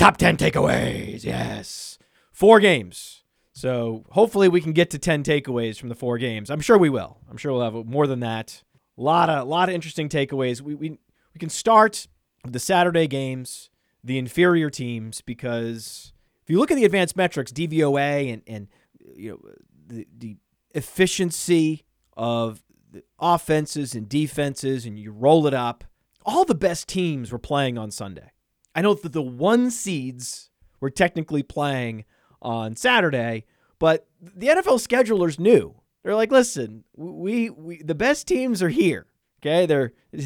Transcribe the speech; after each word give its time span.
Top 0.00 0.16
10 0.16 0.38
takeaways. 0.38 1.24
Yes. 1.24 1.98
Four 2.32 2.58
games. 2.58 3.22
So 3.52 4.06
hopefully 4.12 4.48
we 4.48 4.62
can 4.62 4.72
get 4.72 4.88
to 4.92 4.98
10 4.98 5.22
takeaways 5.22 5.78
from 5.78 5.90
the 5.90 5.94
four 5.94 6.16
games. 6.16 6.48
I'm 6.48 6.62
sure 6.62 6.78
we 6.78 6.88
will. 6.88 7.18
I'm 7.28 7.36
sure 7.36 7.52
we'll 7.52 7.64
have 7.64 7.86
more 7.86 8.06
than 8.06 8.20
that. 8.20 8.62
A 8.96 9.02
lot 9.02 9.28
of, 9.28 9.46
lot 9.46 9.68
of 9.68 9.74
interesting 9.74 10.08
takeaways. 10.08 10.62
We, 10.62 10.74
we, 10.74 10.90
we 10.92 11.38
can 11.38 11.50
start 11.50 12.08
with 12.42 12.54
the 12.54 12.58
Saturday 12.58 13.08
games, 13.08 13.68
the 14.02 14.16
inferior 14.16 14.70
teams, 14.70 15.20
because 15.20 16.14
if 16.42 16.48
you 16.48 16.58
look 16.58 16.70
at 16.70 16.76
the 16.76 16.86
advanced 16.86 17.14
metrics, 17.14 17.52
DVOA 17.52 18.32
and, 18.32 18.42
and 18.46 18.68
you 19.14 19.32
know, 19.32 19.50
the, 19.86 20.06
the 20.16 20.36
efficiency 20.74 21.84
of 22.16 22.62
the 22.90 23.02
offenses 23.18 23.94
and 23.94 24.08
defenses, 24.08 24.86
and 24.86 24.98
you 24.98 25.12
roll 25.12 25.46
it 25.46 25.52
up, 25.52 25.84
all 26.24 26.46
the 26.46 26.54
best 26.54 26.88
teams 26.88 27.30
were 27.30 27.38
playing 27.38 27.76
on 27.76 27.90
Sunday. 27.90 28.30
I 28.74 28.82
know 28.82 28.94
that 28.94 29.12
the 29.12 29.22
one 29.22 29.70
seeds 29.70 30.50
were 30.80 30.90
technically 30.90 31.42
playing 31.42 32.04
on 32.40 32.76
Saturday, 32.76 33.44
but 33.78 34.06
the 34.20 34.48
NFL 34.48 34.86
schedulers 34.86 35.38
knew. 35.38 35.74
They're 36.02 36.14
like, 36.14 36.30
listen, 36.30 36.84
we, 36.96 37.50
we 37.50 37.82
the 37.82 37.94
best 37.94 38.26
teams 38.26 38.62
are 38.62 38.70
here. 38.70 39.06
Okay, 39.40 39.66
they're 39.66 39.92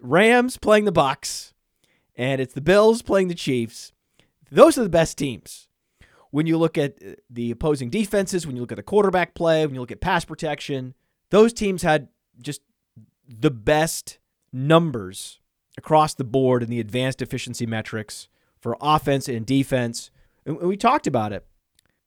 Rams 0.00 0.58
playing 0.58 0.84
the 0.84 0.92
Bucks, 0.92 1.54
and 2.14 2.40
it's 2.40 2.54
the 2.54 2.60
Bills 2.60 3.02
playing 3.02 3.28
the 3.28 3.34
Chiefs. 3.34 3.92
Those 4.50 4.76
are 4.78 4.82
the 4.82 4.88
best 4.88 5.16
teams. 5.16 5.68
When 6.30 6.46
you 6.46 6.58
look 6.58 6.76
at 6.76 6.96
uh, 7.02 7.12
the 7.30 7.50
opposing 7.50 7.88
defenses, 7.88 8.46
when 8.46 8.56
you 8.56 8.62
look 8.62 8.72
at 8.72 8.76
the 8.76 8.82
quarterback 8.82 9.34
play, 9.34 9.64
when 9.64 9.74
you 9.74 9.80
look 9.80 9.92
at 9.92 10.00
pass 10.00 10.24
protection, 10.24 10.94
those 11.30 11.52
teams 11.52 11.82
had 11.82 12.08
just 12.40 12.60
the 13.26 13.50
best 13.50 14.18
numbers 14.52 15.40
across 15.76 16.14
the 16.14 16.24
board 16.24 16.62
in 16.62 16.70
the 16.70 16.80
advanced 16.80 17.22
efficiency 17.22 17.66
metrics 17.66 18.28
for 18.58 18.76
offense 18.80 19.28
and 19.28 19.46
defense. 19.46 20.10
And 20.44 20.58
we 20.58 20.76
talked 20.76 21.06
about 21.06 21.32
it. 21.32 21.46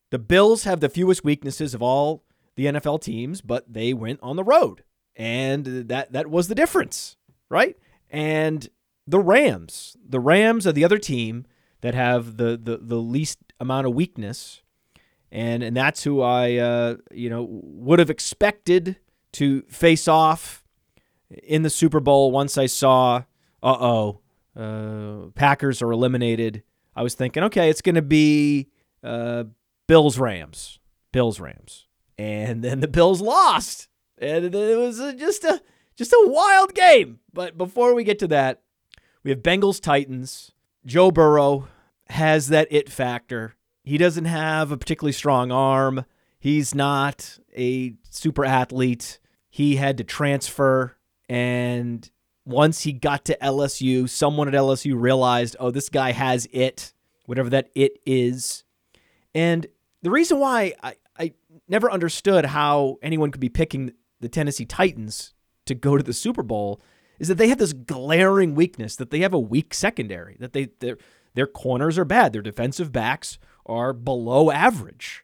The 0.09 0.19
Bills 0.19 0.63
have 0.63 0.79
the 0.79 0.89
fewest 0.89 1.23
weaknesses 1.23 1.73
of 1.73 1.81
all 1.81 2.23
the 2.55 2.65
NFL 2.65 3.01
teams, 3.01 3.41
but 3.41 3.71
they 3.71 3.93
went 3.93 4.19
on 4.21 4.35
the 4.35 4.43
road. 4.43 4.83
And 5.15 5.65
that 5.89 6.11
that 6.13 6.27
was 6.29 6.47
the 6.47 6.55
difference, 6.55 7.17
right? 7.49 7.77
And 8.09 8.67
the 9.05 9.19
Rams, 9.19 9.97
the 10.03 10.19
Rams 10.19 10.65
are 10.65 10.71
the 10.71 10.85
other 10.85 10.97
team 10.97 11.45
that 11.81 11.93
have 11.93 12.37
the 12.37 12.57
the, 12.61 12.77
the 12.77 12.97
least 12.97 13.39
amount 13.59 13.87
of 13.87 13.93
weakness. 13.93 14.61
And 15.31 15.61
and 15.61 15.75
that's 15.75 16.03
who 16.03 16.21
I 16.21 16.55
uh, 16.55 16.95
you 17.11 17.29
know 17.29 17.47
would 17.49 17.99
have 17.99 18.09
expected 18.09 18.97
to 19.33 19.61
face 19.63 20.07
off 20.07 20.63
in 21.43 21.61
the 21.61 21.69
Super 21.69 21.99
Bowl 21.99 22.31
once 22.31 22.57
I 22.57 22.65
saw 22.65 23.23
uh-oh, 23.61 24.20
uh, 24.55 25.30
Packers 25.36 25.81
are 25.81 25.92
eliminated. 25.92 26.64
I 26.95 27.03
was 27.03 27.15
thinking, 27.15 27.43
okay, 27.43 27.70
it's 27.70 27.81
going 27.81 27.95
to 27.95 28.02
be 28.02 28.70
uh, 29.03 29.45
Bills 29.87 30.17
Rams, 30.17 30.80
Bills 31.11 31.39
Rams, 31.39 31.87
and 32.17 32.64
then 32.64 32.80
the 32.80 32.87
Bills 32.87 33.21
lost, 33.21 33.87
and 34.17 34.53
it 34.53 34.77
was 34.77 34.97
just 35.15 35.43
a 35.43 35.61
just 35.95 36.14
a 36.14 36.27
wild 36.27 36.73
game. 36.73 37.20
But 37.33 37.58
before 37.58 37.93
we 37.93 38.03
get 38.03 38.20
to 38.20 38.27
that, 38.27 38.61
we 39.23 39.31
have 39.31 39.39
Bengals 39.39 39.81
Titans. 39.81 40.52
Joe 40.86 41.11
Burrow 41.11 41.67
has 42.09 42.47
that 42.47 42.67
it 42.71 42.89
factor. 42.89 43.55
He 43.83 43.97
doesn't 43.97 44.26
have 44.26 44.71
a 44.71 44.77
particularly 44.77 45.14
strong 45.14 45.52
arm. 45.52 46.05
He's 46.39 46.73
not 46.73 47.37
a 47.55 47.95
super 48.09 48.45
athlete. 48.45 49.20
He 49.49 49.76
had 49.76 49.97
to 49.97 50.03
transfer 50.03 50.95
and 51.27 52.09
once 52.49 52.82
he 52.82 52.92
got 52.92 53.26
to 53.26 53.37
LSU, 53.42 54.10
someone 54.10 54.48
at 54.48 54.54
LSU 54.55 54.99
realized, 54.99 55.55
oh, 55.60 55.70
this 55.70 55.87
guy 55.87 56.11
has 56.11 56.48
it, 56.52 56.93
whatever 57.26 57.49
that 57.49 57.70
it 57.76 57.99
is. 58.05 58.64
And 59.36 59.67
the 60.02 60.10
reason 60.10 60.39
why 60.39 60.73
I, 60.82 60.95
I 61.17 61.33
never 61.67 61.92
understood 61.92 62.45
how 62.45 62.98
anyone 63.04 63.30
could 63.32 63.39
be 63.39 63.49
picking 63.49 63.93
the 64.20 64.30
Tennessee 64.30 64.65
Titans 64.65 65.36
to 65.67 65.76
go 65.76 65.95
to 65.95 66.04
the 66.04 66.14
Super 66.14 66.42
Bowl 66.42 66.82
is 67.20 67.27
that 67.27 67.36
they 67.36 67.49
have 67.49 67.59
this 67.59 67.73
glaring 67.73 68.55
weakness 68.55 68.95
that 68.95 69.11
they 69.11 69.20
have 69.20 69.33
a 69.33 69.39
weak 69.39 69.73
secondary, 69.73 70.36
that 70.39 70.54
they 70.54 70.70
their 70.80 70.98
their 71.36 71.48
corners 71.48 71.98
are 71.98 72.05
bad, 72.05 72.33
their 72.33 72.42
defensive 72.42 72.92
backs 72.92 73.38
are 73.65 73.93
below 73.93 74.49
average. 74.49 75.23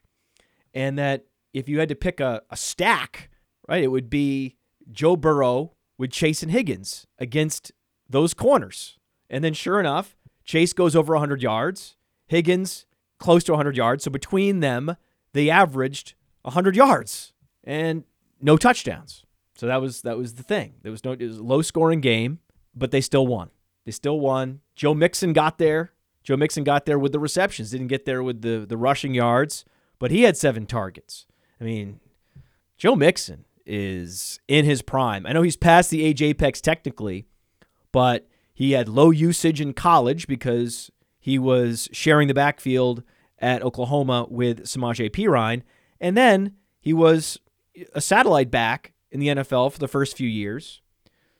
And 0.72 0.98
that 0.98 1.24
if 1.52 1.68
you 1.68 1.80
had 1.80 1.88
to 1.88 1.96
pick 1.96 2.20
a, 2.20 2.42
a 2.50 2.56
stack, 2.56 3.30
right, 3.66 3.82
it 3.82 3.90
would 3.90 4.08
be 4.08 4.56
Joe 4.92 5.16
Burrow 5.16 5.75
with 5.98 6.10
Chase 6.10 6.42
and 6.42 6.52
Higgins 6.52 7.06
against 7.18 7.72
those 8.08 8.34
corners. 8.34 8.98
And 9.28 9.42
then 9.42 9.54
sure 9.54 9.80
enough, 9.80 10.16
Chase 10.44 10.72
goes 10.72 10.94
over 10.94 11.14
100 11.14 11.42
yards, 11.42 11.96
Higgins 12.26 12.86
close 13.18 13.44
to 13.44 13.52
100 13.52 13.76
yards. 13.76 14.04
So 14.04 14.10
between 14.10 14.60
them, 14.60 14.96
they 15.32 15.50
averaged 15.50 16.14
100 16.42 16.76
yards 16.76 17.32
and 17.64 18.04
no 18.40 18.56
touchdowns. 18.56 19.24
So 19.56 19.66
that 19.66 19.80
was 19.80 20.02
that 20.02 20.18
was 20.18 20.34
the 20.34 20.42
thing. 20.42 20.74
There 20.82 20.92
was 20.92 21.04
no 21.04 21.12
it 21.12 21.22
was 21.22 21.38
a 21.38 21.42
low 21.42 21.62
scoring 21.62 22.00
game, 22.00 22.40
but 22.74 22.90
they 22.90 23.00
still 23.00 23.26
won. 23.26 23.50
They 23.84 23.90
still 23.92 24.20
won. 24.20 24.60
Joe 24.74 24.94
Mixon 24.94 25.32
got 25.32 25.58
there. 25.58 25.92
Joe 26.22 26.36
Mixon 26.36 26.64
got 26.64 26.86
there 26.86 26.98
with 26.98 27.12
the 27.12 27.18
receptions, 27.18 27.70
didn't 27.70 27.86
get 27.86 28.04
there 28.04 28.22
with 28.22 28.42
the 28.42 28.66
the 28.68 28.76
rushing 28.76 29.14
yards, 29.14 29.64
but 29.98 30.10
he 30.10 30.22
had 30.22 30.36
seven 30.36 30.66
targets. 30.66 31.26
I 31.60 31.64
mean, 31.64 32.00
Joe 32.76 32.96
Mixon 32.96 33.46
is 33.66 34.40
in 34.48 34.64
his 34.64 34.82
prime. 34.82 35.26
I 35.26 35.32
know 35.32 35.42
he's 35.42 35.56
past 35.56 35.90
the 35.90 36.04
age 36.04 36.22
apex 36.22 36.60
technically, 36.60 37.26
but 37.92 38.28
he 38.54 38.72
had 38.72 38.88
low 38.88 39.10
usage 39.10 39.60
in 39.60 39.74
college 39.74 40.26
because 40.26 40.90
he 41.18 41.38
was 41.38 41.88
sharing 41.92 42.28
the 42.28 42.34
backfield 42.34 43.02
at 43.38 43.62
Oklahoma 43.62 44.26
with 44.30 44.64
Samaje 44.64 45.10
Perine. 45.10 45.62
And 46.00 46.16
then 46.16 46.52
he 46.80 46.92
was 46.92 47.38
a 47.94 48.00
satellite 48.00 48.50
back 48.50 48.92
in 49.10 49.20
the 49.20 49.28
NFL 49.28 49.72
for 49.72 49.78
the 49.78 49.88
first 49.88 50.16
few 50.16 50.28
years. 50.28 50.80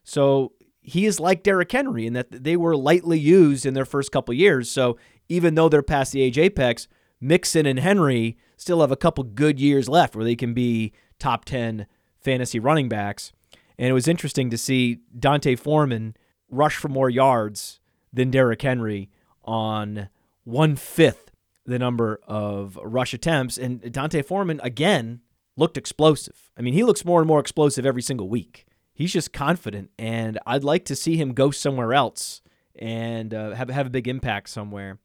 So 0.04 0.52
he 0.80 1.06
is 1.06 1.18
like 1.18 1.42
Derrick 1.42 1.72
Henry 1.72 2.06
in 2.06 2.12
that 2.12 2.30
they 2.30 2.56
were 2.56 2.76
lightly 2.76 3.18
used 3.18 3.66
in 3.66 3.74
their 3.74 3.84
first 3.84 4.12
couple 4.12 4.34
years. 4.34 4.70
So 4.70 4.96
even 5.28 5.54
though 5.54 5.68
they're 5.68 5.82
past 5.82 6.12
the 6.12 6.22
age 6.22 6.38
apex, 6.38 6.86
Mixon 7.20 7.66
and 7.66 7.78
Henry 7.78 8.36
still 8.56 8.80
have 8.80 8.92
a 8.92 8.96
couple 8.96 9.24
good 9.24 9.58
years 9.58 9.88
left 9.88 10.14
where 10.14 10.24
they 10.24 10.36
can 10.36 10.54
be 10.54 10.92
top 11.18 11.44
10 11.44 11.86
fantasy 12.26 12.58
running 12.58 12.88
backs. 12.88 13.32
And 13.78 13.88
it 13.88 13.92
was 13.92 14.08
interesting 14.08 14.50
to 14.50 14.58
see 14.58 14.98
D'Onta 15.16 15.56
Foreman 15.56 16.16
rush 16.50 16.74
for 16.74 16.88
more 16.88 17.08
yards 17.08 17.78
than 18.12 18.32
Derrick 18.32 18.62
Henry 18.62 19.10
on 19.44 20.08
one 20.42 20.74
fifth 20.74 21.30
the 21.64 21.78
number 21.78 22.20
of 22.26 22.76
rush 22.82 23.14
attempts. 23.14 23.56
And 23.56 23.80
D'Onta 23.80 24.24
Foreman, 24.24 24.60
again, 24.62 25.20
looked 25.56 25.76
explosive. 25.76 26.50
I 26.58 26.62
mean, 26.62 26.74
he 26.74 26.82
looks 26.82 27.04
more 27.04 27.20
and 27.20 27.28
more 27.28 27.38
explosive 27.38 27.86
every 27.86 28.02
single 28.02 28.28
week. 28.28 28.66
He's 28.92 29.12
just 29.12 29.32
confident, 29.32 29.90
and 29.98 30.38
I'd 30.46 30.64
like 30.64 30.84
to 30.86 30.96
see 30.96 31.16
him 31.16 31.32
go 31.32 31.50
somewhere 31.50 31.92
else 31.92 32.40
and 32.74 33.32
uh, 33.32 33.50
have, 33.52 33.68
have 33.68 33.86
a 33.86 33.90
big 33.90 34.08
impact 34.08 34.48
somewhere. 34.48 34.98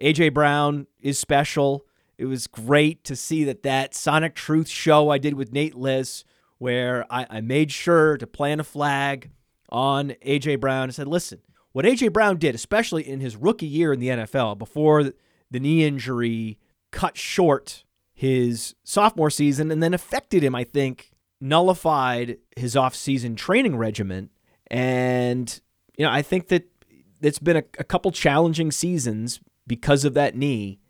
A.J. 0.00 0.30
Brown 0.30 0.86
is 1.00 1.18
special. 1.18 1.86
It 2.16 2.24
was 2.24 2.46
great 2.46 3.04
to 3.04 3.14
see 3.14 3.44
that 3.44 3.62
that 3.62 3.94
Sonic 3.94 4.34
Truth 4.34 4.68
show 4.68 5.10
I 5.10 5.18
did 5.18 5.34
with 5.34 5.52
Nate 5.52 5.74
Liss 5.76 6.24
where 6.64 7.04
I, 7.10 7.26
I 7.28 7.40
made 7.42 7.70
sure 7.70 8.16
to 8.16 8.26
plant 8.26 8.58
a 8.58 8.64
flag 8.64 9.30
on 9.68 10.14
A.J. 10.22 10.56
Brown 10.56 10.84
and 10.84 10.94
said, 10.94 11.06
listen, 11.06 11.40
what 11.72 11.84
A.J. 11.84 12.08
Brown 12.08 12.38
did, 12.38 12.54
especially 12.54 13.06
in 13.06 13.20
his 13.20 13.36
rookie 13.36 13.66
year 13.66 13.92
in 13.92 14.00
the 14.00 14.08
NFL, 14.08 14.56
before 14.56 15.12
the 15.50 15.60
knee 15.60 15.84
injury 15.84 16.58
cut 16.90 17.18
short 17.18 17.84
his 18.14 18.74
sophomore 18.82 19.28
season 19.28 19.70
and 19.70 19.82
then 19.82 19.92
affected 19.92 20.42
him, 20.42 20.54
I 20.54 20.64
think, 20.64 21.12
nullified 21.38 22.38
his 22.56 22.76
offseason 22.76 23.36
training 23.36 23.76
regimen. 23.76 24.30
And, 24.68 25.60
you 25.98 26.06
know, 26.06 26.10
I 26.10 26.22
think 26.22 26.48
that 26.48 26.66
it's 27.20 27.40
been 27.40 27.58
a, 27.58 27.64
a 27.78 27.84
couple 27.84 28.10
challenging 28.10 28.72
seasons 28.72 29.38
because 29.66 30.06
of 30.06 30.14
that 30.14 30.34
knee 30.34 30.80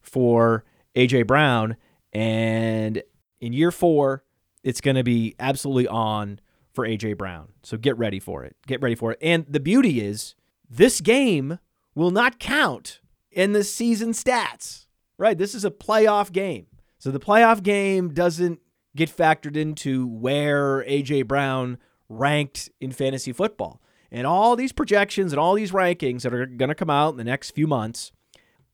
for 0.00 0.64
A.J. 0.96 1.22
Brown. 1.22 1.76
And 2.12 3.04
in 3.40 3.52
year 3.52 3.70
four, 3.70 4.24
it's 4.62 4.80
going 4.80 4.96
to 4.96 5.04
be 5.04 5.34
absolutely 5.38 5.88
on 5.88 6.40
for 6.72 6.86
AJ 6.86 7.18
Brown. 7.18 7.48
So 7.62 7.76
get 7.76 7.96
ready 7.98 8.20
for 8.20 8.44
it. 8.44 8.56
Get 8.66 8.80
ready 8.80 8.94
for 8.94 9.12
it. 9.12 9.18
And 9.20 9.44
the 9.48 9.60
beauty 9.60 10.00
is 10.00 10.34
this 10.68 11.00
game 11.00 11.58
will 11.94 12.10
not 12.10 12.38
count 12.38 13.00
in 13.30 13.52
the 13.52 13.64
season 13.64 14.12
stats, 14.12 14.86
right? 15.18 15.36
This 15.36 15.54
is 15.54 15.64
a 15.64 15.70
playoff 15.70 16.32
game. 16.32 16.66
So 16.98 17.10
the 17.10 17.20
playoff 17.20 17.62
game 17.62 18.14
doesn't 18.14 18.60
get 18.94 19.14
factored 19.14 19.56
into 19.56 20.06
where 20.06 20.84
AJ 20.84 21.26
Brown 21.26 21.78
ranked 22.08 22.70
in 22.80 22.92
fantasy 22.92 23.32
football. 23.32 23.80
And 24.10 24.26
all 24.26 24.56
these 24.56 24.72
projections 24.72 25.32
and 25.32 25.40
all 25.40 25.54
these 25.54 25.72
rankings 25.72 26.22
that 26.22 26.34
are 26.34 26.46
going 26.46 26.68
to 26.68 26.74
come 26.74 26.90
out 26.90 27.10
in 27.10 27.16
the 27.16 27.24
next 27.24 27.52
few 27.52 27.66
months 27.66 28.12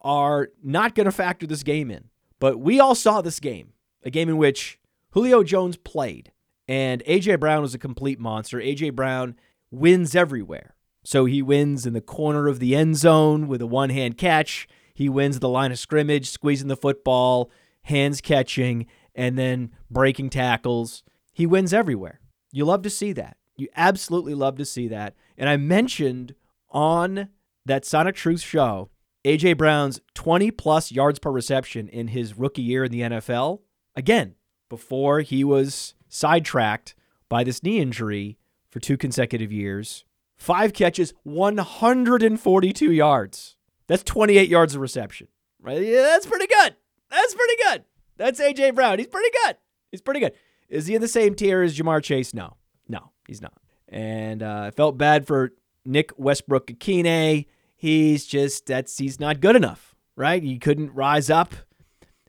are 0.01 0.49
not 0.63 0.95
going 0.95 1.07
to 1.07 1.13
factor 1.13 1.47
this 1.47 1.63
game 1.63 1.91
in. 1.91 2.11
But 2.41 2.59
we 2.59 2.81
all 2.81 2.95
saw 2.95 3.21
this 3.21 3.41
game, 3.41 3.73
a 4.03 4.11
game 4.11 4.29
in 4.29 4.37
which 4.37 4.79
Julio 5.11 5.43
Jones 5.43 5.77
played 5.77 6.33
and 6.67 7.03
AJ 7.05 7.41
Brown 7.41 7.63
was 7.63 7.75
a 7.75 7.79
complete 7.79 8.21
monster. 8.21 8.59
AJ 8.59 8.95
Brown 8.95 9.37
wins 9.71 10.15
everywhere. 10.15 10.75
So 11.03 11.25
he 11.25 11.41
wins 11.41 11.87
in 11.87 11.95
the 11.95 12.01
corner 12.01 12.49
of 12.49 12.61
the 12.61 12.77
end 12.77 12.97
zone 12.97 13.49
with 13.49 13.63
a 13.63 13.67
one 13.67 13.91
hand 13.91 14.19
catch. 14.19 14.69
He 14.93 15.09
wins 15.09 15.39
the 15.39 15.49
line 15.49 15.73
of 15.73 15.79
scrimmage, 15.79 16.29
squeezing 16.29 16.69
the 16.69 16.77
football, 16.77 17.51
hands 17.83 18.21
catching, 18.21 18.87
and 19.15 19.39
then 19.39 19.71
breaking 19.91 20.31
tackles. 20.31 21.03
He 21.33 21.47
wins 21.47 21.73
everywhere. 21.73 22.21
You 22.53 22.65
love 22.65 22.83
to 22.83 22.91
see 22.91 23.13
that. 23.13 23.37
You 23.57 23.69
absolutely 23.75 24.35
love 24.35 24.57
to 24.57 24.65
see 24.65 24.89
that. 24.89 25.15
And 25.37 25.49
I 25.49 25.57
mentioned 25.57 26.35
on 26.71 27.29
that 27.65 27.85
Sonic 27.85 28.15
Truth 28.15 28.41
show 28.41 28.91
AJ 29.25 29.57
Brown's 29.57 30.01
20 30.15 30.51
plus 30.53 30.93
yards 30.93 31.19
per 31.19 31.31
reception 31.31 31.89
in 31.89 32.09
his 32.09 32.37
rookie 32.37 32.63
year 32.63 32.85
in 32.85 32.93
the 32.93 33.01
NFL. 33.01 33.61
Again, 33.97 34.35
before 34.69 35.21
he 35.21 35.45
was 35.45 35.95
sidetracked 36.09 36.95
by 37.29 37.45
this 37.45 37.63
knee 37.63 37.79
injury 37.79 38.39
for 38.71 38.81
two 38.81 38.97
consecutive 38.97 39.53
years. 39.53 40.05
Five 40.37 40.73
catches, 40.73 41.15
142 41.25 42.93
yards. 42.93 43.57
That's 43.87 44.03
28 44.05 44.49
yards 44.49 44.75
of 44.75 44.81
reception. 44.81 45.29
Right? 45.61 45.83
Yeah, 45.83 46.03
that's 46.03 46.27
pretty 46.27 46.47
good. 46.47 46.77
That's 47.11 47.35
pretty 47.35 47.57
good. 47.65 47.85
That's 48.17 48.41
AJ 48.41 48.75
Brown. 48.75 48.99
He's 48.99 49.09
pretty 49.09 49.31
good. 49.45 49.57
He's 49.91 50.01
pretty 50.01 50.21
good. 50.21 50.33
Is 50.69 50.87
he 50.87 50.95
in 50.95 51.01
the 51.01 51.09
same 51.09 51.35
tier 51.35 51.63
as 51.63 51.77
Ja'Marr 51.77 52.03
Chase? 52.03 52.35
No. 52.35 52.57
No, 52.89 53.11
he's 53.27 53.41
not. 53.41 53.55
And 53.89 54.43
uh, 54.43 54.65
I 54.67 54.71
felt 54.71 54.99
bad 54.99 55.27
for 55.27 55.53
Nick 55.85 56.13
Westbrook-Ikhine. 56.19 57.47
He's 57.77 58.27
just 58.27 58.67
that's 58.67 58.99
he's 58.99 59.19
not 59.21 59.41
good 59.41 59.57
enough, 59.57 59.95
right? 60.17 60.43
He 60.43 60.59
couldn't 60.59 60.93
rise 60.95 61.31
up 61.31 61.55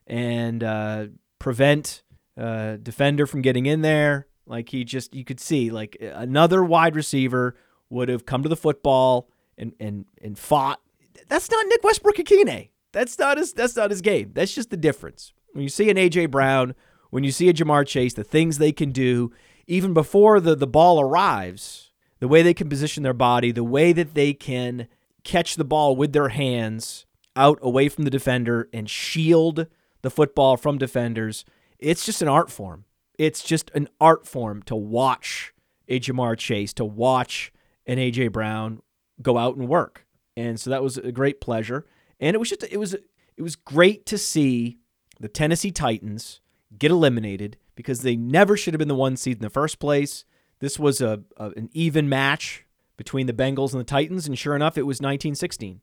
and 0.06 0.62
uh, 0.62 1.06
prevent 1.38 2.02
uh, 2.40 2.76
defender 2.76 3.26
from 3.26 3.42
getting 3.42 3.66
in 3.66 3.82
there. 3.82 4.26
Like 4.46 4.70
he 4.70 4.84
just, 4.84 5.14
you 5.14 5.24
could 5.24 5.38
see, 5.38 5.70
like 5.70 5.96
another 6.00 6.64
wide 6.64 6.96
receiver 6.96 7.54
would 7.90 8.08
have 8.08 8.24
come 8.24 8.42
to 8.42 8.48
the 8.48 8.56
football 8.56 9.28
and 9.58 9.74
and 9.78 10.06
and 10.22 10.38
fought. 10.38 10.80
That's 11.28 11.50
not 11.50 11.66
Nick 11.66 11.84
Westbrook-Ikhine. 11.84 12.70
That's 12.92 13.18
not 13.18 13.38
his. 13.38 13.52
That's 13.52 13.76
not 13.76 13.90
his 13.90 14.00
game. 14.00 14.32
That's 14.34 14.54
just 14.54 14.70
the 14.70 14.76
difference. 14.76 15.32
When 15.52 15.62
you 15.62 15.68
see 15.68 15.90
an 15.90 15.96
AJ 15.96 16.30
Brown, 16.30 16.74
when 17.10 17.24
you 17.24 17.30
see 17.30 17.48
a 17.48 17.52
Ja'Marr 17.52 17.86
Chase, 17.86 18.14
the 18.14 18.24
things 18.24 18.58
they 18.58 18.72
can 18.72 18.90
do 18.90 19.32
even 19.66 19.94
before 19.94 20.40
the 20.40 20.56
the 20.56 20.66
ball 20.66 21.00
arrives, 21.00 21.92
the 22.18 22.28
way 22.28 22.42
they 22.42 22.54
can 22.54 22.68
position 22.68 23.02
their 23.02 23.12
body, 23.14 23.52
the 23.52 23.62
way 23.62 23.92
that 23.92 24.14
they 24.14 24.32
can 24.32 24.88
catch 25.22 25.56
the 25.56 25.64
ball 25.64 25.94
with 25.94 26.12
their 26.12 26.30
hands 26.30 27.06
out 27.36 27.58
away 27.62 27.88
from 27.88 28.04
the 28.04 28.10
defender 28.10 28.68
and 28.72 28.90
shield 28.90 29.66
the 30.02 30.10
football 30.10 30.56
from 30.56 30.78
defenders 30.78 31.44
it's 31.80 32.04
just 32.06 32.22
an 32.22 32.28
art 32.28 32.50
form. 32.50 32.84
It's 33.18 33.42
just 33.42 33.70
an 33.74 33.88
art 34.00 34.26
form 34.26 34.62
to 34.64 34.76
watch 34.76 35.52
a 35.88 36.00
Ja'Marr 36.00 36.38
Chase, 36.38 36.72
to 36.74 36.84
watch 36.84 37.52
an 37.86 37.98
AJ 37.98 38.32
Brown 38.32 38.80
go 39.20 39.36
out 39.36 39.56
and 39.56 39.68
work. 39.68 40.06
And 40.36 40.58
so 40.58 40.70
that 40.70 40.82
was 40.82 40.96
a 40.96 41.12
great 41.12 41.40
pleasure. 41.40 41.84
And 42.18 42.34
it 42.34 42.38
was 42.38 42.48
just 42.48 42.64
it 42.64 42.78
was 42.78 42.94
it 42.94 43.42
was 43.42 43.56
great 43.56 44.06
to 44.06 44.18
see 44.18 44.78
the 45.18 45.28
Tennessee 45.28 45.70
Titans 45.70 46.40
get 46.78 46.90
eliminated 46.90 47.56
because 47.74 48.02
they 48.02 48.16
never 48.16 48.56
should 48.56 48.74
have 48.74 48.78
been 48.78 48.88
the 48.88 48.94
one 48.94 49.16
seed 49.16 49.38
in 49.38 49.42
the 49.42 49.50
first 49.50 49.78
place. 49.78 50.24
This 50.60 50.78
was 50.78 51.00
a, 51.00 51.22
a 51.36 51.50
an 51.50 51.68
even 51.72 52.08
match 52.08 52.64
between 52.96 53.26
the 53.26 53.32
Bengals 53.32 53.72
and 53.72 53.80
the 53.80 53.84
Titans, 53.84 54.26
and 54.26 54.38
sure 54.38 54.54
enough, 54.54 54.76
it 54.76 54.82
was 54.82 54.96
1916. 54.96 55.80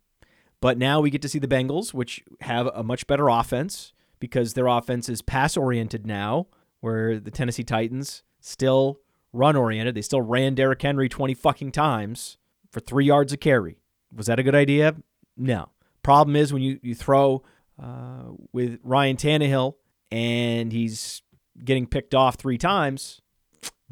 But 0.62 0.78
now 0.78 1.02
we 1.02 1.10
get 1.10 1.22
to 1.24 1.30
see 1.30 1.40
the 1.40 1.48
Bengals, 1.48 1.94
which 1.94 2.24
have 2.42 2.68
a 2.68 2.84
much 2.84 3.08
better 3.08 3.28
offense 3.28 3.94
because 4.20 4.54
their 4.54 4.68
offense 4.68 5.10
is 5.10 5.22
pass 5.22 5.58
oriented 5.58 6.06
now, 6.06 6.48
where 6.80 7.20
the 7.20 7.32
Tennessee 7.32 7.64
Titans 7.64 8.24
still 8.40 9.00
run 9.34 9.56
oriented. 9.56 9.96
They 9.96 10.02
still 10.02 10.22
ran 10.22 10.56
Derrick 10.56 10.82
Henry 10.82 11.10
20 11.10 11.34
fucking 11.34 11.72
times 11.72 12.38
for 12.72 12.80
three 12.80 13.06
yards 13.06 13.34
a 13.34 13.38
carry. 13.38 13.80
Was 14.16 14.28
that 14.28 14.40
a 14.40 14.44
good 14.44 14.56
idea? 14.56 14.96
No. 15.36 15.70
Problem 16.04 16.36
is 16.36 16.54
when 16.54 16.62
you, 16.62 16.80
you 16.82 16.96
throw 16.96 17.44
uh, 17.82 18.32
with 18.54 18.80
Ryan 18.84 19.18
Tannehill 19.18 19.76
and 20.12 20.72
he's 20.72 21.22
getting 21.64 21.86
picked 21.86 22.16
off 22.16 22.36
three 22.36 22.58
times, 22.58 23.22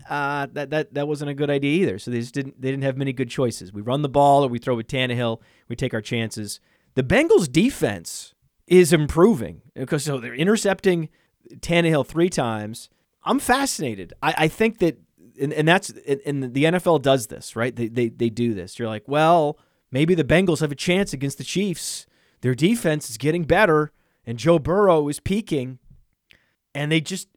uh, 0.10 0.48
that, 0.54 0.70
that 0.70 0.94
that 0.94 1.08
wasn't 1.08 1.30
a 1.30 1.34
good 1.34 1.50
idea 1.50 1.84
either. 1.84 2.00
So 2.00 2.12
they 2.12 2.20
just 2.20 2.34
didn't 2.34 2.62
they 2.62 2.70
didn't 2.70 2.84
have 2.84 2.98
many 2.98 3.14
good 3.14 3.30
choices. 3.30 3.74
We 3.74 3.82
run 3.82 4.02
the 4.02 4.10
ball 4.10 4.44
or 4.44 4.48
we 4.48 4.60
throw 4.60 4.76
with 4.76 4.88
Tannehill. 4.88 5.42
We 5.68 5.76
take 5.76 5.94
our 5.94 6.02
chances. 6.02 6.60
The 6.96 7.04
Bengals 7.04 7.52
defense 7.52 8.35
is 8.68 8.94
improving 8.94 9.62
because 9.76 10.04
so 10.04 10.20
they're 10.20 10.34
intercepting 10.34 11.10
Tannehill 11.58 12.06
three 12.06 12.30
times. 12.30 12.90
I'm 13.24 13.40
fascinated. 13.40 14.14
I, 14.22 14.34
I 14.38 14.48
think 14.48 14.80
that, 14.80 15.00
and, 15.40 15.52
and 15.54 15.68
that's, 15.68 15.90
and 16.26 16.54
the 16.54 16.64
NFL 16.66 17.02
does 17.02 17.28
this, 17.28 17.56
right? 17.56 17.76
They, 17.76 17.88
they, 17.88 18.10
they 18.10 18.30
do 18.30 18.54
this. 18.54 18.78
You're 18.80 18.88
like, 18.88 19.08
well, 19.08 19.60
maybe 19.92 20.16
the 20.16 20.24
Bengals 20.24 20.62
have 20.62 20.72
a 20.72 20.76
chance 20.76 21.14
against 21.14 21.38
the 21.38 21.44
Chiefs. 21.44 22.06
Their 22.42 22.56
defense 22.56 23.10
is 23.10 23.18
getting 23.18 23.44
better, 23.44 23.92
and 24.26 24.38
Joe 24.38 24.60
Burrow 24.60 25.08
is 25.08 25.20
peaking, 25.20 25.80
and 26.76 26.92
they 26.92 27.02
just, 27.02 27.28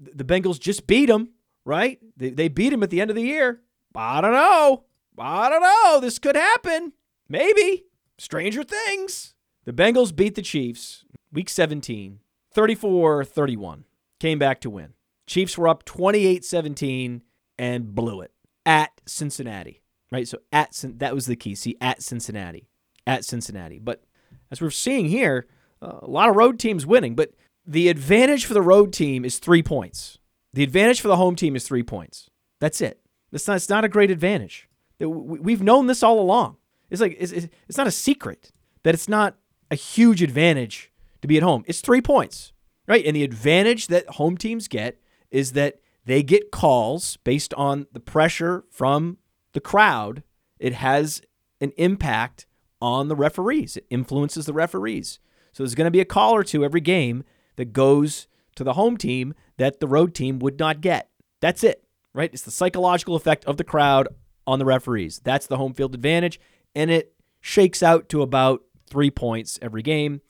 the 0.00 0.24
Bengals 0.24 0.58
just 0.58 0.86
beat 0.86 1.06
them, 1.06 1.30
right? 1.64 2.00
They, 2.16 2.30
they 2.30 2.48
beat 2.48 2.72
him 2.72 2.82
at 2.82 2.90
the 2.90 3.00
end 3.00 3.10
of 3.10 3.16
the 3.16 3.22
year. 3.22 3.60
I 3.94 4.20
don't 4.20 4.32
know. 4.32 4.84
I 5.18 5.48
don't 5.48 5.62
know. 5.62 6.00
This 6.00 6.18
could 6.18 6.36
happen. 6.36 6.92
Maybe. 7.28 7.84
Stranger 8.18 8.64
things. 8.64 9.35
The 9.66 9.72
Bengals 9.72 10.14
beat 10.14 10.36
the 10.36 10.42
Chiefs 10.42 11.04
week 11.32 11.48
17, 11.50 12.20
34 12.52 13.24
31. 13.24 13.84
Came 14.20 14.38
back 14.38 14.60
to 14.60 14.70
win. 14.70 14.94
Chiefs 15.26 15.58
were 15.58 15.66
up 15.66 15.84
28 15.84 16.44
17 16.44 17.22
and 17.58 17.94
blew 17.94 18.20
it 18.20 18.30
at 18.64 19.00
Cincinnati. 19.06 19.82
Right? 20.12 20.28
So 20.28 20.38
at 20.52 20.70
that 20.98 21.14
was 21.14 21.26
the 21.26 21.34
key. 21.34 21.56
See, 21.56 21.76
at 21.80 22.00
Cincinnati. 22.00 22.68
At 23.08 23.24
Cincinnati. 23.24 23.80
But 23.80 24.04
as 24.52 24.60
we're 24.60 24.70
seeing 24.70 25.08
here, 25.08 25.46
uh, 25.82 25.98
a 26.02 26.08
lot 26.08 26.28
of 26.28 26.36
road 26.36 26.60
teams 26.60 26.86
winning, 26.86 27.16
but 27.16 27.32
the 27.66 27.88
advantage 27.88 28.46
for 28.46 28.54
the 28.54 28.62
road 28.62 28.92
team 28.92 29.24
is 29.24 29.40
three 29.40 29.64
points. 29.64 30.18
The 30.52 30.62
advantage 30.62 31.00
for 31.00 31.08
the 31.08 31.16
home 31.16 31.34
team 31.34 31.56
is 31.56 31.66
three 31.66 31.82
points. 31.82 32.30
That's 32.60 32.80
it. 32.80 33.00
That's 33.32 33.48
not, 33.48 33.56
it's 33.56 33.68
not 33.68 33.84
a 33.84 33.88
great 33.88 34.12
advantage. 34.12 34.68
We've 35.00 35.62
known 35.62 35.88
this 35.88 36.04
all 36.04 36.20
along. 36.20 36.56
It's 36.88 37.00
like 37.00 37.16
it's, 37.18 37.32
it's 37.32 37.76
not 37.76 37.88
a 37.88 37.90
secret 37.90 38.52
that 38.84 38.94
it's 38.94 39.08
not 39.08 39.36
a 39.70 39.74
huge 39.74 40.22
advantage 40.22 40.92
to 41.22 41.28
be 41.28 41.36
at 41.36 41.42
home. 41.42 41.64
It's 41.66 41.80
three 41.80 42.00
points, 42.00 42.52
right? 42.86 43.04
And 43.04 43.16
the 43.16 43.24
advantage 43.24 43.88
that 43.88 44.08
home 44.10 44.36
teams 44.36 44.68
get 44.68 45.00
is 45.30 45.52
that 45.52 45.80
they 46.04 46.22
get 46.22 46.50
calls 46.52 47.16
based 47.18 47.52
on 47.54 47.86
the 47.92 48.00
pressure 48.00 48.64
from 48.70 49.18
the 49.52 49.60
crowd. 49.60 50.22
It 50.58 50.74
has 50.74 51.20
an 51.60 51.72
impact 51.76 52.46
on 52.80 53.08
the 53.08 53.16
referees, 53.16 53.76
it 53.76 53.86
influences 53.88 54.44
the 54.46 54.52
referees. 54.52 55.18
So 55.52 55.62
there's 55.62 55.74
going 55.74 55.86
to 55.86 55.90
be 55.90 56.00
a 56.00 56.04
call 56.04 56.34
or 56.34 56.44
two 56.44 56.62
every 56.62 56.82
game 56.82 57.24
that 57.56 57.72
goes 57.72 58.28
to 58.56 58.64
the 58.64 58.74
home 58.74 58.98
team 58.98 59.32
that 59.56 59.80
the 59.80 59.88
road 59.88 60.14
team 60.14 60.38
would 60.40 60.58
not 60.58 60.82
get. 60.82 61.08
That's 61.40 61.64
it, 61.64 61.84
right? 62.12 62.30
It's 62.30 62.42
the 62.42 62.50
psychological 62.50 63.16
effect 63.16 63.46
of 63.46 63.56
the 63.56 63.64
crowd 63.64 64.08
on 64.46 64.58
the 64.58 64.66
referees. 64.66 65.20
That's 65.24 65.46
the 65.46 65.56
home 65.56 65.72
field 65.72 65.94
advantage. 65.94 66.38
And 66.74 66.90
it 66.90 67.14
shakes 67.40 67.82
out 67.82 68.10
to 68.10 68.20
about 68.20 68.62
three 68.86 69.10
points 69.10 69.58
every 69.62 69.82
game. 69.82 70.20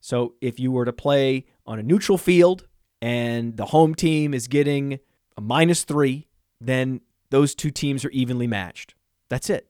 So 0.00 0.34
if 0.40 0.60
you 0.60 0.72
were 0.72 0.84
to 0.84 0.92
play 0.92 1.46
on 1.66 1.78
a 1.78 1.82
neutral 1.82 2.18
field 2.18 2.66
and 3.02 3.56
the 3.56 3.66
home 3.66 3.94
team 3.94 4.34
is 4.34 4.48
getting 4.48 5.00
a 5.36 5.40
minus 5.40 5.84
three, 5.84 6.28
then 6.60 7.00
those 7.30 7.54
two 7.54 7.70
teams 7.70 8.04
are 8.04 8.10
evenly 8.10 8.46
matched. 8.46 8.94
That's 9.28 9.50
it. 9.50 9.68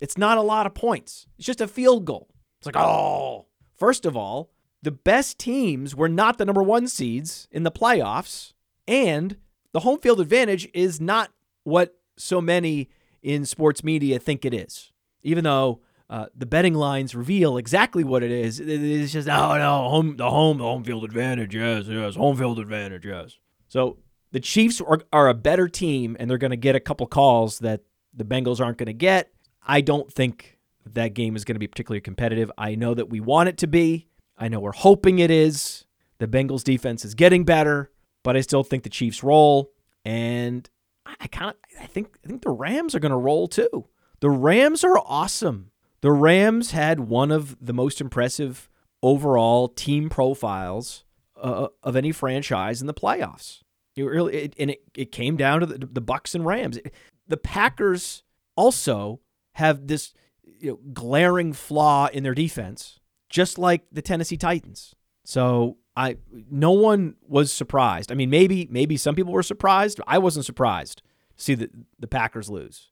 It's 0.00 0.18
not 0.18 0.38
a 0.38 0.42
lot 0.42 0.66
of 0.66 0.74
points. 0.74 1.26
It's 1.38 1.46
just 1.46 1.60
a 1.60 1.68
field 1.68 2.04
goal. 2.04 2.28
It's 2.58 2.66
like, 2.66 2.76
oh, 2.76 3.46
first 3.76 4.04
of 4.04 4.16
all, 4.16 4.50
the 4.82 4.90
best 4.90 5.38
teams 5.38 5.94
were 5.94 6.08
not 6.08 6.38
the 6.38 6.44
number 6.44 6.62
one 6.62 6.88
seeds 6.88 7.48
in 7.50 7.62
the 7.62 7.70
playoffs, 7.70 8.52
and 8.86 9.36
the 9.72 9.80
home 9.80 9.98
field 9.98 10.20
advantage 10.20 10.68
is 10.74 11.00
not 11.00 11.30
what 11.64 11.94
so 12.16 12.40
many 12.40 12.88
in 13.22 13.46
sports 13.46 13.84
media 13.84 14.18
think 14.18 14.44
it 14.44 14.52
is. 14.52 14.90
Even 15.22 15.44
though 15.44 15.80
uh, 16.12 16.26
the 16.36 16.44
betting 16.44 16.74
lines 16.74 17.14
reveal 17.14 17.56
exactly 17.56 18.04
what 18.04 18.22
it 18.22 18.30
is. 18.30 18.60
It's 18.60 19.14
just 19.14 19.26
oh 19.30 19.56
no, 19.56 19.88
home 19.88 20.18
the 20.18 20.28
home 20.28 20.58
the 20.58 20.64
home 20.64 20.84
field 20.84 21.04
advantage, 21.04 21.54
yes, 21.54 21.86
yes, 21.86 22.16
home 22.16 22.36
field 22.36 22.58
advantage, 22.58 23.06
yes. 23.06 23.38
So 23.68 23.96
the 24.30 24.38
Chiefs 24.38 24.82
are, 24.82 25.00
are 25.10 25.30
a 25.30 25.34
better 25.34 25.68
team, 25.68 26.14
and 26.20 26.28
they're 26.28 26.36
going 26.36 26.50
to 26.50 26.58
get 26.58 26.76
a 26.76 26.80
couple 26.80 27.06
calls 27.06 27.60
that 27.60 27.80
the 28.12 28.24
Bengals 28.24 28.60
aren't 28.60 28.76
going 28.76 28.88
to 28.88 28.92
get. 28.92 29.32
I 29.66 29.80
don't 29.80 30.12
think 30.12 30.58
that 30.84 31.14
game 31.14 31.34
is 31.34 31.46
going 31.46 31.54
to 31.54 31.58
be 31.60 31.66
particularly 31.66 32.02
competitive. 32.02 32.52
I 32.58 32.74
know 32.74 32.92
that 32.92 33.08
we 33.08 33.20
want 33.20 33.48
it 33.48 33.56
to 33.58 33.66
be. 33.66 34.06
I 34.36 34.48
know 34.48 34.60
we're 34.60 34.72
hoping 34.72 35.18
it 35.18 35.30
is. 35.30 35.86
The 36.18 36.28
Bengals 36.28 36.62
defense 36.62 37.06
is 37.06 37.14
getting 37.14 37.44
better, 37.44 37.90
but 38.22 38.36
I 38.36 38.42
still 38.42 38.64
think 38.64 38.82
the 38.82 38.90
Chiefs 38.90 39.22
roll. 39.22 39.72
And 40.04 40.68
I 41.06 41.26
kind 41.28 41.52
of 41.52 41.56
I 41.82 41.86
think 41.86 42.18
I 42.22 42.28
think 42.28 42.42
the 42.42 42.50
Rams 42.50 42.94
are 42.94 43.00
going 43.00 43.12
to 43.12 43.16
roll 43.16 43.48
too. 43.48 43.86
The 44.20 44.28
Rams 44.28 44.84
are 44.84 44.98
awesome. 44.98 45.70
The 46.02 46.12
Rams 46.12 46.72
had 46.72 47.00
one 47.00 47.30
of 47.30 47.56
the 47.64 47.72
most 47.72 48.00
impressive 48.00 48.68
overall 49.02 49.68
team 49.68 50.08
profiles 50.08 51.04
uh, 51.40 51.68
of 51.82 51.96
any 51.96 52.12
franchise 52.12 52.80
in 52.80 52.86
the 52.86 52.94
playoffs. 52.94 53.60
It 53.96 54.02
really, 54.02 54.34
it, 54.34 54.54
and 54.58 54.70
it, 54.70 54.82
it 54.96 55.12
came 55.12 55.36
down 55.36 55.60
to 55.60 55.66
the, 55.66 55.86
the 55.86 56.00
Bucks 56.00 56.34
and 56.34 56.44
Rams. 56.44 56.78
The 57.26 57.36
Packers 57.36 58.24
also 58.56 59.20
have 59.54 59.86
this 59.86 60.12
you 60.44 60.70
know, 60.70 60.80
glaring 60.92 61.52
flaw 61.52 62.08
in 62.12 62.22
their 62.22 62.34
defense, 62.34 63.00
just 63.28 63.58
like 63.58 63.82
the 63.92 64.02
Tennessee 64.02 64.36
Titans. 64.36 64.94
So 65.24 65.78
I 65.96 66.16
no 66.50 66.72
one 66.72 67.16
was 67.22 67.52
surprised. 67.52 68.10
I 68.10 68.14
mean, 68.14 68.30
maybe 68.30 68.66
maybe 68.70 68.96
some 68.96 69.14
people 69.14 69.32
were 69.32 69.42
surprised. 69.42 70.00
I 70.06 70.18
wasn't 70.18 70.46
surprised 70.46 71.02
to 71.36 71.44
see 71.44 71.54
the, 71.54 71.70
the 71.98 72.08
Packers 72.08 72.50
lose. 72.50 72.90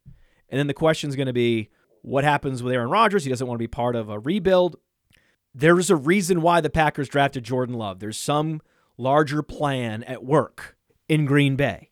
And 0.49 0.59
then 0.59 0.67
the 0.67 0.75
question 0.75 1.09
is 1.09 1.17
going 1.17 1.27
to 1.27 1.33
be 1.33 1.71
what 2.03 2.25
happens 2.25 2.63
with 2.63 2.73
Aaron 2.73 2.91
Rodgers? 2.91 3.25
He 3.25 3.31
doesn't 3.31 3.47
want 3.47 3.57
to 3.57 3.63
be 3.63 3.69
part 3.69 3.97
of 3.97 4.09
a 4.09 4.19
rebuild. 4.19 4.77
There 5.55 5.79
is 5.79 5.91
a 5.91 5.97
reason 5.97 6.43
why 6.43 6.61
the 6.61 6.71
Packers 6.71 7.09
drafted 7.09 7.45
Jordan 7.45 7.75
Love. 7.75 7.99
There's 7.99 8.19
some 8.19 8.63
larger 8.97 9.43
plan 9.43 10.03
at 10.05 10.25
work 10.25 10.77
in 11.09 11.27
Green 11.27 11.57
Bay. 11.57 11.91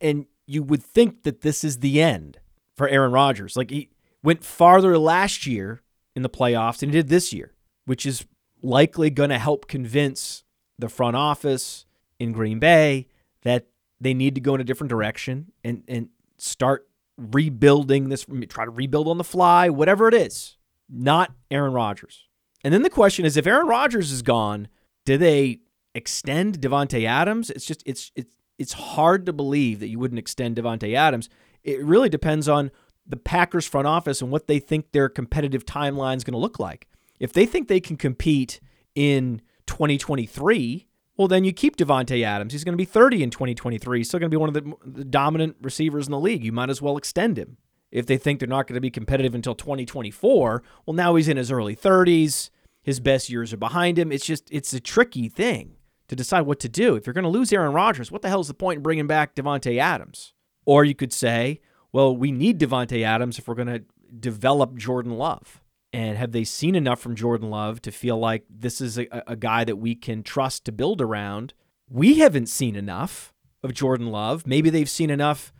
And 0.00 0.26
you 0.46 0.62
would 0.62 0.82
think 0.82 1.22
that 1.22 1.40
this 1.40 1.64
is 1.64 1.78
the 1.78 2.02
end 2.02 2.38
for 2.76 2.88
Aaron 2.88 3.12
Rodgers. 3.12 3.56
Like 3.56 3.70
he 3.70 3.90
went 4.22 4.44
farther 4.44 4.98
last 4.98 5.46
year 5.46 5.82
in 6.14 6.22
the 6.22 6.28
playoffs 6.28 6.78
than 6.78 6.90
he 6.90 6.94
did 6.94 7.08
this 7.08 7.32
year, 7.32 7.54
which 7.86 8.04
is 8.04 8.26
likely 8.62 9.10
going 9.10 9.30
to 9.30 9.38
help 9.38 9.68
convince 9.68 10.44
the 10.78 10.88
front 10.88 11.16
office 11.16 11.86
in 12.18 12.32
Green 12.32 12.58
Bay 12.58 13.06
that 13.42 13.66
they 14.00 14.14
need 14.14 14.34
to 14.34 14.40
go 14.40 14.54
in 14.54 14.60
a 14.60 14.64
different 14.64 14.90
direction 14.90 15.52
and 15.62 15.82
and 15.86 16.08
start 16.36 16.88
rebuilding 17.20 18.08
this 18.08 18.26
try 18.48 18.64
to 18.64 18.70
rebuild 18.70 19.08
on 19.08 19.18
the 19.18 19.24
fly, 19.24 19.68
whatever 19.68 20.08
it 20.08 20.14
is. 20.14 20.56
Not 20.88 21.32
Aaron 21.50 21.72
Rodgers. 21.72 22.26
And 22.64 22.74
then 22.74 22.82
the 22.82 22.90
question 22.90 23.24
is 23.24 23.36
if 23.36 23.46
Aaron 23.46 23.66
Rodgers 23.66 24.10
is 24.10 24.22
gone, 24.22 24.68
do 25.04 25.16
they 25.16 25.60
extend 25.94 26.60
Davante 26.60 27.06
Adams? 27.06 27.50
It's 27.50 27.64
just 27.64 27.82
it's 27.86 28.10
it's 28.14 28.34
it's 28.58 28.72
hard 28.72 29.26
to 29.26 29.32
believe 29.32 29.80
that 29.80 29.88
you 29.88 29.98
wouldn't 29.98 30.18
extend 30.18 30.56
Davante 30.56 30.94
Adams. 30.94 31.28
It 31.62 31.82
really 31.84 32.08
depends 32.08 32.48
on 32.48 32.70
the 33.06 33.16
Packers 33.16 33.66
front 33.66 33.86
office 33.86 34.20
and 34.20 34.30
what 34.30 34.46
they 34.46 34.58
think 34.58 34.92
their 34.92 35.08
competitive 35.08 35.64
timeline 35.64 36.16
is 36.16 36.24
going 36.24 36.32
to 36.32 36.38
look 36.38 36.58
like. 36.58 36.86
If 37.18 37.32
they 37.32 37.46
think 37.46 37.68
they 37.68 37.80
can 37.80 37.96
compete 37.96 38.60
in 38.94 39.42
2023, 39.66 40.86
well, 41.20 41.28
then 41.28 41.44
you 41.44 41.52
keep 41.52 41.76
Davante 41.76 42.24
Adams. 42.24 42.54
He's 42.54 42.64
going 42.64 42.72
to 42.72 42.78
be 42.78 42.86
30 42.86 43.22
in 43.22 43.28
2023. 43.28 43.98
He's 43.98 44.08
still 44.08 44.18
going 44.18 44.30
to 44.30 44.34
be 44.34 44.40
one 44.40 44.48
of 44.48 44.54
the, 44.54 44.72
the 44.86 45.04
dominant 45.04 45.54
receivers 45.60 46.06
in 46.06 46.12
the 46.12 46.18
league. 46.18 46.42
You 46.42 46.50
might 46.50 46.70
as 46.70 46.80
well 46.80 46.96
extend 46.96 47.36
him. 47.36 47.58
If 47.90 48.06
they 48.06 48.16
think 48.16 48.40
they're 48.40 48.48
not 48.48 48.66
going 48.66 48.76
to 48.76 48.80
be 48.80 48.90
competitive 48.90 49.34
until 49.34 49.54
2024, 49.54 50.62
well, 50.86 50.94
now 50.94 51.16
he's 51.16 51.28
in 51.28 51.36
his 51.36 51.52
early 51.52 51.76
30s. 51.76 52.48
His 52.82 53.00
best 53.00 53.28
years 53.28 53.52
are 53.52 53.58
behind 53.58 53.98
him. 53.98 54.10
It's 54.10 54.24
just, 54.24 54.48
it's 54.50 54.72
a 54.72 54.80
tricky 54.80 55.28
thing 55.28 55.76
to 56.08 56.16
decide 56.16 56.46
what 56.46 56.58
to 56.60 56.70
do. 56.70 56.94
If 56.94 57.06
you're 57.06 57.12
going 57.12 57.24
to 57.24 57.28
lose 57.28 57.52
Aaron 57.52 57.74
Rodgers, 57.74 58.10
what 58.10 58.22
the 58.22 58.30
hell 58.30 58.40
is 58.40 58.48
the 58.48 58.54
point 58.54 58.78
in 58.78 58.82
bringing 58.82 59.06
back 59.06 59.34
Davante 59.34 59.78
Adams? 59.78 60.32
Or 60.64 60.86
you 60.86 60.94
could 60.94 61.12
say, 61.12 61.60
well, 61.92 62.16
we 62.16 62.32
need 62.32 62.58
Davante 62.58 63.04
Adams 63.04 63.38
if 63.38 63.46
we're 63.46 63.54
going 63.56 63.68
to 63.68 63.82
develop 64.18 64.74
Jordan 64.78 65.18
Love. 65.18 65.60
And 65.92 66.16
have 66.16 66.32
they 66.32 66.44
seen 66.44 66.74
enough 66.74 67.00
from 67.00 67.16
Jordan 67.16 67.50
Love 67.50 67.82
to 67.82 67.90
feel 67.90 68.16
like 68.16 68.44
this 68.48 68.80
is 68.80 68.98
a, 68.98 69.08
a 69.26 69.36
guy 69.36 69.64
that 69.64 69.76
we 69.76 69.94
can 69.94 70.22
trust 70.22 70.64
to 70.66 70.72
build 70.72 71.00
around? 71.00 71.52
We 71.88 72.18
haven't 72.18 72.48
seen 72.48 72.76
enough 72.76 73.34
of 73.62 73.74
Jordan 73.74 74.06
Love. 74.06 74.46
Maybe 74.46 74.70
they've 74.70 74.88
seen 74.88 75.10
enough 75.10 75.52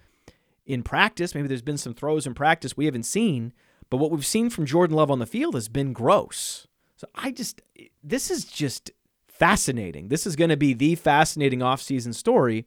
in 0.64 0.82
practice. 0.84 1.34
Maybe 1.34 1.49
there's 1.49 1.62
been 1.62 1.78
some 1.78 1.94
throws 1.94 2.26
in 2.26 2.34
practice 2.34 2.76
we 2.76 2.84
haven't 2.84 3.02
seen. 3.02 3.52
But 3.90 3.96
what 3.96 4.12
we've 4.12 4.25
seen 4.25 4.50
from 4.50 4.66
Jordan 4.66 4.96
Love 4.96 5.10
on 5.10 5.18
the 5.18 5.26
field 5.26 5.54
has 5.54 5.68
been 5.68 5.92
gross. 5.92 6.68
So 6.96 7.08
I 7.14 7.32
just, 7.32 7.60
this 8.04 8.30
is 8.30 8.44
just 8.44 8.92
fascinating. 9.26 10.08
This 10.08 10.26
is 10.26 10.37
going 10.37 10.50
to 10.50 10.56
be 10.56 10.75
the 10.75 10.94
fascinating 10.94 11.60
offseason 11.60 12.14
story 12.14 12.66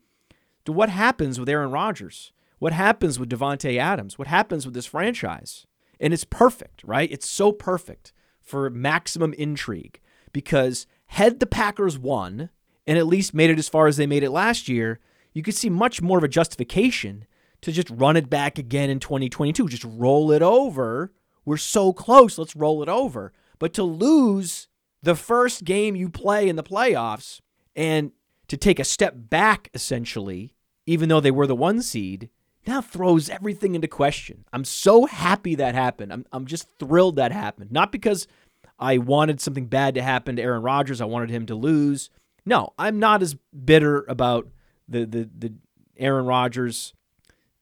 to 0.66 0.74
what 0.74 0.90
happens 0.90 1.40
with 1.40 1.48
Aaron 1.48 1.72
Rodgers, 1.72 2.34
what 2.60 2.74
happens 2.74 3.20
with 3.20 3.30
Davante 3.30 3.78
Adams, 3.78 4.18
what 4.18 4.28
happens 4.28 4.66
with 4.66 4.74
this 4.74 4.86
franchise. 4.86 5.66
And 6.00 6.14
it's 6.14 6.26
perfect, 6.26 6.84
right? 6.84 7.12
It's 7.12 7.28
so 7.28 7.52
perfect 7.52 8.14
for 8.42 8.70
maximum 8.70 9.34
intrigue 9.34 10.00
because 10.32 10.86
had 11.08 11.40
the 11.40 11.46
Packers 11.46 11.98
won 11.98 12.50
and 12.86 12.98
at 12.98 13.08
least 13.08 13.34
made 13.34 13.50
it 13.50 13.60
as 13.60 13.70
far 13.70 13.88
as 13.88 13.98
they 13.98 14.08
made 14.08 14.24
it 14.24 14.32
last 14.32 14.68
year, 14.68 15.00
you 15.34 15.42
could 15.42 15.56
see 15.56 15.70
much 15.70 16.02
more 16.02 16.18
of 16.18 16.24
a 16.24 16.28
justification 16.28 17.26
to 17.62 17.72
just 17.72 17.90
run 17.90 18.18
it 18.18 18.30
back 18.30 18.60
again 18.60 18.90
in 18.90 19.00
2022. 19.00 19.68
Just 19.70 19.86
roll 19.86 20.32
it 20.32 20.42
over. 20.42 21.14
We're 21.46 21.58
so 21.58 21.94
close. 21.94 22.38
Let's 22.38 22.56
roll 22.56 22.84
it 22.84 22.90
over. 22.90 23.32
But 23.58 23.74
to 23.76 23.84
lose 23.84 24.68
the 25.02 25.16
first 25.16 25.64
game 25.64 25.96
you 25.96 26.10
play 26.10 26.50
in 26.50 26.56
the 26.56 26.64
playoffs 26.64 27.40
and 27.76 28.12
to 28.48 28.58
take 28.58 28.80
a 28.80 28.84
step 28.84 29.14
back, 29.16 29.70
essentially, 29.74 30.54
even 30.86 31.10
though 31.10 31.22
they 31.22 31.32
were 31.32 31.48
the 31.48 31.56
one 31.56 31.82
seed, 31.82 32.30
now 32.66 32.82
throws 32.82 33.30
everything 33.30 33.76
into 33.76 33.88
question. 33.88 34.46
I'm 34.54 34.66
so 34.66 35.06
happy 35.06 35.56
that 35.56 35.76
happened. 35.76 36.14
I'm, 36.14 36.26
I'm 36.32 36.46
just 36.46 36.68
thrilled 36.80 37.18
that 37.18 37.32
happened. 37.32 37.72
Not 37.72 37.92
because 37.92 38.28
I 38.80 38.98
wanted 38.98 39.42
something 39.42 39.68
bad 39.68 39.96
to 39.96 40.02
happen 40.02 40.36
to 40.36 40.42
Aaron 40.42 40.62
Rodgers, 40.62 41.02
I 41.02 41.06
wanted 41.06 41.30
him 41.30 41.46
to 41.48 41.56
lose. 41.56 42.10
No, 42.46 42.74
I'm 42.78 43.00
not 43.00 43.22
as 43.22 43.36
bitter 43.66 44.06
about 44.08 44.48
the, 44.88 45.06
the, 45.06 45.30
the 45.38 45.54
Aaron 45.98 46.26
Rodgers 46.26 46.94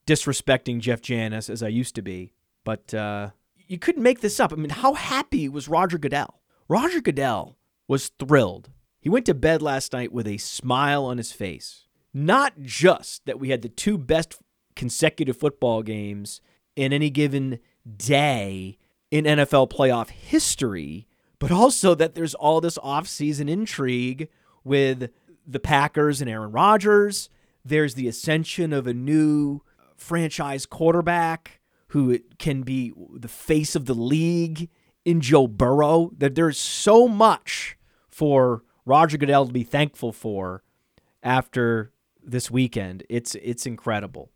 disrespecting 0.08 0.80
Jeff 0.80 1.02
Janis 1.02 1.50
as 1.50 1.62
I 1.62 1.68
used 1.68 1.96
to 1.96 2.02
be. 2.02 2.34
But 2.64 2.94
uh, 2.94 3.30
you 3.56 3.78
couldn't 3.78 4.04
make 4.04 4.22
this 4.22 4.40
up. 4.40 4.52
I 4.52 4.56
mean, 4.56 4.70
how 4.70 4.94
happy 4.94 5.48
was 5.48 5.68
Roger 5.68 5.98
Goodell? 5.98 6.42
Roger 6.68 7.02
Goodell 7.02 7.58
was 7.88 8.12
thrilled. 8.20 8.70
He 9.00 9.10
went 9.10 9.26
to 9.26 9.34
bed 9.34 9.62
last 9.62 9.94
night 9.94 10.12
with 10.12 10.28
a 10.28 10.38
smile 10.38 11.06
on 11.06 11.18
his 11.18 11.32
face. 11.32 11.86
Not 12.14 12.62
just 12.62 13.26
that 13.26 13.40
we 13.40 13.50
had 13.50 13.62
the 13.62 13.70
two 13.70 13.98
best 13.98 14.36
consecutive 14.76 15.38
football 15.38 15.84
games 15.84 16.42
in 16.76 16.94
any 16.94 17.10
given 17.10 17.60
day 17.98 18.78
in 19.10 19.26
NFL 19.26 19.70
playoff 19.70 20.10
history, 20.10 21.08
but 21.40 21.52
also 21.52 21.96
that 21.96 22.16
there's 22.16 22.36
all 22.36 22.62
this 22.62 22.78
offseason 22.78 23.50
intrigue 23.50 24.30
with 24.64 25.10
the 25.46 25.60
Packers 25.60 26.22
and 26.22 26.30
Aaron 26.30 26.52
Rodgers. 26.52 27.30
There's 27.66 27.96
the 27.96 28.08
ascension 28.08 28.74
of 28.74 28.88
a 28.88 28.94
new 28.94 29.62
franchise 29.96 30.66
quarterback 30.66 31.60
who 31.88 32.18
can 32.40 32.62
be 32.62 32.94
the 33.14 33.28
face 33.28 33.76
of 33.76 33.86
the 33.86 33.94
league 33.94 34.70
in 35.04 35.20
Joe 35.20 35.48
Burrow 35.48 36.12
that 36.18 36.36
there's 36.36 36.58
so 36.58 37.08
much 37.08 37.78
for 38.10 38.64
Roger 38.86 39.18
Goodell 39.18 39.48
to 39.48 39.54
be 39.54 39.64
thankful 39.64 40.12
for 40.12 40.64
after 41.22 41.92
this 42.24 42.50
weekend. 42.50 43.04
It's 43.10 43.36
it's 43.36 43.66
incredible. 43.66 44.32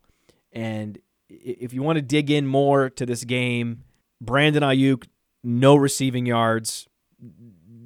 And 0.56 0.98
if 1.28 1.74
you 1.74 1.82
want 1.82 1.96
to 1.96 2.02
dig 2.02 2.30
in 2.30 2.46
more 2.46 2.88
to 2.88 3.04
this 3.04 3.24
game, 3.24 3.84
Brandon 4.22 4.62
Aiyuk, 4.62 5.04
no 5.44 5.76
receiving 5.76 6.24
yards. 6.24 6.88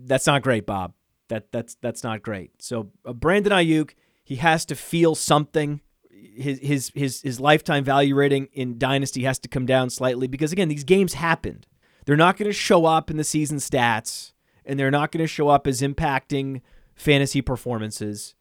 That's 0.04 0.26
not 0.26 0.42
great, 0.42 0.66
Bob. 0.66 0.94
That 1.28 1.50
that's 1.50 1.74
that's 1.82 2.04
not 2.04 2.22
great. 2.22 2.62
So 2.62 2.92
uh, 3.04 3.12
Brandon 3.12 3.52
Aiyuk, 3.52 3.94
he 4.22 4.36
has 4.36 4.64
to 4.66 4.76
feel 4.76 5.16
something. 5.16 5.80
His 6.10 6.60
his 6.60 6.92
his 6.94 7.20
his 7.22 7.40
lifetime 7.40 7.82
value 7.82 8.14
rating 8.14 8.48
in 8.52 8.78
dynasty 8.78 9.24
has 9.24 9.40
to 9.40 9.48
come 9.48 9.66
down 9.66 9.90
slightly 9.90 10.28
because 10.28 10.52
again, 10.52 10.68
these 10.68 10.84
games 10.84 11.14
happened. 11.14 11.66
They're 12.06 12.16
not 12.16 12.36
going 12.36 12.48
to 12.48 12.52
show 12.52 12.86
up 12.86 13.10
in 13.10 13.16
the 13.16 13.24
season 13.24 13.58
stats, 13.58 14.32
and 14.64 14.78
they're 14.78 14.92
not 14.92 15.10
going 15.10 15.24
to 15.24 15.28
show 15.28 15.48
up 15.48 15.66
as 15.66 15.80
impacting 15.80 16.62
fantasy 16.94 17.42
performances. 17.42 18.36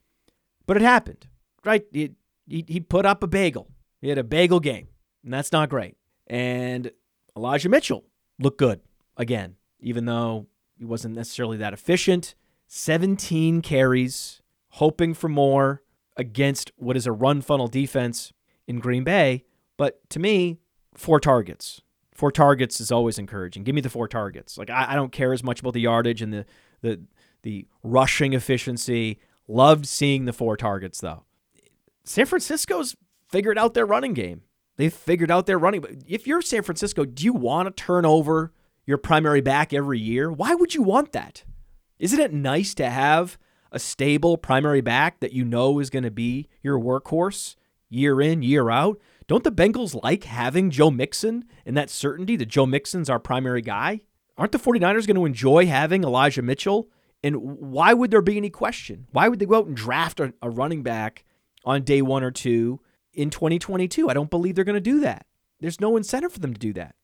But 0.68 0.78
it 0.78 0.84
happened, 0.84 1.28
right? 1.66 1.84
He, 1.92 2.12
he, 2.48 2.64
he 2.68 2.80
put 2.80 3.08
up 3.08 3.24
a 3.24 3.28
bagel. 3.28 3.70
He 4.02 4.10
had 4.10 4.18
a 4.18 4.24
bagel 4.24 4.60
game, 4.60 4.88
and 5.24 5.34
that's 5.34 5.52
not 5.52 5.70
great. 5.70 5.98
And 6.28 6.92
Elijah 7.36 7.70
Mitchell 7.70 8.06
looked 8.40 8.58
good 8.58 8.82
again, 9.18 9.56
even 9.80 10.06
though 10.06 10.48
he 10.78 10.86
wasn't 10.86 11.16
necessarily 11.16 11.58
that 11.58 11.74
efficient. 11.74 12.36
17 12.68 13.62
carries, 13.62 14.42
hoping 14.70 15.14
for 15.14 15.28
more 15.28 15.84
against 16.16 16.72
what 16.76 16.96
is 16.96 17.08
a 17.08 17.12
run 17.12 17.42
funnel 17.42 17.68
defense 17.68 18.32
in 18.68 18.80
Green 18.80 19.04
Bay. 19.04 19.46
But 19.78 20.08
to 20.12 20.20
me, 20.20 20.60
four 20.94 21.20
targets 21.20 21.82
Four 22.20 22.34
targets 22.34 22.82
is 22.82 22.92
always 22.92 23.18
encouraging. 23.18 23.64
Give 23.64 23.74
me 23.74 23.80
the 23.80 23.90
four 23.90 24.10
targets. 24.10 24.58
Like 24.58 24.70
I, 24.70 24.88
I 24.90 24.96
don't 24.96 25.14
care 25.14 25.32
as 25.32 25.42
much 25.42 25.62
about 25.62 25.72
the 25.72 25.80
yardage 25.80 26.22
and 26.22 26.34
the 26.34 26.46
the 26.82 27.00
the 27.44 27.66
rushing 27.82 28.34
efficiency. 28.34 29.22
Loved 29.48 29.88
seeing 29.88 30.26
the 30.26 30.34
four 30.34 30.58
targets 30.58 31.00
though. 31.00 31.24
San 32.04 32.26
Francisco's 32.26 32.98
figured 33.30 33.58
out 33.58 33.74
their 33.74 33.86
running 33.86 34.14
game. 34.14 34.42
They've 34.78 34.94
figured 34.94 35.32
out 35.32 35.46
their 35.46 35.60
running. 35.60 35.82
But 35.82 35.92
If 36.08 36.26
you're 36.26 36.42
San 36.42 36.64
Francisco, 36.64 37.06
do 37.06 37.26
you 37.26 37.34
want 37.34 37.68
to 37.68 37.84
turn 37.84 38.06
over 38.06 38.54
your 38.86 38.98
primary 38.98 39.42
back 39.42 39.74
every 39.74 40.00
year? 40.00 40.32
Why 40.32 40.56
would 40.56 40.74
you 40.74 40.82
want 40.82 41.12
that? 41.12 41.44
Isn't 42.00 42.20
it 42.20 42.34
nice 42.34 42.74
to 42.76 42.90
have 42.90 43.38
a 43.72 43.80
stable 43.80 44.38
primary 44.38 44.82
back 44.82 45.20
that 45.20 45.34
you 45.34 45.44
know 45.44 45.80
is 45.80 45.90
going 45.90 46.04
to 46.04 46.12
be 46.12 46.48
your 46.64 46.80
workhorse 46.80 47.56
year 47.90 48.22
in, 48.22 48.42
year 48.42 48.70
out? 48.70 49.00
Don't 49.28 49.44
the 49.44 49.52
Bengals 49.52 50.02
like 50.02 50.24
having 50.24 50.72
Joe 50.72 50.90
Mixon 50.90 51.46
and 51.66 51.78
that 51.78 51.90
certainty 51.90 52.36
that 52.38 52.48
Joe 52.48 52.66
Mixon's 52.66 53.10
our 53.10 53.20
primary 53.20 53.62
guy? 53.62 54.02
Aren't 54.38 54.54
the 54.54 54.58
49ers 54.58 55.06
going 55.06 55.18
to 55.18 55.26
enjoy 55.26 55.68
having 55.68 56.04
Elijah 56.04 56.42
Mitchell? 56.42 56.90
And 57.22 57.36
why 57.60 57.94
would 57.94 58.12
there 58.12 58.22
be 58.22 58.38
any 58.38 58.50
question? 58.50 59.08
Why 59.12 59.28
would 59.28 59.40
they 59.40 59.46
go 59.46 59.58
out 59.58 59.68
and 59.68 59.76
draft 59.76 60.22
a, 60.22 60.34
a 60.42 60.50
running 60.50 60.84
back 60.84 61.26
on 61.66 61.84
day 61.84 62.02
one 62.02 62.24
or 62.24 62.32
two 62.32 62.80
in 63.14 63.30
2022? 63.30 64.10
I 64.10 64.14
don't 64.14 64.30
believe 64.30 64.56
they're 64.56 64.64
going 64.64 64.74
to 64.76 64.82
do 64.82 65.00
that. 65.02 65.26
There's 65.60 65.82
no 65.82 65.98
incentive 65.98 66.34
for 66.34 66.40
them 66.40 66.54
to 66.54 66.60
do 66.60 66.74
that. 66.74 66.96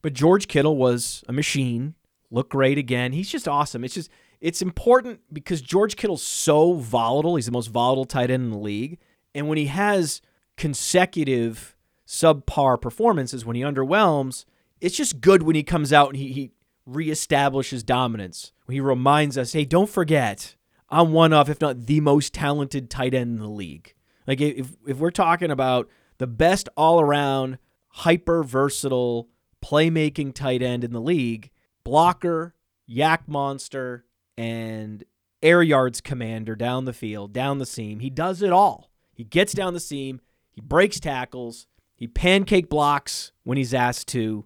But 0.00 0.14
George 0.14 0.48
Kittle 0.48 0.76
was 0.76 1.22
a 1.28 1.32
machine, 1.32 1.94
looked 2.30 2.50
great 2.50 2.78
again. 2.78 3.12
He's 3.12 3.30
just 3.30 3.46
awesome. 3.46 3.84
It's 3.84 3.94
just, 3.94 4.10
it's 4.40 4.62
important 4.62 5.20
because 5.32 5.62
George 5.62 5.96
Kittle's 5.96 6.22
so 6.22 6.74
volatile. 6.74 7.36
He's 7.36 7.46
the 7.46 7.52
most 7.52 7.68
volatile 7.68 8.04
tight 8.04 8.30
end 8.30 8.44
in 8.44 8.50
the 8.50 8.58
league. 8.58 8.98
And 9.34 9.48
when 9.48 9.58
he 9.58 9.66
has 9.66 10.20
consecutive 10.56 11.76
subpar 12.06 12.80
performances 12.80 13.44
when 13.44 13.56
he 13.56 13.62
underwhelms, 13.62 14.44
it's 14.80 14.96
just 14.96 15.20
good 15.20 15.44
when 15.44 15.54
he 15.54 15.62
comes 15.62 15.92
out 15.92 16.08
and 16.08 16.16
he, 16.16 16.32
he 16.32 16.50
reestablishes 16.88 17.86
dominance. 17.86 18.52
When 18.66 18.74
he 18.74 18.80
reminds 18.80 19.38
us, 19.38 19.52
hey, 19.52 19.64
don't 19.64 19.88
forget, 19.88 20.56
I'm 20.90 21.12
one 21.12 21.32
of, 21.32 21.48
if 21.48 21.60
not 21.60 21.86
the 21.86 22.00
most 22.00 22.34
talented 22.34 22.90
tight 22.90 23.14
end 23.14 23.36
in 23.36 23.38
the 23.38 23.48
league. 23.48 23.94
Like 24.26 24.40
if 24.40 24.72
if 24.86 24.98
we're 24.98 25.10
talking 25.10 25.50
about 25.50 25.88
the 26.18 26.26
best 26.26 26.68
all 26.76 27.00
around 27.00 27.58
hyper 27.88 28.42
versatile 28.42 29.28
playmaking 29.62 30.34
tight 30.34 30.62
end 30.62 30.84
in 30.84 30.92
the 30.92 31.00
league, 31.00 31.50
blocker, 31.84 32.54
YAC 32.88 33.20
monster, 33.26 34.04
and 34.36 35.04
air 35.42 35.62
yards 35.62 36.00
commander 36.00 36.54
down 36.54 36.84
the 36.84 36.92
field, 36.92 37.32
down 37.32 37.58
the 37.58 37.66
seam. 37.66 38.00
He 38.00 38.10
does 38.10 38.42
it 38.42 38.52
all. 38.52 38.90
He 39.12 39.24
gets 39.24 39.52
down 39.52 39.74
the 39.74 39.80
seam. 39.80 40.20
He 40.50 40.60
breaks 40.60 41.00
tackles. 41.00 41.66
He 41.94 42.06
pancake 42.06 42.68
blocks 42.68 43.32
when 43.44 43.58
he's 43.58 43.74
asked 43.74 44.08
to. 44.08 44.44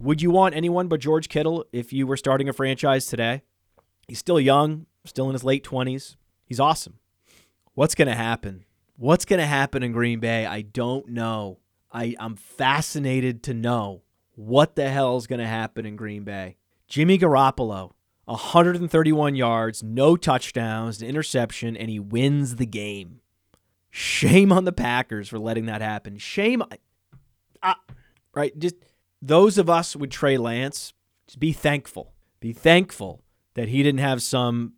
Would 0.00 0.20
you 0.20 0.30
want 0.30 0.54
anyone 0.54 0.88
but 0.88 1.00
George 1.00 1.28
Kittle 1.28 1.64
if 1.72 1.92
you 1.92 2.06
were 2.06 2.16
starting 2.16 2.48
a 2.48 2.52
franchise 2.52 3.06
today? 3.06 3.42
He's 4.08 4.18
still 4.18 4.40
young, 4.40 4.86
still 5.04 5.26
in 5.28 5.32
his 5.32 5.44
late 5.44 5.64
20s. 5.64 6.16
He's 6.44 6.60
awesome. 6.60 6.98
What's 7.74 7.94
going 7.94 8.08
to 8.08 8.14
happen? 8.14 8.64
What's 8.98 9.26
going 9.26 9.40
to 9.40 9.46
happen 9.46 9.82
in 9.82 9.92
Green 9.92 10.20
Bay? 10.20 10.46
I 10.46 10.62
don't 10.62 11.08
know. 11.08 11.58
I, 11.92 12.14
I'm 12.18 12.34
fascinated 12.34 13.42
to 13.44 13.54
know 13.54 14.02
what 14.34 14.74
the 14.74 14.88
hell 14.88 15.16
is 15.16 15.26
going 15.26 15.40
to 15.40 15.46
happen 15.46 15.84
in 15.84 15.96
Green 15.96 16.24
Bay. 16.24 16.56
Jimmy 16.88 17.18
Garoppolo, 17.18 17.92
131 18.24 19.34
yards, 19.34 19.82
no 19.82 20.16
touchdowns, 20.16 21.02
an 21.02 21.08
interception, 21.08 21.76
and 21.76 21.90
he 21.90 21.98
wins 21.98 22.56
the 22.56 22.66
game. 22.66 23.20
Shame 23.90 24.52
on 24.52 24.64
the 24.64 24.72
Packers 24.72 25.28
for 25.28 25.38
letting 25.38 25.66
that 25.66 25.80
happen. 25.80 26.16
Shame, 26.18 26.62
uh, 27.62 27.74
right? 28.34 28.58
Just 28.58 28.76
those 29.20 29.58
of 29.58 29.68
us 29.68 29.94
with 29.94 30.10
Trey 30.10 30.38
Lance, 30.38 30.92
just 31.26 31.38
be 31.38 31.52
thankful. 31.52 32.12
Be 32.40 32.52
thankful 32.52 33.22
that 33.54 33.68
he 33.68 33.82
didn't 33.82 34.00
have 34.00 34.22
some 34.22 34.74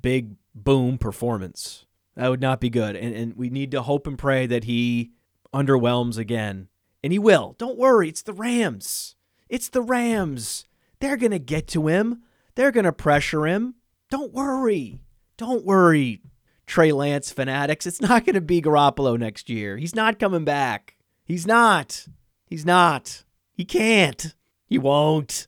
big 0.00 0.36
boom 0.54 0.98
performance. 0.98 1.84
That 2.18 2.30
would 2.30 2.40
not 2.40 2.60
be 2.60 2.68
good. 2.68 2.96
And, 2.96 3.14
and 3.14 3.36
we 3.36 3.48
need 3.48 3.70
to 3.70 3.82
hope 3.82 4.08
and 4.08 4.18
pray 4.18 4.44
that 4.46 4.64
he 4.64 5.12
underwhelms 5.54 6.18
again. 6.18 6.66
And 7.02 7.12
he 7.12 7.18
will. 7.18 7.54
Don't 7.58 7.78
worry. 7.78 8.08
It's 8.08 8.22
the 8.22 8.32
Rams. 8.32 9.14
It's 9.48 9.68
the 9.68 9.82
Rams. 9.82 10.66
They're 10.98 11.16
going 11.16 11.30
to 11.30 11.38
get 11.38 11.68
to 11.68 11.86
him. 11.86 12.22
They're 12.56 12.72
going 12.72 12.86
to 12.86 12.92
pressure 12.92 13.46
him. 13.46 13.76
Don't 14.10 14.32
worry. 14.32 15.00
Don't 15.36 15.64
worry. 15.64 16.20
Trey 16.66 16.90
Lance 16.90 17.30
fanatics. 17.30 17.86
It's 17.86 18.00
not 18.00 18.24
going 18.24 18.34
to 18.34 18.40
be 18.40 18.60
Garoppolo 18.60 19.16
next 19.16 19.48
year. 19.48 19.76
He's 19.76 19.94
not 19.94 20.18
coming 20.18 20.44
back. 20.44 20.96
He's 21.24 21.46
not. 21.46 22.08
He's 22.46 22.66
not. 22.66 23.22
He 23.52 23.64
can't. 23.64 24.34
He 24.66 24.76
won't. 24.76 25.46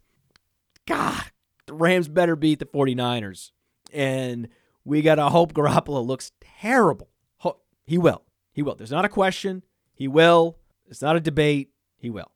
God, 0.86 1.32
the 1.66 1.74
Rams 1.74 2.06
better 2.06 2.36
beat 2.36 2.60
the 2.60 2.64
49ers. 2.64 3.50
And 3.92 4.48
we 4.84 5.02
got 5.02 5.16
to 5.16 5.28
hope 5.30 5.52
Garoppolo 5.52 6.06
looks 6.06 6.30
terrible. 6.60 7.08
He 7.90 7.98
will. 7.98 8.22
He 8.52 8.62
will. 8.62 8.76
There's 8.76 8.92
not 8.92 9.04
a 9.04 9.08
question. 9.08 9.64
He 9.94 10.06
will. 10.06 10.58
It's 10.88 11.02
not 11.02 11.16
a 11.16 11.20
debate. 11.20 11.70
He 11.98 12.08
will. 12.08 12.30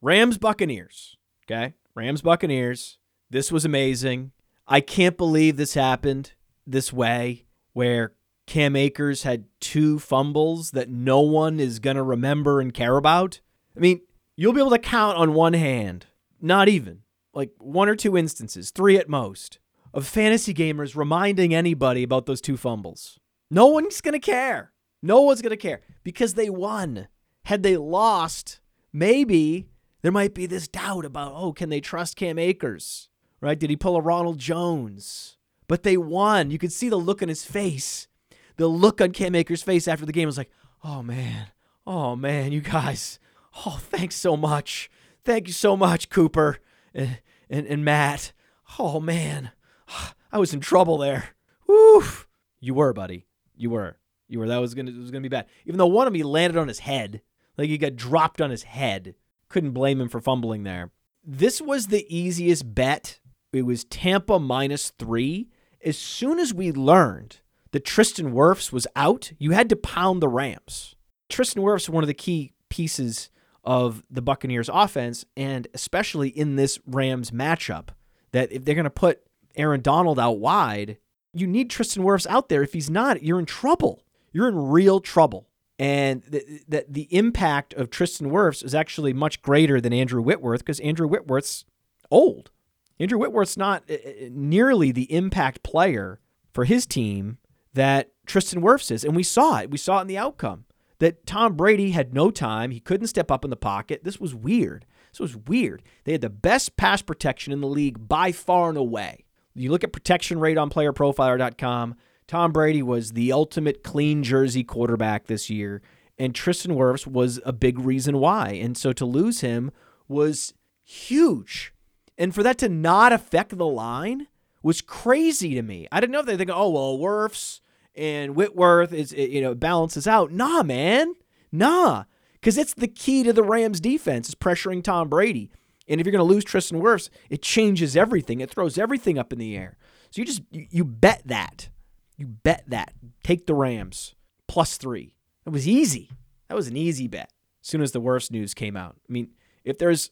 Rams 0.00 0.38
Buccaneers. 0.38 1.16
Okay. 1.44 1.74
Rams 1.96 2.22
Buccaneers. 2.22 2.98
This 3.28 3.50
was 3.50 3.64
amazing. 3.64 4.30
I 4.68 4.80
can't 4.80 5.16
believe 5.16 5.56
this 5.56 5.74
happened 5.74 6.34
this 6.68 6.92
way 6.92 7.46
where 7.72 8.12
Cam 8.46 8.76
Akers 8.76 9.24
had 9.24 9.46
two 9.58 9.98
fumbles 9.98 10.70
that 10.70 10.88
no 10.88 11.20
one 11.20 11.58
is 11.58 11.80
going 11.80 11.96
to 11.96 12.02
remember 12.04 12.60
and 12.60 12.72
care 12.72 12.96
about. 12.96 13.40
I 13.76 13.80
mean, 13.80 14.02
you'll 14.36 14.52
be 14.52 14.60
able 14.60 14.70
to 14.70 14.78
count 14.78 15.18
on 15.18 15.34
one 15.34 15.54
hand, 15.54 16.06
not 16.40 16.68
even, 16.68 17.00
like 17.34 17.50
one 17.58 17.88
or 17.88 17.96
two 17.96 18.16
instances, 18.16 18.70
three 18.70 18.98
at 18.98 19.08
most, 19.08 19.58
of 19.92 20.06
fantasy 20.06 20.54
gamers 20.54 20.94
reminding 20.94 21.52
anybody 21.52 22.04
about 22.04 22.26
those 22.26 22.40
two 22.40 22.56
fumbles. 22.56 23.18
No 23.50 23.66
one's 23.66 24.00
going 24.00 24.12
to 24.12 24.18
care. 24.18 24.72
No 25.02 25.20
one's 25.20 25.42
going 25.42 25.50
to 25.50 25.56
care 25.56 25.82
because 26.02 26.34
they 26.34 26.50
won. 26.50 27.08
Had 27.44 27.62
they 27.62 27.76
lost, 27.76 28.60
maybe 28.92 29.68
there 30.02 30.12
might 30.12 30.34
be 30.34 30.46
this 30.46 30.68
doubt 30.68 31.04
about, 31.04 31.32
oh, 31.34 31.52
can 31.52 31.68
they 31.68 31.80
trust 31.80 32.16
Cam 32.16 32.38
Akers? 32.38 33.08
Right? 33.40 33.58
Did 33.58 33.70
he 33.70 33.76
pull 33.76 33.96
a 33.96 34.00
Ronald 34.00 34.38
Jones? 34.38 35.36
But 35.68 35.82
they 35.82 35.96
won. 35.96 36.50
You 36.50 36.58
could 36.58 36.72
see 36.72 36.88
the 36.88 36.96
look 36.96 37.22
on 37.22 37.28
his 37.28 37.44
face. 37.44 38.08
The 38.56 38.66
look 38.66 39.00
on 39.00 39.12
Cam 39.12 39.34
Akers' 39.34 39.62
face 39.62 39.86
after 39.86 40.06
the 40.06 40.12
game 40.12 40.26
was 40.26 40.38
like, 40.38 40.50
oh 40.82 41.02
man, 41.02 41.48
oh 41.86 42.16
man, 42.16 42.52
you 42.52 42.60
guys, 42.60 43.18
oh, 43.66 43.78
thanks 43.80 44.16
so 44.16 44.36
much. 44.36 44.90
Thank 45.24 45.48
you 45.48 45.52
so 45.52 45.76
much, 45.76 46.08
Cooper 46.08 46.58
and, 46.94 47.18
and, 47.50 47.66
and 47.66 47.84
Matt. 47.84 48.32
Oh 48.78 48.98
man, 49.00 49.50
I 50.32 50.38
was 50.38 50.54
in 50.54 50.60
trouble 50.60 50.98
there. 50.98 51.30
Woof. 51.66 52.26
You 52.60 52.74
were, 52.74 52.92
buddy. 52.92 53.26
You 53.56 53.70
were. 53.70 53.98
You 54.28 54.38
were. 54.38 54.48
That 54.48 54.58
was 54.58 54.74
gonna 54.74 54.90
it 54.90 54.98
was 54.98 55.10
gonna 55.10 55.22
be 55.22 55.28
bad. 55.28 55.46
Even 55.64 55.78
though 55.78 55.86
one 55.86 56.06
of 56.06 56.14
he 56.14 56.22
landed 56.22 56.58
on 56.58 56.68
his 56.68 56.80
head. 56.80 57.22
Like 57.56 57.68
he 57.68 57.78
got 57.78 57.96
dropped 57.96 58.40
on 58.40 58.50
his 58.50 58.64
head. 58.64 59.14
Couldn't 59.48 59.70
blame 59.70 60.00
him 60.00 60.08
for 60.08 60.20
fumbling 60.20 60.64
there. 60.64 60.90
This 61.24 61.60
was 61.60 61.86
the 61.86 62.06
easiest 62.14 62.74
bet. 62.74 63.20
It 63.52 63.62
was 63.62 63.84
Tampa 63.84 64.38
minus 64.38 64.90
three 64.98 65.48
as 65.86 65.96
soon 65.96 66.40
as 66.40 66.52
we 66.52 66.72
learned 66.72 67.38
that 67.70 67.84
Tristan 67.84 68.32
Wirfs 68.32 68.72
was 68.72 68.88
out, 68.96 69.32
you 69.38 69.52
had 69.52 69.68
to 69.68 69.76
pound 69.76 70.20
the 70.20 70.28
Rams. 70.28 70.96
Tristan 71.28 71.62
Wirfs 71.62 71.88
one 71.88 72.02
of 72.02 72.08
the 72.08 72.14
key 72.14 72.52
pieces 72.68 73.30
of 73.62 74.02
the 74.10 74.22
Buccaneers 74.22 74.68
offense, 74.72 75.24
and 75.36 75.68
especially 75.74 76.28
in 76.28 76.56
this 76.56 76.80
Rams 76.86 77.30
matchup, 77.30 77.88
that 78.32 78.50
if 78.50 78.64
they're 78.64 78.74
going 78.74 78.84
to 78.84 78.90
put 78.90 79.22
Aaron 79.54 79.80
Donald 79.80 80.18
out 80.18 80.40
wide, 80.40 80.98
you 81.38 81.46
need 81.46 81.70
Tristan 81.70 82.02
Wirfs 82.02 82.26
out 82.28 82.48
there. 82.48 82.62
If 82.62 82.72
he's 82.72 82.90
not, 82.90 83.22
you're 83.22 83.38
in 83.38 83.46
trouble. 83.46 84.02
You're 84.32 84.48
in 84.48 84.56
real 84.56 85.00
trouble. 85.00 85.48
And 85.78 86.22
that 86.24 86.44
the, 86.68 86.86
the 86.88 87.08
impact 87.14 87.74
of 87.74 87.90
Tristan 87.90 88.30
Wirfs 88.30 88.64
is 88.64 88.74
actually 88.74 89.12
much 89.12 89.42
greater 89.42 89.80
than 89.80 89.92
Andrew 89.92 90.22
Whitworth 90.22 90.60
because 90.60 90.80
Andrew 90.80 91.06
Whitworth's 91.06 91.64
old. 92.10 92.50
Andrew 92.98 93.18
Whitworth's 93.18 93.58
not 93.58 93.84
uh, 93.90 93.94
uh, 93.94 94.28
nearly 94.30 94.90
the 94.90 95.12
impact 95.12 95.62
player 95.62 96.20
for 96.52 96.64
his 96.64 96.86
team 96.86 97.38
that 97.74 98.12
Tristan 98.24 98.62
Wirfs 98.62 98.90
is. 98.90 99.04
And 99.04 99.14
we 99.14 99.22
saw 99.22 99.58
it. 99.58 99.70
We 99.70 99.76
saw 99.76 99.98
it 99.98 100.02
in 100.02 100.06
the 100.06 100.18
outcome 100.18 100.64
that 100.98 101.26
Tom 101.26 101.54
Brady 101.54 101.90
had 101.90 102.14
no 102.14 102.30
time. 102.30 102.70
He 102.70 102.80
couldn't 102.80 103.08
step 103.08 103.30
up 103.30 103.44
in 103.44 103.50
the 103.50 103.56
pocket. 103.56 104.02
This 104.02 104.18
was 104.18 104.34
weird. 104.34 104.86
This 105.12 105.20
was 105.20 105.36
weird. 105.36 105.82
They 106.04 106.12
had 106.12 106.22
the 106.22 106.30
best 106.30 106.78
pass 106.78 107.02
protection 107.02 107.52
in 107.52 107.60
the 107.60 107.66
league 107.66 108.08
by 108.08 108.32
far 108.32 108.70
and 108.70 108.78
away. 108.78 109.25
You 109.56 109.70
look 109.70 109.84
at 109.84 109.92
protection 109.92 110.38
rate 110.38 110.58
on 110.58 110.70
playerprofiler.com. 110.70 111.96
Tom 112.26 112.52
Brady 112.52 112.82
was 112.82 113.12
the 113.12 113.32
ultimate 113.32 113.82
clean 113.82 114.22
jersey 114.22 114.64
quarterback 114.64 115.26
this 115.26 115.48
year, 115.48 115.80
and 116.18 116.34
Tristan 116.34 116.74
Wirfs 116.74 117.06
was 117.06 117.40
a 117.44 117.52
big 117.52 117.78
reason 117.78 118.18
why. 118.18 118.50
And 118.50 118.76
so 118.76 118.92
to 118.92 119.04
lose 119.04 119.40
him 119.40 119.70
was 120.08 120.54
huge. 120.82 121.72
And 122.18 122.34
for 122.34 122.42
that 122.42 122.58
to 122.58 122.68
not 122.68 123.12
affect 123.12 123.56
the 123.56 123.66
line 123.66 124.26
was 124.62 124.80
crazy 124.80 125.54
to 125.54 125.62
me. 125.62 125.86
I 125.92 126.00
didn't 126.00 126.12
know 126.12 126.20
if 126.20 126.26
they 126.26 126.36
think, 126.36 126.50
oh 126.52 126.70
well, 126.70 126.98
Wirfs 126.98 127.60
and 127.94 128.34
Whitworth 128.34 128.92
is 128.92 129.12
you 129.12 129.40
know 129.40 129.54
balances 129.54 130.06
out. 130.06 130.32
Nah, 130.32 130.62
man, 130.62 131.14
nah, 131.52 132.04
because 132.34 132.58
it's 132.58 132.74
the 132.74 132.88
key 132.88 133.22
to 133.22 133.32
the 133.32 133.42
Rams 133.42 133.80
defense 133.80 134.28
is 134.28 134.34
pressuring 134.34 134.82
Tom 134.82 135.08
Brady. 135.08 135.50
And 135.88 136.00
if 136.00 136.06
you're 136.06 136.12
going 136.12 136.26
to 136.26 136.34
lose 136.34 136.44
Tristan 136.44 136.80
Wirfs, 136.80 137.10
it 137.30 137.42
changes 137.42 137.96
everything. 137.96 138.40
It 138.40 138.50
throws 138.50 138.76
everything 138.76 139.18
up 139.18 139.32
in 139.32 139.38
the 139.38 139.56
air. 139.56 139.76
So 140.10 140.20
you 140.20 140.24
just 140.24 140.42
you, 140.50 140.66
you 140.70 140.84
bet 140.84 141.22
that. 141.26 141.68
You 142.16 142.26
bet 142.26 142.64
that. 142.68 142.92
Take 143.22 143.46
the 143.46 143.54
Rams 143.54 144.14
plus 144.48 144.76
3. 144.76 145.14
It 145.44 145.50
was 145.50 145.68
easy. 145.68 146.10
That 146.48 146.54
was 146.54 146.68
an 146.68 146.76
easy 146.76 147.08
bet. 147.08 147.30
As 147.62 147.68
soon 147.68 147.82
as 147.82 147.92
the 147.92 148.00
worst 148.00 148.30
news 148.30 148.54
came 148.54 148.76
out. 148.76 148.96
I 149.08 149.12
mean, 149.12 149.30
if 149.64 149.78
there's 149.78 150.10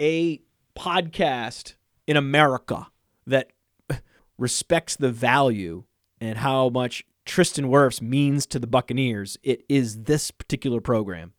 a 0.00 0.40
podcast 0.76 1.74
in 2.06 2.16
America 2.16 2.88
that 3.26 3.52
respects 4.38 4.96
the 4.96 5.10
value 5.10 5.84
and 6.20 6.38
how 6.38 6.68
much 6.68 7.04
Tristan 7.24 7.66
Wirfs 7.66 8.00
means 8.00 8.46
to 8.46 8.58
the 8.58 8.66
Buccaneers, 8.66 9.36
it 9.42 9.64
is 9.68 10.04
this 10.04 10.30
particular 10.30 10.80
program. 10.80 11.32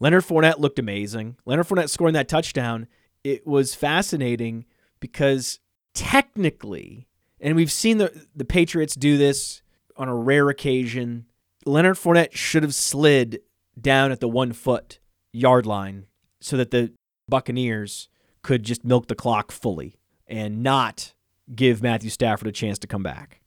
Leonard 0.00 0.24
Fournette 0.24 0.58
looked 0.58 0.78
amazing. 0.78 1.36
Leonard 1.44 1.66
Fournette 1.66 1.90
scoring 1.90 2.14
that 2.14 2.28
touchdown, 2.28 2.86
it 3.24 3.46
was 3.46 3.74
fascinating 3.74 4.64
because 5.00 5.60
technically, 5.94 7.08
and 7.40 7.56
we've 7.56 7.72
seen 7.72 7.98
the, 7.98 8.26
the 8.34 8.44
Patriots 8.44 8.94
do 8.94 9.16
this 9.16 9.62
on 9.96 10.08
a 10.08 10.14
rare 10.14 10.48
occasion, 10.48 11.26
Leonard 11.66 11.96
Fournette 11.96 12.32
should 12.32 12.62
have 12.62 12.74
slid 12.74 13.40
down 13.80 14.12
at 14.12 14.20
the 14.20 14.28
one 14.28 14.52
foot 14.52 14.98
yard 15.32 15.66
line 15.66 16.06
so 16.40 16.56
that 16.56 16.70
the 16.70 16.92
Buccaneers 17.28 18.08
could 18.42 18.62
just 18.62 18.84
milk 18.84 19.08
the 19.08 19.14
clock 19.14 19.52
fully 19.52 19.98
and 20.26 20.62
not 20.62 21.14
give 21.54 21.82
Matthew 21.82 22.10
Stafford 22.10 22.48
a 22.48 22.52
chance 22.52 22.78
to 22.78 22.86
come 22.86 23.02
back. 23.02 23.40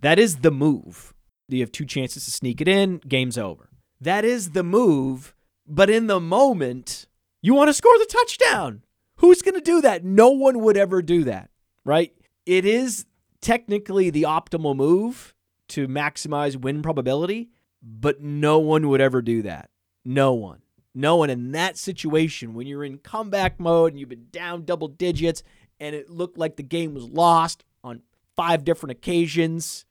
That 0.00 0.18
is 0.18 0.36
the 0.36 0.50
move. 0.50 1.14
You 1.48 1.60
have 1.60 1.72
two 1.72 1.84
chances 1.84 2.24
to 2.24 2.30
sneak 2.30 2.60
it 2.60 2.68
in, 2.68 2.98
game's 3.06 3.38
over. 3.38 3.68
That 4.00 4.24
is 4.24 4.50
the 4.50 4.62
move, 4.62 5.34
but 5.66 5.90
in 5.90 6.06
the 6.06 6.20
moment, 6.20 7.06
you 7.42 7.54
want 7.54 7.68
to 7.68 7.74
score 7.74 7.96
the 7.98 8.06
touchdown. 8.06 8.82
Who's 9.24 9.40
going 9.40 9.54
to 9.54 9.62
do 9.62 9.80
that? 9.80 10.04
No 10.04 10.28
one 10.28 10.58
would 10.60 10.76
ever 10.76 11.00
do 11.00 11.24
that, 11.24 11.48
right? 11.82 12.12
It 12.44 12.66
is 12.66 13.06
technically 13.40 14.10
the 14.10 14.24
optimal 14.24 14.76
move 14.76 15.32
to 15.68 15.88
maximize 15.88 16.56
win 16.56 16.82
probability, 16.82 17.48
but 17.82 18.20
no 18.20 18.58
one 18.58 18.86
would 18.90 19.00
ever 19.00 19.22
do 19.22 19.40
that. 19.40 19.70
No 20.04 20.34
one. 20.34 20.60
No 20.94 21.16
one 21.16 21.30
in 21.30 21.52
that 21.52 21.78
situation, 21.78 22.52
when 22.52 22.66
you're 22.66 22.84
in 22.84 22.98
comeback 22.98 23.58
mode 23.58 23.92
and 23.92 23.98
you've 23.98 24.10
been 24.10 24.26
down 24.30 24.66
double 24.66 24.88
digits 24.88 25.42
and 25.80 25.96
it 25.96 26.10
looked 26.10 26.36
like 26.36 26.56
the 26.56 26.62
game 26.62 26.92
was 26.92 27.04
lost 27.04 27.64
on 27.82 28.02
five 28.36 28.62
different 28.62 28.90
occasions, 28.90 29.86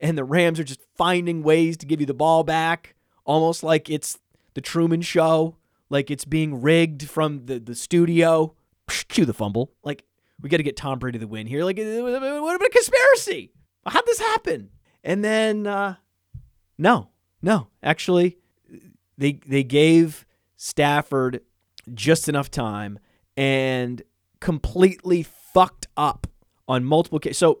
and 0.00 0.16
the 0.16 0.24
Rams 0.24 0.58
are 0.58 0.64
just 0.64 0.80
finding 0.96 1.42
ways 1.42 1.76
to 1.76 1.84
give 1.84 2.00
you 2.00 2.06
the 2.06 2.14
ball 2.14 2.42
back, 2.42 2.94
almost 3.26 3.62
like 3.62 3.90
it's 3.90 4.18
the 4.54 4.62
Truman 4.62 5.02
Show, 5.02 5.58
like 5.90 6.10
it's 6.10 6.24
being 6.24 6.62
rigged 6.62 7.06
from 7.10 7.44
the, 7.44 7.60
the 7.60 7.74
studio. 7.74 8.54
Cue 9.08 9.24
the 9.24 9.34
fumble. 9.34 9.72
Like, 9.82 10.04
we 10.40 10.48
got 10.48 10.58
to 10.58 10.62
get 10.62 10.76
Tom 10.76 10.98
Brady 10.98 11.18
the 11.18 11.26
win 11.26 11.46
here. 11.46 11.64
Like, 11.64 11.78
what 11.78 12.56
about 12.56 12.66
a 12.66 12.70
conspiracy? 12.70 13.52
How'd 13.86 14.06
this 14.06 14.20
happen? 14.20 14.70
And 15.04 15.24
then, 15.24 15.66
uh, 15.66 15.96
no, 16.78 17.08
no, 17.42 17.68
actually, 17.82 18.38
they 19.18 19.40
they 19.46 19.64
gave 19.64 20.26
Stafford 20.56 21.40
just 21.92 22.28
enough 22.28 22.50
time 22.50 22.98
and 23.36 24.02
completely 24.40 25.22
fucked 25.22 25.86
up 25.96 26.26
on 26.68 26.84
multiple 26.84 27.18
cases. 27.18 27.38
So 27.38 27.60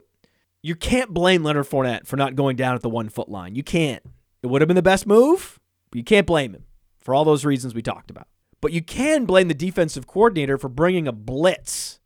you 0.62 0.76
can't 0.76 1.10
blame 1.10 1.42
Leonard 1.42 1.66
Fournette 1.66 2.06
for 2.06 2.16
not 2.16 2.36
going 2.36 2.56
down 2.56 2.74
at 2.74 2.82
the 2.82 2.88
one 2.88 3.08
foot 3.08 3.28
line. 3.28 3.56
You 3.56 3.64
can't. 3.64 4.02
It 4.42 4.46
would 4.46 4.60
have 4.60 4.68
been 4.68 4.76
the 4.76 4.82
best 4.82 5.06
move, 5.06 5.58
but 5.90 5.98
you 5.98 6.04
can't 6.04 6.26
blame 6.26 6.54
him 6.54 6.64
for 6.98 7.14
all 7.14 7.24
those 7.24 7.44
reasons 7.44 7.74
we 7.74 7.82
talked 7.82 8.10
about. 8.10 8.28
But 8.62 8.72
you 8.72 8.80
can 8.80 9.26
blame 9.26 9.48
the 9.48 9.54
defensive 9.54 10.06
coordinator 10.06 10.56
for 10.56 10.70
bringing 10.70 11.06
a 11.06 11.12
blitz 11.12 12.00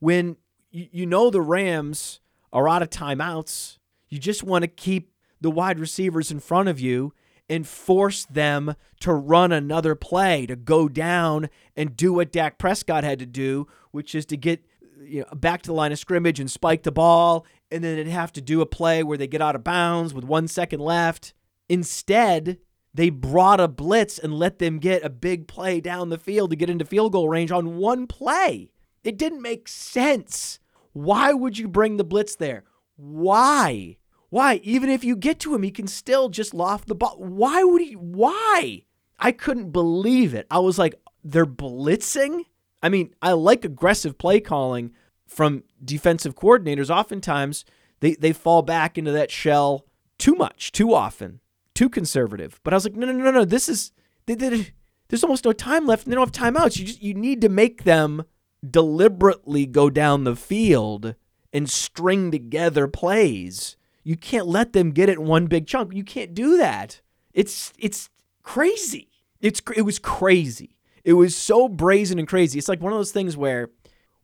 when 0.00 0.36
you 0.70 1.06
know 1.06 1.30
the 1.30 1.40
Rams 1.40 2.20
are 2.52 2.68
out 2.68 2.82
of 2.82 2.90
timeouts. 2.90 3.78
You 4.08 4.18
just 4.18 4.42
want 4.42 4.62
to 4.62 4.68
keep 4.68 5.12
the 5.40 5.50
wide 5.50 5.78
receivers 5.78 6.30
in 6.30 6.40
front 6.40 6.68
of 6.68 6.80
you 6.80 7.14
and 7.48 7.66
force 7.66 8.26
them 8.26 8.74
to 9.00 9.12
run 9.12 9.52
another 9.52 9.94
play, 9.94 10.46
to 10.46 10.56
go 10.56 10.88
down 10.88 11.48
and 11.76 11.96
do 11.96 12.12
what 12.12 12.32
Dak 12.32 12.58
Prescott 12.58 13.04
had 13.04 13.20
to 13.20 13.26
do, 13.26 13.68
which 13.92 14.14
is 14.14 14.26
to 14.26 14.36
get 14.36 14.64
you 15.00 15.20
know, 15.20 15.36
back 15.36 15.62
to 15.62 15.68
the 15.68 15.74
line 15.74 15.92
of 15.92 15.98
scrimmage 15.98 16.40
and 16.40 16.50
spike 16.50 16.82
the 16.82 16.92
ball, 16.92 17.46
and 17.70 17.84
then 17.84 17.96
they'd 17.96 18.08
have 18.08 18.32
to 18.32 18.40
do 18.40 18.60
a 18.60 18.66
play 18.66 19.02
where 19.04 19.16
they 19.16 19.28
get 19.28 19.40
out 19.40 19.54
of 19.54 19.64
bounds 19.64 20.12
with 20.12 20.24
one 20.24 20.48
second 20.48 20.80
left. 20.80 21.32
Instead, 21.68 22.58
they 22.98 23.10
brought 23.10 23.60
a 23.60 23.68
blitz 23.68 24.18
and 24.18 24.34
let 24.34 24.58
them 24.58 24.80
get 24.80 25.04
a 25.04 25.08
big 25.08 25.46
play 25.46 25.80
down 25.80 26.08
the 26.08 26.18
field 26.18 26.50
to 26.50 26.56
get 26.56 26.68
into 26.68 26.84
field 26.84 27.12
goal 27.12 27.28
range 27.28 27.52
on 27.52 27.76
one 27.76 28.08
play. 28.08 28.72
It 29.04 29.16
didn't 29.16 29.40
make 29.40 29.68
sense. 29.68 30.58
Why 30.94 31.32
would 31.32 31.58
you 31.58 31.68
bring 31.68 31.96
the 31.96 32.02
blitz 32.02 32.34
there? 32.34 32.64
Why? 32.96 33.98
Why? 34.30 34.56
Even 34.64 34.90
if 34.90 35.04
you 35.04 35.14
get 35.14 35.38
to 35.40 35.54
him, 35.54 35.62
he 35.62 35.70
can 35.70 35.86
still 35.86 36.28
just 36.28 36.52
loft 36.52 36.88
the 36.88 36.96
ball. 36.96 37.14
Why 37.18 37.62
would 37.62 37.82
he? 37.82 37.92
Why? 37.92 38.82
I 39.16 39.30
couldn't 39.30 39.70
believe 39.70 40.34
it. 40.34 40.48
I 40.50 40.58
was 40.58 40.76
like, 40.76 40.96
they're 41.22 41.46
blitzing? 41.46 42.46
I 42.82 42.88
mean, 42.88 43.14
I 43.22 43.30
like 43.30 43.64
aggressive 43.64 44.18
play 44.18 44.40
calling 44.40 44.90
from 45.24 45.62
defensive 45.84 46.34
coordinators. 46.34 46.90
Oftentimes, 46.90 47.64
they, 48.00 48.14
they 48.14 48.32
fall 48.32 48.62
back 48.62 48.98
into 48.98 49.12
that 49.12 49.30
shell 49.30 49.86
too 50.18 50.34
much, 50.34 50.72
too 50.72 50.92
often, 50.92 51.38
too 51.78 51.88
conservative. 51.88 52.60
But 52.64 52.72
I 52.72 52.76
was 52.76 52.84
like, 52.84 52.94
no, 52.94 53.06
no, 53.06 53.12
no, 53.12 53.30
no. 53.30 53.44
This 53.44 53.68
is, 53.68 53.92
they, 54.26 54.34
they, 54.34 54.72
there's 55.08 55.24
almost 55.24 55.44
no 55.44 55.52
time 55.52 55.86
left 55.86 56.04
and 56.04 56.12
they 56.12 56.16
don't 56.16 56.34
have 56.36 56.54
timeouts. 56.54 56.78
You 56.78 56.84
just, 56.84 57.02
you 57.02 57.14
need 57.14 57.40
to 57.40 57.48
make 57.48 57.84
them 57.84 58.24
deliberately 58.68 59.66
go 59.66 59.90
down 59.90 60.24
the 60.24 60.36
field 60.36 61.14
and 61.52 61.70
string 61.70 62.30
together 62.30 62.88
plays 62.88 63.76
you 64.08 64.16
can't 64.16 64.46
let 64.46 64.72
them 64.72 64.92
get 64.92 65.10
it 65.10 65.18
in 65.18 65.26
one 65.26 65.48
big 65.48 65.66
chunk. 65.66 65.92
You 65.94 66.02
can't 66.02 66.32
do 66.32 66.56
that. 66.56 67.02
It's 67.34 67.74
it's 67.78 68.08
crazy. 68.42 69.10
It's 69.42 69.60
it 69.76 69.82
was 69.82 69.98
crazy. 69.98 70.78
It 71.04 71.12
was 71.12 71.36
so 71.36 71.68
brazen 71.68 72.18
and 72.18 72.26
crazy. 72.26 72.58
It's 72.58 72.70
like 72.70 72.80
one 72.80 72.90
of 72.90 72.98
those 72.98 73.12
things 73.12 73.36
where 73.36 73.68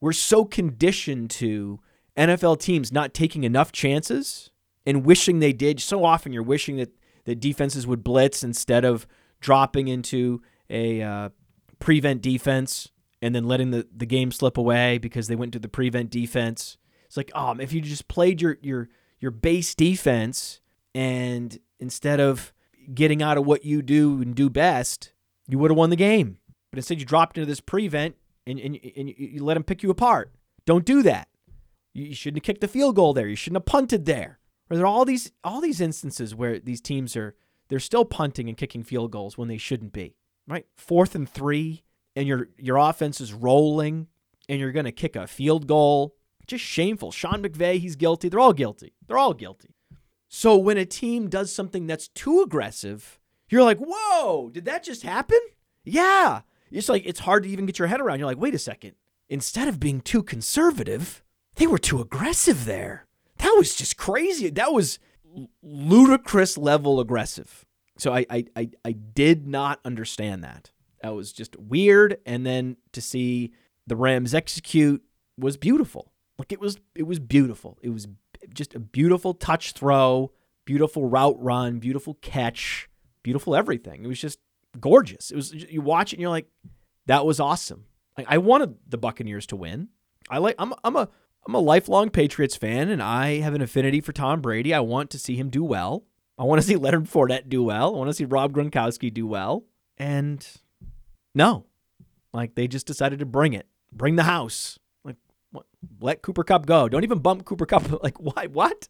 we're 0.00 0.12
so 0.12 0.46
conditioned 0.46 1.28
to 1.32 1.80
NFL 2.16 2.60
teams 2.60 2.92
not 2.92 3.12
taking 3.12 3.44
enough 3.44 3.72
chances 3.72 4.50
and 4.86 5.04
wishing 5.04 5.40
they 5.40 5.52
did. 5.52 5.80
So 5.80 6.02
often 6.02 6.32
you're 6.32 6.42
wishing 6.42 6.78
that 6.78 6.96
the 7.24 7.34
defenses 7.34 7.86
would 7.86 8.04
blitz 8.04 8.42
instead 8.42 8.84
of 8.84 9.06
dropping 9.40 9.88
into 9.88 10.42
a 10.70 11.02
uh, 11.02 11.28
prevent 11.78 12.22
defense 12.22 12.90
and 13.20 13.34
then 13.34 13.44
letting 13.44 13.70
the, 13.70 13.86
the 13.94 14.06
game 14.06 14.30
slip 14.30 14.58
away 14.58 14.98
because 14.98 15.28
they 15.28 15.36
went 15.36 15.52
to 15.52 15.58
the 15.58 15.68
prevent 15.68 16.10
defense. 16.10 16.76
It's 17.06 17.16
like, 17.16 17.30
um, 17.34 17.60
if 17.60 17.72
you 17.72 17.80
just 17.80 18.08
played 18.08 18.42
your 18.42 18.58
your 18.62 18.88
your 19.20 19.30
base 19.30 19.74
defense 19.74 20.60
and 20.94 21.58
instead 21.80 22.20
of 22.20 22.52
getting 22.92 23.22
out 23.22 23.38
of 23.38 23.46
what 23.46 23.64
you 23.64 23.82
do 23.82 24.20
and 24.20 24.34
do 24.34 24.50
best, 24.50 25.12
you 25.48 25.58
would 25.58 25.70
have 25.70 25.78
won 25.78 25.90
the 25.90 25.96
game. 25.96 26.38
But 26.70 26.78
instead, 26.78 27.00
you 27.00 27.06
dropped 27.06 27.38
into 27.38 27.46
this 27.46 27.60
prevent 27.60 28.16
and, 28.46 28.58
and, 28.58 28.78
and 28.96 29.08
you 29.16 29.44
let 29.44 29.54
them 29.54 29.64
pick 29.64 29.82
you 29.82 29.90
apart. 29.90 30.32
Don't 30.66 30.84
do 30.84 31.02
that. 31.02 31.28
You 31.92 32.14
shouldn't 32.14 32.38
have 32.38 32.44
kicked 32.44 32.60
the 32.60 32.68
field 32.68 32.96
goal 32.96 33.12
there. 33.14 33.28
You 33.28 33.36
shouldn't 33.36 33.58
have 33.58 33.66
punted 33.66 34.04
there. 34.04 34.38
Or 34.70 34.76
there 34.76 34.84
are 34.84 34.88
all 34.88 35.04
these 35.04 35.32
all 35.42 35.60
these 35.60 35.80
instances 35.80 36.34
where 36.34 36.58
these 36.58 36.80
teams 36.80 37.16
are 37.16 37.34
they're 37.68 37.80
still 37.80 38.04
punting 38.04 38.48
and 38.48 38.56
kicking 38.56 38.82
field 38.82 39.10
goals 39.10 39.36
when 39.36 39.48
they 39.48 39.58
shouldn't 39.58 39.92
be. 39.92 40.16
Right? 40.46 40.66
Fourth 40.76 41.14
and 41.14 41.28
three, 41.28 41.84
and 42.14 42.26
your 42.26 42.48
your 42.58 42.76
offense 42.76 43.20
is 43.20 43.32
rolling, 43.32 44.08
and 44.48 44.58
you're 44.58 44.72
to 44.72 44.92
kick 44.92 45.16
a 45.16 45.26
field 45.26 45.66
goal 45.66 46.14
just 46.46 46.64
shameful. 46.64 47.10
Sean 47.10 47.42
McVay, 47.42 47.78
he's 47.78 47.96
guilty. 47.96 48.28
They're 48.28 48.40
all 48.40 48.52
guilty. 48.52 48.94
They're 49.06 49.18
all 49.18 49.34
guilty. 49.34 49.74
So 50.28 50.56
when 50.56 50.76
a 50.76 50.84
team 50.84 51.28
does 51.28 51.52
something 51.52 51.86
that's 51.86 52.08
too 52.08 52.42
aggressive, 52.42 53.20
you're 53.48 53.62
like, 53.62 53.78
whoa, 53.78 54.50
did 54.50 54.64
that 54.64 54.84
just 54.84 55.02
happen? 55.02 55.38
Yeah. 55.84 56.42
It's 56.70 56.88
like, 56.88 57.04
it's 57.06 57.20
hard 57.20 57.44
to 57.44 57.48
even 57.48 57.66
get 57.66 57.78
your 57.78 57.88
head 57.88 58.00
around. 58.00 58.18
You're 58.18 58.28
like, 58.28 58.40
wait 58.40 58.54
a 58.54 58.58
second. 58.58 58.92
Instead 59.28 59.68
of 59.68 59.80
being 59.80 60.00
too 60.00 60.22
conservative, 60.22 61.22
they 61.56 61.66
were 61.66 61.78
too 61.78 62.00
aggressive 62.00 62.64
there. 62.64 63.06
That 63.38 63.54
was 63.56 63.74
just 63.74 63.96
crazy. 63.96 64.50
That 64.50 64.72
was 64.72 64.98
ludicrous 65.62 66.56
level 66.56 67.00
aggressive. 67.00 67.64
So 67.98 68.12
I, 68.12 68.26
I, 68.30 68.44
I, 68.56 68.70
I 68.84 68.92
did 68.92 69.46
not 69.46 69.80
understand 69.84 70.42
that. 70.44 70.70
That 71.02 71.14
was 71.14 71.32
just 71.32 71.56
weird. 71.56 72.18
And 72.26 72.46
then 72.46 72.76
to 72.92 73.00
see 73.00 73.52
the 73.86 73.96
Rams 73.96 74.34
execute 74.34 75.02
was 75.38 75.56
beautiful. 75.56 76.12
Like 76.38 76.52
it 76.52 76.60
was 76.60 76.78
it 76.94 77.04
was 77.04 77.20
beautiful. 77.20 77.78
It 77.82 77.90
was 77.90 78.08
just 78.52 78.74
a 78.74 78.80
beautiful 78.80 79.34
touch 79.34 79.72
throw, 79.72 80.32
beautiful 80.64 81.06
route 81.08 81.36
run, 81.38 81.78
beautiful 81.78 82.14
catch, 82.14 82.88
beautiful 83.22 83.54
everything. 83.54 84.04
It 84.04 84.08
was 84.08 84.20
just 84.20 84.38
gorgeous. 84.80 85.30
It 85.30 85.36
was 85.36 85.52
you 85.52 85.80
watch 85.80 86.12
it 86.12 86.16
and 86.16 86.22
you're 86.22 86.30
like, 86.30 86.48
that 87.06 87.24
was 87.24 87.38
awesome. 87.38 87.84
Like, 88.16 88.26
I 88.28 88.38
wanted 88.38 88.76
the 88.88 88.98
Buccaneers 88.98 89.46
to 89.48 89.56
win. 89.56 89.88
I 90.30 90.38
like 90.38 90.56
I'm 90.58 90.72
I'm 90.82 90.96
a 90.96 91.08
I'm 91.46 91.54
a 91.54 91.60
lifelong 91.60 92.10
Patriots 92.10 92.56
fan 92.56 92.88
and 92.88 93.02
I 93.02 93.40
have 93.40 93.54
an 93.54 93.60
affinity 93.62 94.00
for 94.00 94.12
Tom 94.12 94.40
Brady. 94.40 94.72
I 94.72 94.80
want 94.80 95.10
to 95.10 95.18
see 95.18 95.36
him 95.36 95.50
do 95.50 95.62
well. 95.62 96.04
I 96.38 96.44
want 96.44 96.60
to 96.60 96.66
see 96.66 96.76
Leonard 96.76 97.04
Fournette 97.04 97.48
do 97.48 97.62
well. 97.62 97.94
I 97.94 97.98
want 97.98 98.10
to 98.10 98.14
see 98.14 98.24
Rob 98.24 98.52
Gronkowski 98.52 99.12
do 99.12 99.26
well. 99.26 99.64
And 99.98 100.46
no, 101.34 101.66
like 102.32 102.54
they 102.54 102.66
just 102.66 102.86
decided 102.86 103.18
to 103.18 103.26
bring 103.26 103.52
it, 103.52 103.66
bring 103.92 104.16
the 104.16 104.24
house. 104.24 104.78
Like, 105.04 105.16
what? 105.52 105.66
let 106.00 106.22
Cooper 106.22 106.44
Kupp 106.44 106.66
go. 106.66 106.88
Don't 106.88 107.04
even 107.04 107.18
bump 107.18 107.44
Cooper 107.44 107.66
Kupp. 107.66 107.84
Like, 108.02 108.18
why? 108.18 108.46
What? 108.46 108.88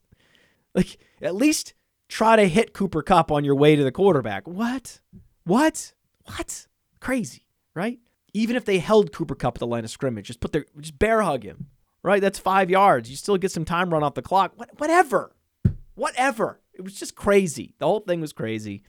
Like, 0.74 0.98
at 1.20 1.34
least 1.34 1.74
try 2.08 2.36
to 2.36 2.48
hit 2.48 2.72
Cooper 2.72 3.02
Kupp 3.02 3.30
on 3.30 3.44
your 3.44 3.54
way 3.54 3.76
to 3.76 3.84
the 3.84 3.92
quarterback. 3.92 4.46
What? 4.46 5.00
What? 5.44 5.92
What? 6.24 6.66
Crazy, 7.00 7.46
right? 7.74 7.98
Even 8.32 8.56
if 8.56 8.64
they 8.64 8.78
held 8.78 9.12
Cooper 9.12 9.34
Kupp 9.34 9.56
at 9.56 9.60
the 9.60 9.66
line 9.66 9.84
of 9.84 9.90
scrimmage, 9.90 10.26
just 10.26 10.40
put 10.40 10.52
their 10.52 10.64
just 10.80 10.98
bear 10.98 11.22
hug 11.22 11.44
him, 11.44 11.66
right? 12.04 12.20
That's 12.20 12.38
five 12.38 12.70
yards. 12.70 13.10
You 13.10 13.16
still 13.16 13.36
get 13.36 13.50
some 13.50 13.64
time 13.64 13.92
run 13.92 14.04
off 14.04 14.14
the 14.14 14.22
clock. 14.22 14.52
What, 14.54 14.78
whatever, 14.78 15.34
whatever. 15.96 16.60
It 16.72 16.82
was 16.82 16.94
just 16.94 17.16
crazy. 17.16 17.74
The 17.78 17.86
whole 17.86 18.00
thing 18.00 18.20
was 18.20 18.32
crazy, 18.32 18.82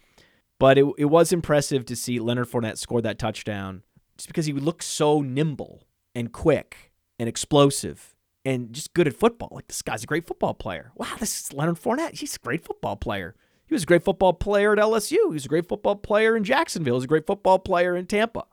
but 0.59 0.77
it 0.77 0.85
it 0.99 1.05
was 1.05 1.31
impressive 1.31 1.85
to 1.85 1.95
see 1.95 2.19
Leonard 2.19 2.49
Fournette 2.49 2.77
score 2.77 3.01
that 3.01 3.17
touchdown, 3.17 3.83
just 4.17 4.27
because 4.27 4.45
he 4.45 4.53
looked 4.53 4.83
so 4.83 5.21
nimble 5.21 5.87
and 6.13 6.31
quick 6.31 6.91
and 7.17 7.27
explosive 7.29 8.15
and 8.43 8.73
just 8.73 8.93
good 8.93 9.07
at 9.07 9.15
football. 9.15 9.49
Like 9.51 9.67
this 9.67 9.81
guy's 9.81 10.03
a 10.03 10.07
great 10.07 10.27
football 10.27 10.53
player. 10.53 10.91
Wow, 10.95 11.15
this 11.19 11.39
is 11.39 11.53
Leonard 11.53 11.79
Fournette. 11.79 12.19
He's 12.19 12.35
a 12.35 12.39
great 12.39 12.65
football 12.65 12.95
player. 12.95 13.35
He 13.67 13.73
was 13.73 13.83
a 13.83 13.87
great 13.87 14.03
football 14.03 14.33
player 14.33 14.73
at 14.73 14.79
LSU. 14.79 15.11
He 15.11 15.33
was 15.33 15.45
a 15.45 15.49
great 15.49 15.67
football 15.67 15.95
player 15.95 16.35
in 16.35 16.43
Jacksonville. 16.43 16.95
He 16.95 16.97
was 16.97 17.03
a 17.05 17.07
great 17.07 17.25
football 17.25 17.57
player 17.57 17.95
in 17.95 18.05
Tampa. 18.05 18.45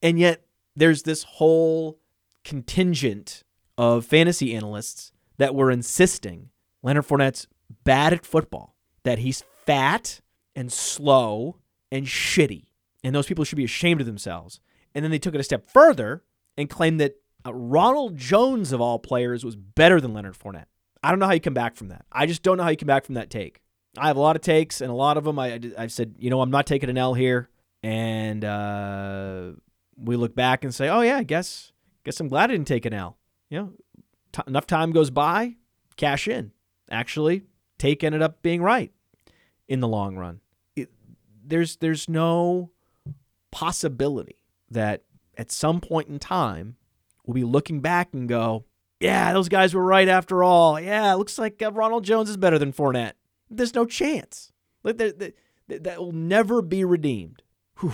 And 0.00 0.20
yet 0.20 0.44
there's 0.76 1.02
this 1.02 1.24
whole 1.24 1.98
contingent 2.44 3.42
of 3.78 4.06
fantasy 4.06 4.54
analysts 4.54 5.12
that 5.38 5.54
were 5.54 5.70
insisting 5.70 6.50
Leonard 6.82 7.06
Fournette's 7.06 7.46
bad 7.84 8.12
at 8.12 8.26
football, 8.26 8.74
that 9.02 9.18
he's 9.18 9.44
fat 9.64 10.20
and 10.54 10.72
slow 10.72 11.56
and 11.90 12.06
shitty. 12.06 12.66
And 13.04 13.14
those 13.14 13.26
people 13.26 13.44
should 13.44 13.56
be 13.56 13.64
ashamed 13.64 14.00
of 14.00 14.06
themselves. 14.06 14.60
And 14.94 15.04
then 15.04 15.10
they 15.10 15.18
took 15.18 15.34
it 15.34 15.40
a 15.40 15.44
step 15.44 15.66
further 15.66 16.22
and 16.56 16.70
claimed 16.70 17.00
that 17.00 17.16
uh, 17.44 17.52
Ronald 17.52 18.16
Jones, 18.16 18.72
of 18.72 18.80
all 18.80 18.98
players, 18.98 19.44
was 19.44 19.56
better 19.56 20.00
than 20.00 20.14
Leonard 20.14 20.34
Fournette. 20.34 20.66
I 21.02 21.10
don't 21.10 21.18
know 21.18 21.26
how 21.26 21.32
you 21.32 21.40
come 21.40 21.54
back 21.54 21.76
from 21.76 21.88
that. 21.88 22.04
I 22.10 22.26
just 22.26 22.42
don't 22.42 22.56
know 22.56 22.64
how 22.64 22.70
you 22.70 22.76
come 22.76 22.86
back 22.86 23.04
from 23.04 23.14
that 23.14 23.30
take. 23.30 23.60
I 23.98 24.08
have 24.08 24.16
a 24.16 24.20
lot 24.20 24.36
of 24.36 24.42
takes, 24.42 24.80
and 24.80 24.90
a 24.90 24.94
lot 24.94 25.16
of 25.16 25.24
them 25.24 25.38
I, 25.38 25.60
I've 25.78 25.92
said, 25.92 26.16
you 26.18 26.30
know, 26.30 26.40
I'm 26.40 26.50
not 26.50 26.66
taking 26.66 26.90
an 26.90 26.98
L 26.98 27.14
here. 27.14 27.48
And 27.82 28.44
uh, 28.44 29.52
we 29.96 30.16
look 30.16 30.34
back 30.34 30.64
and 30.64 30.74
say, 30.74 30.88
oh, 30.88 31.02
yeah, 31.02 31.18
I 31.18 31.22
guess, 31.22 31.72
guess 32.04 32.18
I'm 32.18 32.28
glad 32.28 32.50
I 32.50 32.54
didn't 32.54 32.66
take 32.66 32.86
an 32.86 32.94
L. 32.94 33.18
You 33.48 33.58
know, 33.58 33.72
t- 34.32 34.42
enough 34.46 34.66
time 34.66 34.92
goes 34.92 35.10
by, 35.10 35.56
cash 35.96 36.28
in. 36.28 36.52
Actually, 36.90 37.42
take 37.78 38.04
ended 38.04 38.22
up 38.22 38.42
being 38.42 38.62
right 38.62 38.92
in 39.68 39.80
the 39.80 39.88
long 39.88 40.16
run. 40.16 40.40
It, 40.74 40.90
there's 41.44 41.76
there's 41.76 42.08
no 42.08 42.70
possibility 43.50 44.36
that 44.70 45.02
at 45.36 45.50
some 45.50 45.80
point 45.80 46.08
in 46.08 46.18
time 46.18 46.76
we'll 47.24 47.34
be 47.34 47.44
looking 47.44 47.80
back 47.80 48.12
and 48.12 48.28
go, 48.28 48.64
yeah, 49.00 49.32
those 49.32 49.48
guys 49.48 49.74
were 49.74 49.84
right 49.84 50.08
after 50.08 50.42
all. 50.42 50.80
Yeah, 50.80 51.12
it 51.12 51.16
looks 51.16 51.38
like 51.38 51.62
uh, 51.62 51.72
Ronald 51.72 52.04
Jones 52.04 52.30
is 52.30 52.36
better 52.36 52.58
than 52.58 52.72
Fournette. 52.72 53.12
There's 53.50 53.74
no 53.74 53.84
chance. 53.84 54.52
Like 54.82 54.98
that, 54.98 55.34
will 55.98 56.12
never 56.12 56.62
be 56.62 56.84
redeemed. 56.84 57.42
Whew. 57.80 57.92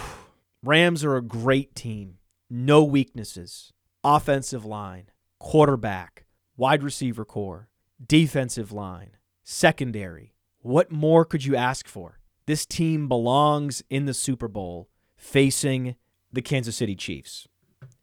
Rams 0.62 1.04
are 1.04 1.16
a 1.16 1.22
great 1.22 1.74
team. 1.74 2.18
No 2.48 2.84
weaknesses. 2.84 3.72
Offensive 4.04 4.64
line, 4.64 5.06
quarterback, 5.42 6.24
wide 6.57 6.85
receiver 6.85 7.24
core, 7.24 7.68
defensive 8.07 8.70
line, 8.70 9.11
secondary. 9.42 10.35
What 10.61 10.92
more 10.92 11.24
could 11.24 11.44
you 11.44 11.57
ask 11.57 11.88
for? 11.88 12.20
This 12.46 12.64
team 12.64 13.09
belongs 13.09 13.83
in 13.90 14.07
the 14.07 14.14
Super 14.14 14.46
Bowl 14.46 14.88
facing 15.16 15.96
the 16.33 16.42
Kansas 16.42 16.76
City 16.76 16.94
Chiefs. 16.94 17.48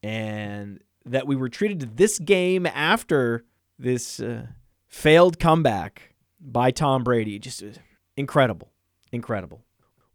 And 0.03 0.83
that 1.05 1.27
we 1.27 1.37
were 1.37 1.47
treated 1.47 1.79
to 1.79 1.85
this 1.85 2.19
game 2.19 2.65
after 2.65 3.45
this 3.79 4.19
uh, 4.19 4.47
failed 4.85 5.39
comeback 5.39 6.13
by 6.41 6.71
Tom 6.71 7.05
Brady. 7.05 7.39
Just 7.39 7.63
uh, 7.63 7.67
incredible. 8.17 8.69
Incredible. 9.13 9.63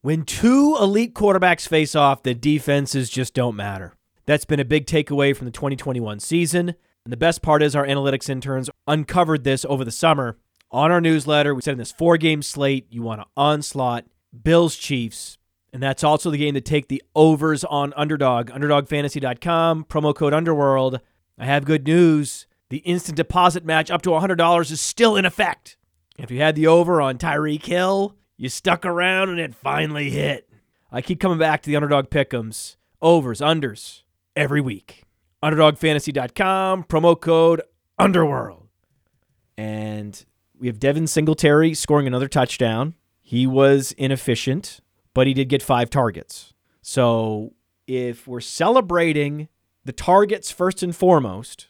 When 0.03 0.25
two 0.25 0.77
elite 0.79 1.15
quarterbacks 1.15 1.67
face 1.67 1.95
off, 1.95 2.23
the 2.23 2.35
defenses 2.35 3.09
just 3.09 3.33
don't 3.33 3.57
matter. 3.57 3.95
That's 4.27 4.45
been 4.45 4.61
a 4.61 4.65
big 4.65 4.87
takeaway 4.87 5.35
from 5.35 5.47
the 5.47 5.51
2021 5.51 6.21
season. 6.21 6.75
And 7.05 7.13
the 7.13 7.19
best 7.19 7.43
part 7.43 7.63
is 7.63 7.77
our 7.77 7.87
analytics 7.87 8.31
interns 8.31 8.71
uncovered 8.87 9.45
this 9.45 9.65
over 9.67 9.85
the 9.85 9.91
summer 9.91 10.39
on 10.71 10.91
our 10.91 11.01
newsletter. 11.01 11.55
We 11.55 11.63
said 11.63 11.73
in 11.73 11.79
this 11.79 11.93
four 11.93 12.17
game 12.17 12.41
slate, 12.41 12.87
you 12.91 13.03
want 13.03 13.21
to 13.21 13.27
onslaught 13.37 14.07
Bills 14.43 14.77
Chiefs. 14.77 15.39
And 15.73 15.83
that's 15.83 16.05
also 16.05 16.31
the 16.31 16.39
game 16.39 16.55
to 16.55 16.61
take 16.61 16.89
the 16.89 17.03
overs 17.15 17.65
on 17.65 17.93
underdog, 17.97 18.49
underdogfantasy.com, 18.51 19.85
promo 19.85 20.15
code 20.15 20.33
underworld. 20.33 21.01
I 21.39 21.47
have 21.47 21.65
good 21.65 21.87
news. 21.87 22.47
The 22.71 22.79
instant 22.79 23.17
deposit 23.17 23.65
match 23.65 23.91
up 23.91 24.01
to 24.03 24.11
$100 24.11 24.71
is 24.71 24.81
still 24.81 25.17
in 25.17 25.25
effect. 25.25 25.77
If 26.17 26.31
you 26.31 26.41
had 26.41 26.55
the 26.55 26.69
over 26.69 27.03
on 27.03 27.19
Tyreek 27.19 27.67
Hill, 27.67 28.17
you 28.37 28.49
stuck 28.49 28.87
around 28.87 29.31
and 29.31 29.41
it 29.41 29.55
finally 29.55 30.11
hit. 30.11 30.49
I 30.91 31.03
keep 31.03 31.21
coming 31.21 31.39
back 31.39 31.63
to 31.63 31.71
the 31.71 31.77
underdog 31.77 32.09
pick'ems, 32.09 32.77
overs, 33.03 33.41
unders 33.41 34.03
every 34.37 34.61
week. 34.61 35.04
Underdogfantasy.com, 35.45 36.85
promo 36.85 37.21
code 37.21 37.61
underworld. 37.99 38.67
And 39.59 40.25
we 40.59 40.69
have 40.69 40.79
Devin 40.79 41.07
Singletary 41.07 41.75
scoring 41.75 42.07
another 42.07 42.29
touchdown. 42.29 42.95
He 43.21 43.47
was 43.47 43.93
inefficient, 43.93 44.81
but 45.13 45.27
he 45.27 45.35
did 45.35 45.51
get 45.51 45.63
five 45.63 45.91
targets. 45.91 46.55
So 46.81 47.53
if 47.87 48.27
we're 48.27 48.41
celebrating 48.41 49.49
the 49.85 49.93
targets 49.93 50.51
first 50.51 50.83
and 50.83 50.97
foremost 50.97 51.69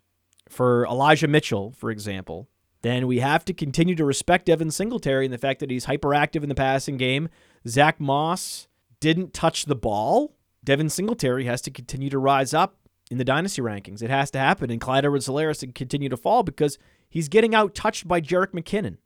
for 0.48 0.86
Elijah 0.86 1.26
Mitchell, 1.26 1.72
for 1.76 1.90
example, 1.90 2.48
then 2.82 3.08
we 3.08 3.18
have 3.18 3.44
to 3.46 3.52
continue 3.52 3.96
to 3.96 4.04
respect 4.04 4.46
Devin 4.46 4.70
Singletary 4.70 5.24
and 5.24 5.34
the 5.34 5.38
fact 5.38 5.58
that 5.58 5.70
he's 5.70 5.86
hyperactive 5.86 6.44
in 6.44 6.48
the 6.48 6.54
passing 6.54 6.96
game. 6.96 7.28
Zach 7.66 7.98
Moss 7.98 8.68
didn't 9.00 9.34
touch 9.34 9.64
the 9.64 9.74
ball. 9.74 10.36
Devin 10.62 10.90
Singletary 10.90 11.46
has 11.46 11.60
to 11.62 11.72
continue 11.72 12.08
to 12.10 12.18
rise 12.20 12.54
up 12.54 12.76
in 13.10 13.18
the 13.18 13.24
dynasty 13.24 13.62
rankings. 13.62 14.02
It 14.02 14.10
has 14.10 14.30
to 14.32 14.38
happen. 14.38 14.70
And 14.70 14.80
Clyde 14.80 15.04
Edwards 15.04 15.28
Helaire 15.28 15.58
to 15.58 15.66
continue 15.68 16.08
to 16.08 16.16
fall 16.16 16.42
because 16.42 16.78
he's 17.08 17.28
getting 17.28 17.54
out 17.54 17.74
touched 17.74 18.08
by 18.08 18.20
Jerick 18.20 18.52
McKinnon, 18.52 18.98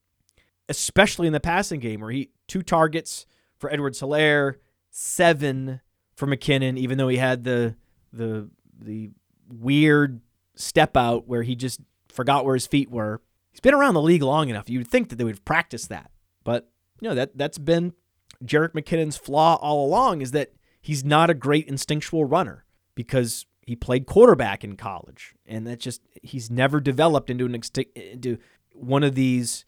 especially 0.69 1.27
in 1.27 1.33
the 1.33 1.41
passing 1.41 1.81
game 1.81 2.01
where 2.01 2.11
he 2.11 2.31
two 2.47 2.63
targets 2.63 3.27
for 3.57 3.73
Edwards 3.73 4.01
Helaire, 4.01 4.57
seven 4.91 5.81
for 6.15 6.27
McKinnon, 6.27 6.79
even 6.79 6.99
though 6.99 7.09
he 7.09 7.17
had 7.17 7.45
the 7.45 7.77
the 8.13 8.49
the 8.79 9.11
weird 9.49 10.21
step 10.55 10.97
out 10.97 11.27
where 11.27 11.43
he 11.43 11.55
just 11.55 11.81
forgot 12.09 12.45
where 12.45 12.55
his 12.55 12.67
feet 12.67 12.91
were. 12.91 13.21
He's 13.51 13.61
been 13.61 13.75
around 13.75 13.95
the 13.95 14.03
league 14.03 14.23
long 14.23 14.49
enough. 14.49 14.69
You'd 14.69 14.89
think 14.89 15.09
that 15.09 15.17
they 15.17 15.25
would 15.25 15.45
practice 15.45 15.87
that. 15.89 16.11
But 16.45 16.71
you 17.01 17.09
know, 17.09 17.15
that 17.15 17.37
that's 17.37 17.59
been 17.59 17.95
Jerick 18.45 18.73
McKinnon's 18.73 19.17
flaw 19.17 19.57
all 19.57 19.85
along 19.85 20.23
is 20.23 20.31
that 20.33 20.53
he's 20.81 21.05
not 21.05 21.31
a 21.31 21.35
great 21.35 21.67
instinctual 21.67 22.25
runner 22.25 22.65
because 22.95 23.47
he 23.69 23.77
played 23.77 24.07
quarterback 24.07 24.65
in 24.65 24.77
college, 24.77 25.35
and 25.45 25.67
that 25.67 25.79
just 25.79 26.01
he's 26.23 26.51
never 26.51 26.81
developed 26.81 27.29
into 27.29 27.45
an 27.45 27.55
into 27.95 28.39
one 28.73 29.05
of 29.05 29.15
these 29.15 29.67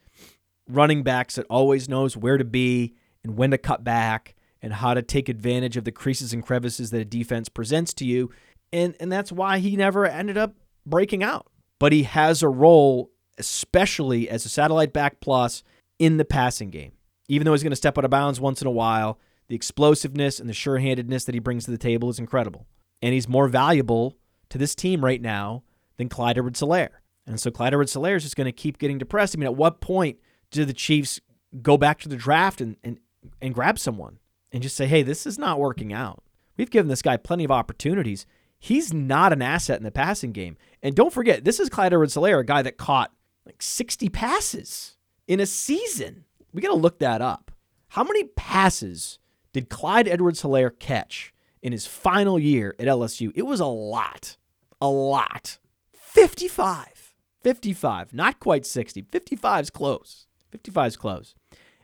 running 0.67 1.03
backs 1.03 1.35
that 1.35 1.45
always 1.51 1.87
knows 1.87 2.17
where 2.17 2.39
to 2.39 2.45
be 2.45 2.95
and 3.23 3.37
when 3.37 3.51
to 3.51 3.59
cut 3.59 3.85
back 3.85 4.35
and 4.63 4.73
how 4.73 4.95
to 4.95 5.03
take 5.03 5.29
advantage 5.29 5.77
of 5.77 5.85
the 5.85 5.93
creases 5.93 6.33
and 6.33 6.43
crevices 6.43 6.91
that 6.91 7.03
a 7.03 7.05
defense 7.05 7.51
presents 7.51 7.93
to 7.93 8.07
you. 8.07 8.31
And 8.73 8.97
and 8.99 9.13
that's 9.13 9.31
why 9.31 9.59
he 9.59 9.77
never 9.77 10.07
ended 10.07 10.39
up 10.39 10.55
breaking 10.87 11.23
out. 11.23 11.49
But 11.79 11.93
he 11.93 12.05
has 12.05 12.43
a 12.43 12.49
role, 12.49 13.11
especially 13.37 14.31
as 14.31 14.47
a 14.47 14.49
satellite 14.49 14.95
back 14.95 15.21
plus 15.21 15.63
in 15.99 16.17
the 16.17 16.25
passing 16.25 16.71
game. 16.71 16.93
Even 17.29 17.45
though 17.45 17.53
he's 17.53 17.63
going 17.63 17.69
to 17.69 17.77
step 17.77 17.99
out 17.99 18.07
of 18.07 18.11
bounds 18.11 18.41
once 18.41 18.63
in 18.63 18.67
a 18.67 18.71
while, 18.71 19.19
the 19.49 19.55
explosiveness 19.55 20.41
and 20.41 20.49
the 20.49 20.55
sure-handedness 20.55 21.25
that 21.25 21.35
he 21.35 21.39
brings 21.39 21.67
to 21.67 21.71
the 21.71 21.77
table 21.77 22.09
is 22.09 22.19
incredible 22.19 22.67
and 23.03 23.15
he's 23.15 23.29
more 23.29 23.49
valuable 23.49 24.17
to 24.51 24.59
this 24.59 24.75
team 24.75 25.05
right 25.05 25.21
now 25.21 25.63
than 25.97 26.09
Clyde 26.09 26.39
Edwards 26.39 26.61
Helaire. 26.61 27.01
And 27.27 27.39
so 27.41 27.51
Clyde 27.51 27.73
Edwards 27.73 27.95
Helaire 27.95 28.17
is 28.17 28.23
just 28.23 28.37
going 28.37 28.47
to 28.47 28.53
keep 28.53 28.79
getting 28.79 28.99
depressed. 28.99 29.37
I 29.37 29.39
mean, 29.39 29.47
at 29.47 29.57
what 29.57 29.81
point 29.81 30.19
do 30.51 30.65
the 30.65 30.73
Chiefs 30.73 31.21
go 31.63 31.77
back 31.77 32.01
to 32.01 32.09
the 32.09 32.17
draft 32.17 32.61
and, 32.61 32.77
and, 32.83 32.99
and 33.41 33.55
grab 33.55 33.79
someone 33.79 34.19
and 34.53 34.63
just 34.63 34.77
say, 34.77 34.87
hey, 34.87 35.03
this 35.03 35.27
is 35.27 35.39
not 35.39 35.61
working 35.61 35.93
out? 35.93 36.23
We've 36.57 36.71
given 36.71 36.89
this 36.89 37.03
guy 37.03 37.17
plenty 37.17 37.45
of 37.45 37.51
opportunities. 37.51 38.27
He's 38.59 38.93
not 38.93 39.33
an 39.33 39.43
asset 39.43 39.79
in 39.79 39.85
the 39.85 39.91
passing 39.91 40.33
game. 40.33 40.57
And 40.83 40.95
don't 40.95 41.13
forget, 41.13 41.45
this 41.45 41.61
is 41.61 41.69
Clyde 41.69 41.93
Edwards 41.93 42.15
Helaire, 42.15 42.41
a 42.41 42.45
guy 42.45 42.63
that 42.63 42.77
caught 42.77 43.13
like 43.47 43.63
60 43.63 44.09
passes 44.09 44.97
in 45.27 45.41
a 45.41 45.47
season. 45.47 46.25
We 46.53 46.61
got 46.61 46.69
to 46.69 46.75
look 46.75 46.99
that 46.99 47.23
up. 47.23 47.51
How 47.89 48.05
many 48.05 48.25
passes 48.25 49.19
did 49.53 49.69
Clyde 49.69 50.09
Edwards 50.09 50.43
Helaire 50.43 50.77
catch 50.79 51.33
in 51.63 51.73
his 51.73 51.87
final 51.87 52.39
year 52.39 52.75
at 52.79 52.87
LSU. 52.87 53.33
It 53.35 53.43
was 53.47 53.61
a 53.61 53.67
lot. 53.67 54.37
A 54.81 54.89
lot. 54.89 55.59
55. 55.93 57.15
55. 57.43 58.13
Not 58.13 58.41
quite 58.41 58.67
60. 58.67 59.03
55 59.11 59.63
is 59.63 59.71
close. 59.71 60.27
55 60.51 60.87
is 60.89 60.97
close. 60.97 61.35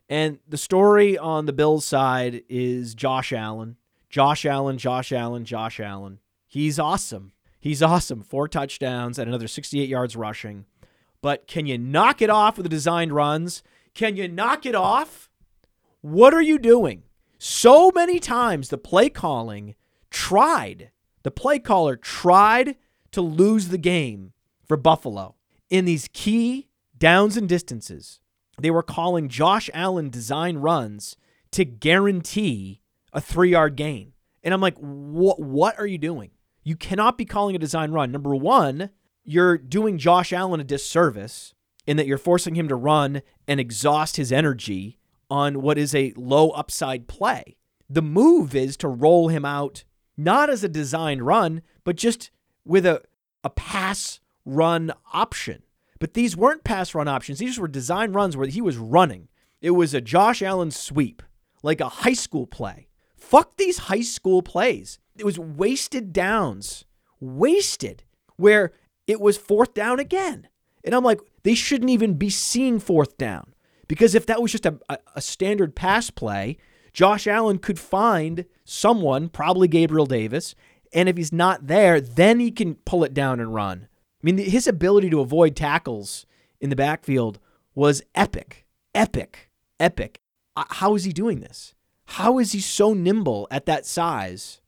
And 0.09 0.39
the 0.47 0.57
story 0.57 1.19
on 1.19 1.47
the 1.47 1.53
Bills 1.53 1.85
side 1.85 2.43
is 2.49 2.95
Josh 2.95 3.33
Allen. 3.33 3.77
Josh 4.09 4.47
Allen, 4.47 4.79
Josh 4.79 5.13
Allen, 5.13 5.45
Josh 5.45 5.81
Allen. 5.81 6.21
He's 6.47 6.79
awesome. 6.79 7.33
He's 7.59 7.83
awesome. 7.83 8.23
Four 8.23 8.49
touchdowns 8.49 9.19
and 9.19 9.29
another 9.29 9.49
68 9.49 9.89
yards 9.89 10.15
rushing. 10.15 10.65
But 11.21 11.47
can 11.47 11.67
you 11.67 11.77
knock 11.77 12.23
it 12.23 12.31
off 12.31 12.57
with 12.57 12.65
the 12.65 12.71
designed 12.71 13.13
runs? 13.13 13.63
Can 13.95 14.17
you 14.17 14.29
knock 14.29 14.65
it 14.65 14.75
off? 14.75 15.29
What 16.01 16.33
are 16.33 16.43
you 16.43 16.59
doing? 16.59 17.03
So 17.49 17.93
many 17.95 18.19
times 18.19 18.71
the 18.71 18.77
play 18.77 19.09
calling 19.09 19.77
tried, 20.11 20.91
the 21.23 21.31
play 21.31 21.61
caller 21.61 21.95
tried 21.95 22.75
to 23.13 23.21
lose 23.21 23.69
the 23.69 23.79
game 23.79 24.33
for 24.65 24.77
Buffalo 24.77 25.37
in 25.71 25.85
these 25.85 26.09
key 26.13 26.67
downs 26.99 27.37
and 27.37 27.49
distances. 27.49 28.19
They 28.61 28.73
were 28.73 28.83
calling 28.83 29.29
Josh 29.29 29.71
Allen 29.73 30.11
design 30.11 30.57
runs 30.57 31.17
to 31.53 31.65
guarantee 31.65 32.83
a 33.13 33.21
three 33.21 33.51
yard 33.51 33.77
gain. 33.77 34.15
And 34.43 34.53
I'm 34.53 34.61
like, 34.61 34.77
what, 34.79 35.39
what 35.39 35.79
are 35.79 35.87
you 35.87 35.99
doing? 35.99 36.33
You 36.65 36.75
cannot 36.75 37.17
be 37.17 37.25
calling 37.25 37.55
a 37.55 37.61
design 37.61 37.93
run. 37.93 38.11
Number 38.11 38.35
one, 38.35 38.91
you're 39.23 39.57
doing 39.57 39.99
Josh 39.99 40.33
Allen 40.33 40.59
a 40.59 40.65
disservice 40.65 41.55
in 41.87 41.97
that 41.97 42.09
you're 42.09 42.19
forcing 42.19 42.57
him 42.57 42.67
to 42.67 42.75
run 42.75 43.23
and 43.47 43.61
exhaust 43.61 44.17
his 44.17 44.33
energy 44.33 44.99
on 45.31 45.63
what 45.63 45.79
is 45.79 45.95
a 45.95 46.13
low 46.17 46.51
upside 46.51 47.09
play. 47.09 47.57
The 47.89 48.03
move 48.03 48.55
is 48.55 48.77
to 48.79 48.89
roll 48.89 49.29
him 49.29 49.45
out 49.45 49.85
not 50.17 50.49
as 50.49 50.65
a 50.65 50.69
designed 50.69 51.25
run, 51.25 51.63
but 51.85 51.97
just 51.97 52.31
with 52.65 52.87
a, 52.87 53.03
a 53.45 53.51
pass 53.51 54.21
run 54.45 54.93
option. 55.13 55.63
But 55.99 56.15
these 56.15 56.37
weren't 56.37 56.65
pass 56.65 56.95
run 56.95 57.09
options. 57.09 57.39
These 57.39 57.59
were 57.59 57.69
design 57.69 58.13
runs 58.13 58.37
where 58.37 58.49
he 58.49 58.61
was 58.61 58.77
running. 58.77 59.29
It 59.61 59.71
was 59.71 59.95
a 59.95 60.01
Josh 60.01 60.43
Allen 60.43 60.71
sweep, 60.71 61.23
like 61.63 61.81
a 61.81 61.89
high 61.89 62.13
school 62.13 62.47
play. 62.47 62.89
Fuck 63.17 63.57
these 63.57 63.79
high 63.79 64.03
school 64.03 64.43
plays. 64.43 64.99
It 65.19 65.25
was 65.25 65.39
wasted 65.39 66.13
downs, 66.13 66.85
wasted, 67.21 68.05
where 68.37 68.73
it 69.07 69.21
was 69.21 69.37
fourth 69.37 69.75
down 69.75 69.99
again. 69.99 70.49
And 70.85 70.95
I'm 70.95 71.05
like, 71.05 71.21
they 71.43 71.55
shouldn't 71.55 71.91
even 71.91 72.15
be 72.15 72.31
seeing 72.31 72.79
fourth 72.79 73.17
down. 73.17 73.55
Because 73.89 74.15
if 74.15 74.27
that 74.27 74.43
was 74.43 74.53
just 74.53 74.67
a, 74.67 74.79
a, 75.15 75.21
standard 75.21 75.77
pass 75.77 76.11
play, 76.11 76.59
Josh 76.93 77.27
Allen 77.27 77.59
could 77.59 77.79
find 77.79 78.45
someone, 78.65 79.29
probably 79.29 79.69
Gabriel 79.69 80.07
Davis, 80.07 80.55
and 80.93 81.09
if 81.09 81.17
he's 81.17 81.33
not 81.33 81.67
there, 81.67 82.01
then 82.01 82.41
he 82.41 82.51
can 82.51 82.75
pull 82.75 83.05
it 83.05 83.15
down 83.15 83.39
and 83.39 83.55
run. 83.55 83.89
I 84.23 84.23
mean, 84.23 84.39
his 84.39 84.67
ability 84.67 85.11
to 85.11 85.21
avoid 85.21 85.55
tackles 85.55 86.27
in 86.61 86.71
the 86.71 86.77
backfield 86.77 87.39
was 87.75 88.03
epic, 88.15 88.67
epic, 88.95 89.51
epic. 89.79 90.21
Uh, 90.57 90.65
how 90.71 90.95
is 90.95 91.05
he 91.05 91.13
doing 91.13 91.41
this? 91.41 91.75
How 92.07 92.39
is 92.39 92.53
he 92.53 92.61
so 92.61 92.95
nimble 92.95 93.47
at 93.51 93.67
that 93.67 93.85
size? 93.85 94.61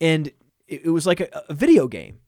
And 0.00 0.32
it 0.66 0.90
was 0.90 1.06
like 1.06 1.20
a, 1.20 1.44
a 1.48 1.54
video 1.54 1.86
game. 1.86 2.18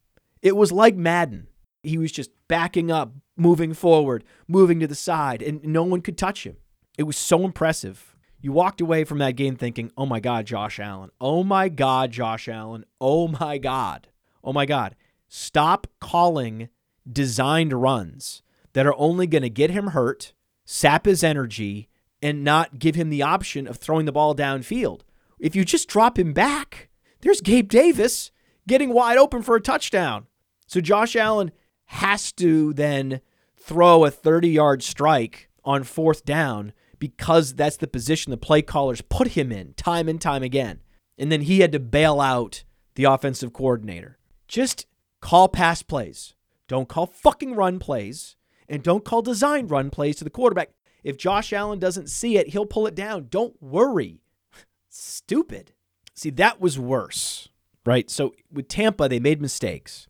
It 0.43 0.57
was 0.57 0.71
like 0.71 0.95
Madden. 0.95 1.49
He 1.85 1.99
was 1.99 2.13
just 2.13 2.31
backing 2.49 2.91
up, 2.91 3.13
moving 3.37 3.75
forward, 3.75 4.25
moving 4.49 4.81
to 4.81 4.87
the 4.87 4.95
side, 4.95 5.43
and 5.43 5.63
no 5.65 5.83
one 5.83 6.01
could 6.01 6.19
touch 6.19 6.45
him. 6.45 6.57
It 6.97 7.05
was 7.05 7.17
so 7.17 7.45
impressive. 7.45 8.17
You 8.41 8.53
walked 8.53 8.81
away 8.81 9.05
from 9.05 9.19
that 9.19 9.37
game 9.37 9.57
thinking, 9.57 9.91
oh 9.97 10.07
my 10.07 10.21
God, 10.21 10.47
Josh 10.47 10.79
Allen. 10.79 11.11
Oh 11.21 11.43
my 11.43 11.69
God, 11.69 12.11
Josh 12.11 12.49
Allen. 12.49 12.85
Oh 13.01 13.29
my 13.29 13.59
God. 13.59 14.09
Oh 14.43 14.53
my 14.53 14.67
God. 14.67 14.95
Stop 15.29 15.87
calling 16.01 16.69
designed 17.11 17.73
runs 17.73 18.43
that 18.75 18.87
are 18.87 18.95
only 18.97 19.27
going 19.27 19.43
to 19.43 19.51
get 19.51 19.71
him 19.71 19.89
hurt, 19.89 20.35
sap 20.65 21.07
his 21.07 21.25
energy, 21.25 21.89
and 22.23 22.45
not 22.45 22.79
give 22.79 22.95
him 22.95 23.11
the 23.11 23.23
option 23.23 23.67
of 23.67 23.79
throwing 23.79 24.07
the 24.07 24.13
ball 24.13 24.35
downfield. 24.35 25.01
If 25.39 25.57
you 25.57 25.65
just 25.65 25.89
drop 25.89 26.19
him 26.19 26.33
back, 26.33 26.89
there's 27.23 27.41
Gabe 27.41 27.69
Davis 27.69 28.31
getting 28.69 28.93
wide 28.93 29.19
open 29.19 29.43
for 29.43 29.57
a 29.57 29.61
touchdown. 29.61 30.27
So 30.67 30.81
Josh 30.81 31.17
Allen 31.17 31.53
has 31.87 32.33
to 32.33 32.73
then 32.73 33.21
throw 33.57 34.05
a 34.05 34.11
30 34.11 34.49
yard 34.49 34.83
strike 34.83 35.49
on 35.65 35.85
fourth 35.85 36.25
down 36.25 36.73
because 36.99 37.55
that's 37.55 37.77
the 37.77 37.87
position 37.87 38.31
the 38.31 38.37
play 38.37 38.63
callers 38.63 39.01
put 39.01 39.29
him 39.29 39.53
in 39.53 39.75
time 39.75 40.09
and 40.09 40.21
time 40.21 40.43
again. 40.43 40.81
And 41.19 41.31
then 41.31 41.43
he 41.43 41.61
had 41.61 41.73
to 41.73 41.81
bail 41.81 42.21
out 42.21 42.65
the 42.95 43.05
offensive 43.05 43.53
coordinator. 43.53 44.19
Just 44.49 44.87
call 45.21 45.49
pass 45.49 45.83
plays. 45.83 46.35
Don't 46.69 46.89
call 46.89 47.07
fucking 47.07 47.55
run 47.55 47.79
plays. 47.79 48.37
And 48.69 48.83
don't 48.83 49.05
call 49.05 49.23
design 49.23 49.67
run 49.67 49.91
plays 49.91 50.17
to 50.17 50.25
the 50.25 50.31
quarterback. 50.31 50.71
If 51.03 51.19
Josh 51.19 51.53
Allen 51.53 51.79
doesn't 51.79 52.09
see 52.09 52.39
it, 52.39 52.49
he'll 52.49 52.67
pull 52.67 52.87
it 52.87 52.95
down. 52.95 53.27
Don't 53.29 53.61
worry. 53.63 54.23
Stupid. 54.89 55.73
See, 56.15 56.31
that 56.31 56.61
was 56.61 56.79
worse, 56.79 57.49
right? 57.85 58.09
So 58.09 58.35
with 58.51 58.69
Tampa, 58.69 59.09
they 59.09 59.21
made 59.21 59.43
mistakes. 59.43 60.07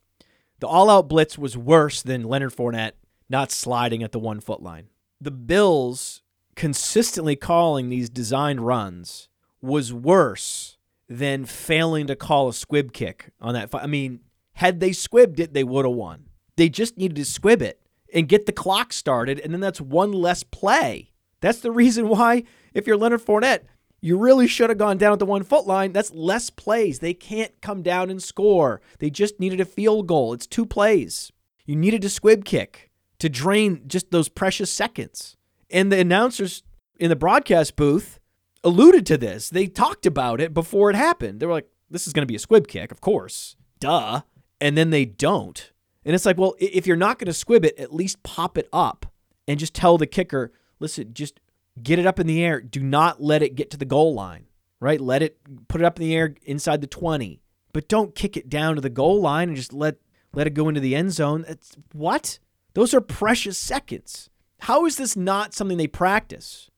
The 0.61 0.67
all 0.67 0.91
out 0.91 1.09
blitz 1.09 1.39
was 1.39 1.57
worse 1.57 2.03
than 2.03 2.25
Leonard 2.25 2.55
Fournette 2.55 2.93
not 3.29 3.51
sliding 3.51 4.03
at 4.03 4.13
the 4.13 4.19
one 4.19 4.41
foot 4.41 4.63
line. 4.63 4.89
The 5.21 5.31
Bills 5.31 6.23
consistently 6.55 7.37
calling 7.37 7.89
these 7.89 8.11
designed 8.11 8.61
runs 8.67 9.29
was 9.61 9.93
worse 9.93 10.77
than 11.09 11.45
failing 11.45 12.07
to 12.07 12.17
call 12.17 12.49
a 12.49 12.55
squib 12.55 12.93
kick 12.93 13.31
on 13.41 13.55
that. 13.55 13.71
I 13.75 13.87
mean, 13.87 14.21
had 14.55 14.81
they 14.81 14.91
squibbed 14.91 15.41
it, 15.41 15.53
they 15.53 15.65
would 15.65 15.85
have 15.85 15.95
won. 15.95 16.29
They 16.57 16.69
just 16.69 16.97
needed 16.97 17.17
to 17.17 17.25
squib 17.25 17.63
it 17.63 17.81
and 18.13 18.29
get 18.29 18.47
the 18.47 18.53
clock 18.53 18.93
started, 18.93 19.41
and 19.41 19.53
then 19.53 19.61
that's 19.61 19.81
one 19.81 20.13
less 20.13 20.43
play. 20.43 21.11
That's 21.41 21.61
the 21.61 21.73
reason 21.73 22.09
why, 22.09 22.45
if 22.73 22.87
you're 22.87 22.97
Leonard 22.97 23.25
Fournette, 23.25 23.65
you 24.05 24.19
really 24.19 24.47
should 24.47 24.69
have 24.69 24.77
gone 24.77 24.99
down 24.99 25.15
at 25.15 25.19
the 25.19 25.25
one 25.25 25.43
foot 25.43 25.67
line. 25.67 25.95
That's 25.95 26.13
less 26.13 26.51
plays. 26.51 26.99
They 26.99 27.15
can't 27.15 27.59
come 27.63 27.81
down 27.81 28.11
and 28.11 28.23
score. 28.23 28.83
They 28.99 29.09
just 29.09 29.41
needed 29.41 29.61
a 29.61 29.65
field 29.65 30.09
goal. 30.09 30.35
It's 30.35 30.47
two 30.47 30.67
plays. 30.67 31.33
You 31.65 31.75
needed 31.75 32.05
a 32.05 32.11
squib 32.11 32.45
kick 32.45 32.91
to 33.21 33.31
drain 33.31 33.81
just 33.87 34.11
those 34.11 34.29
precious 34.29 34.71
seconds. 34.71 35.39
And 35.71 35.91
the 35.91 35.99
announcers 35.99 36.63
in 37.01 37.09
the 37.09 37.17
broadcast 37.17 37.77
booth 37.77 38.21
alluded 38.63 39.07
to 39.07 39.17
this. 39.17 39.49
They 39.49 39.69
talked 39.69 40.05
about 40.05 40.39
it 40.39 40.53
before 40.53 40.91
it 40.91 40.97
happened. 40.97 41.41
They 41.41 41.47
were 41.47 41.53
like, 41.53 41.71
this 41.89 42.07
is 42.07 42.13
going 42.13 42.25
to 42.25 42.31
be 42.31 42.37
a 42.37 42.39
squib 42.39 42.69
kick, 42.69 42.93
of 42.93 43.01
course. 43.01 43.57
Duh. 43.81 44.21
And 44.61 44.77
then 44.77 44.91
they 44.91 45.07
don't. 45.07 45.73
And 46.05 46.15
it's 46.15 46.27
like, 46.27 46.37
well, 46.37 46.57
if 46.59 46.87
you're 46.87 46.99
not 46.99 47.19
going 47.19 47.29
to 47.29 47.33
squib 47.33 47.65
it, 47.65 47.79
at 47.79 47.95
least 47.95 48.23
pop 48.23 48.59
it 48.59 48.69
up 48.71 49.07
and 49.49 49.59
just 49.59 49.73
tell 49.73 49.97
the 49.97 50.07
kicker, 50.07 50.53
listen, 50.79 51.15
just 51.15 51.41
get 51.83 51.99
it 51.99 52.07
up 52.07 52.21
in 52.21 52.27
the 52.27 52.43
air. 52.43 52.61
Do 52.61 52.81
not 52.81 53.23
let 53.23 53.43
it 53.43 53.55
get 53.55 53.71
to 53.71 53.77
the 53.77 53.85
goal 53.85 54.15
line, 54.15 54.47
right? 54.81 55.01
Let 55.01 55.23
it 55.23 55.39
put 55.69 55.81
it 55.81 55.85
up 55.85 55.99
in 55.99 56.07
the 56.07 56.15
air 56.15 56.35
inside 56.45 56.81
the 56.81 56.87
20. 56.87 57.41
But 57.73 57.89
don't 57.89 58.15
kick 58.15 58.37
it 58.37 58.49
down 58.49 58.77
to 58.77 58.81
the 58.81 58.91
goal 58.91 59.21
line 59.21 59.49
and 59.49 59.57
just 59.57 59.73
let 59.73 59.97
let 60.33 60.47
it 60.47 60.55
go 60.55 60.69
into 60.69 60.81
the 60.81 60.97
end 60.97 61.13
zone. 61.13 61.45
It's, 61.49 61.77
what? 61.93 62.39
Those 62.75 62.93
are 62.93 63.01
precious 63.01 63.57
seconds. 63.57 64.31
How 64.61 64.85
is 64.85 64.97
this 64.97 65.17
not 65.17 65.55
something 65.55 65.77
they 65.77 65.87
practice? 65.87 66.71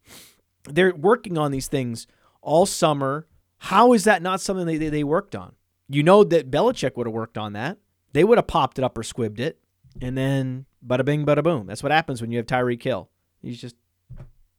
They're 0.65 0.95
working 0.95 1.39
on 1.39 1.53
these 1.53 1.69
things 1.69 2.07
all 2.43 2.67
summer. 2.67 3.27
How 3.59 3.93
is 3.93 4.05
that 4.05 4.23
not 4.23 4.41
something 4.41 4.67
they, 4.67 4.77
they 4.77 5.05
worked 5.05 5.35
on? 5.35 5.55
You 5.89 6.03
know 6.03 6.25
that 6.25 6.51
Belichick 6.51 6.97
would 6.97 7.07
have 7.07 7.15
worked 7.15 7.39
on 7.39 7.53
that. 7.55 7.79
They 8.13 8.25
would 8.25 8.39
have 8.39 8.47
popped 8.47 8.79
it 8.79 8.85
up 8.85 8.99
or 8.99 9.03
squibbed 9.03 9.41
it. 9.41 9.59
And 10.01 10.19
then 10.19 10.67
bada 10.87 11.05
bing, 11.05 11.25
bada 11.25 11.43
boom. 11.43 11.67
That's 11.67 11.83
what 11.83 11.93
happens 11.93 12.21
when 12.21 12.31
you 12.31 12.39
have 12.39 12.47
Tyreek 12.47 12.83
Hill. 12.83 13.09
He's 13.41 13.61
just, 13.61 13.77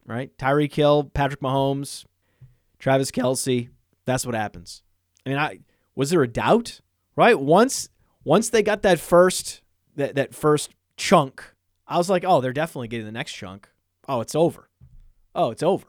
right? 0.08 0.36
Tyreek 0.38 0.74
Hill, 0.74 1.04
Patrick 1.04 1.40
Mahomes, 1.40 2.04
Travis 2.78 3.10
Kelce. 3.10 3.68
That's 4.06 4.26
what 4.26 4.34
happens. 4.34 4.82
I 5.24 5.28
mean, 5.28 5.38
I 5.38 5.60
was 5.94 6.10
there 6.10 6.22
a 6.22 6.28
doubt? 6.28 6.80
Right? 7.14 7.38
Once 7.38 7.88
once 8.24 8.48
they 8.48 8.62
got 8.62 8.82
that 8.82 8.98
first 8.98 9.62
that, 9.96 10.14
that 10.14 10.34
first 10.34 10.70
chunk, 10.96 11.54
I 11.86 11.98
was 11.98 12.08
like, 12.08 12.24
oh, 12.26 12.40
they're 12.40 12.52
definitely 12.52 12.88
getting 12.88 13.06
the 13.06 13.12
next 13.12 13.32
chunk. 13.32 13.68
Oh, 14.08 14.20
it's 14.20 14.34
over. 14.34 14.70
Oh, 15.34 15.50
it's 15.50 15.62
over. 15.62 15.86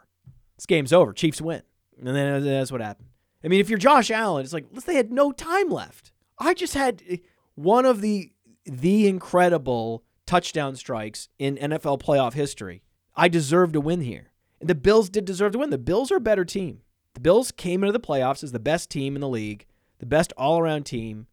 This 0.57 0.65
game's 0.65 0.91
over. 0.91 1.13
Chiefs 1.13 1.41
win. 1.41 1.61
And 1.97 2.15
then 2.15 2.43
that's 2.43 2.71
what 2.71 2.81
happened. 2.81 3.09
I 3.43 3.47
mean, 3.47 3.61
if 3.61 3.69
you're 3.69 3.79
Josh 3.79 4.11
Allen, 4.11 4.43
it's 4.43 4.53
like 4.53 4.69
they 4.85 4.95
had 4.95 5.11
no 5.11 5.31
time 5.31 5.69
left. 5.69 6.11
I 6.37 6.53
just 6.53 6.73
had 6.73 7.01
eh, 7.09 7.17
one 7.55 7.85
of 7.85 8.01
the 8.01 8.31
the 8.65 9.07
incredible 9.07 10.03
touchdown 10.25 10.75
strikes 10.75 11.29
in 11.39 11.55
NFL 11.55 12.01
playoff 12.01 12.33
history. 12.33 12.83
I 13.15 13.27
deserve 13.27 13.71
to 13.73 13.81
win 13.81 14.01
here. 14.01 14.31
And 14.59 14.69
the 14.69 14.75
Bills 14.75 15.09
did 15.09 15.25
deserve 15.25 15.53
to 15.53 15.59
win. 15.59 15.69
The 15.69 15.77
Bills 15.77 16.11
are 16.11 16.17
a 16.17 16.21
better 16.21 16.45
team. 16.45 16.81
The 17.13 17.21
Bills 17.21 17.51
came 17.51 17.83
into 17.83 17.93
the 17.93 17.99
playoffs 17.99 18.43
as 18.43 18.51
the 18.51 18.59
best 18.59 18.89
team 18.89 19.15
in 19.15 19.21
the 19.21 19.27
league, 19.27 19.65
the 19.99 20.05
best 20.05 20.33
all-around 20.37 20.83
team, 20.83 21.27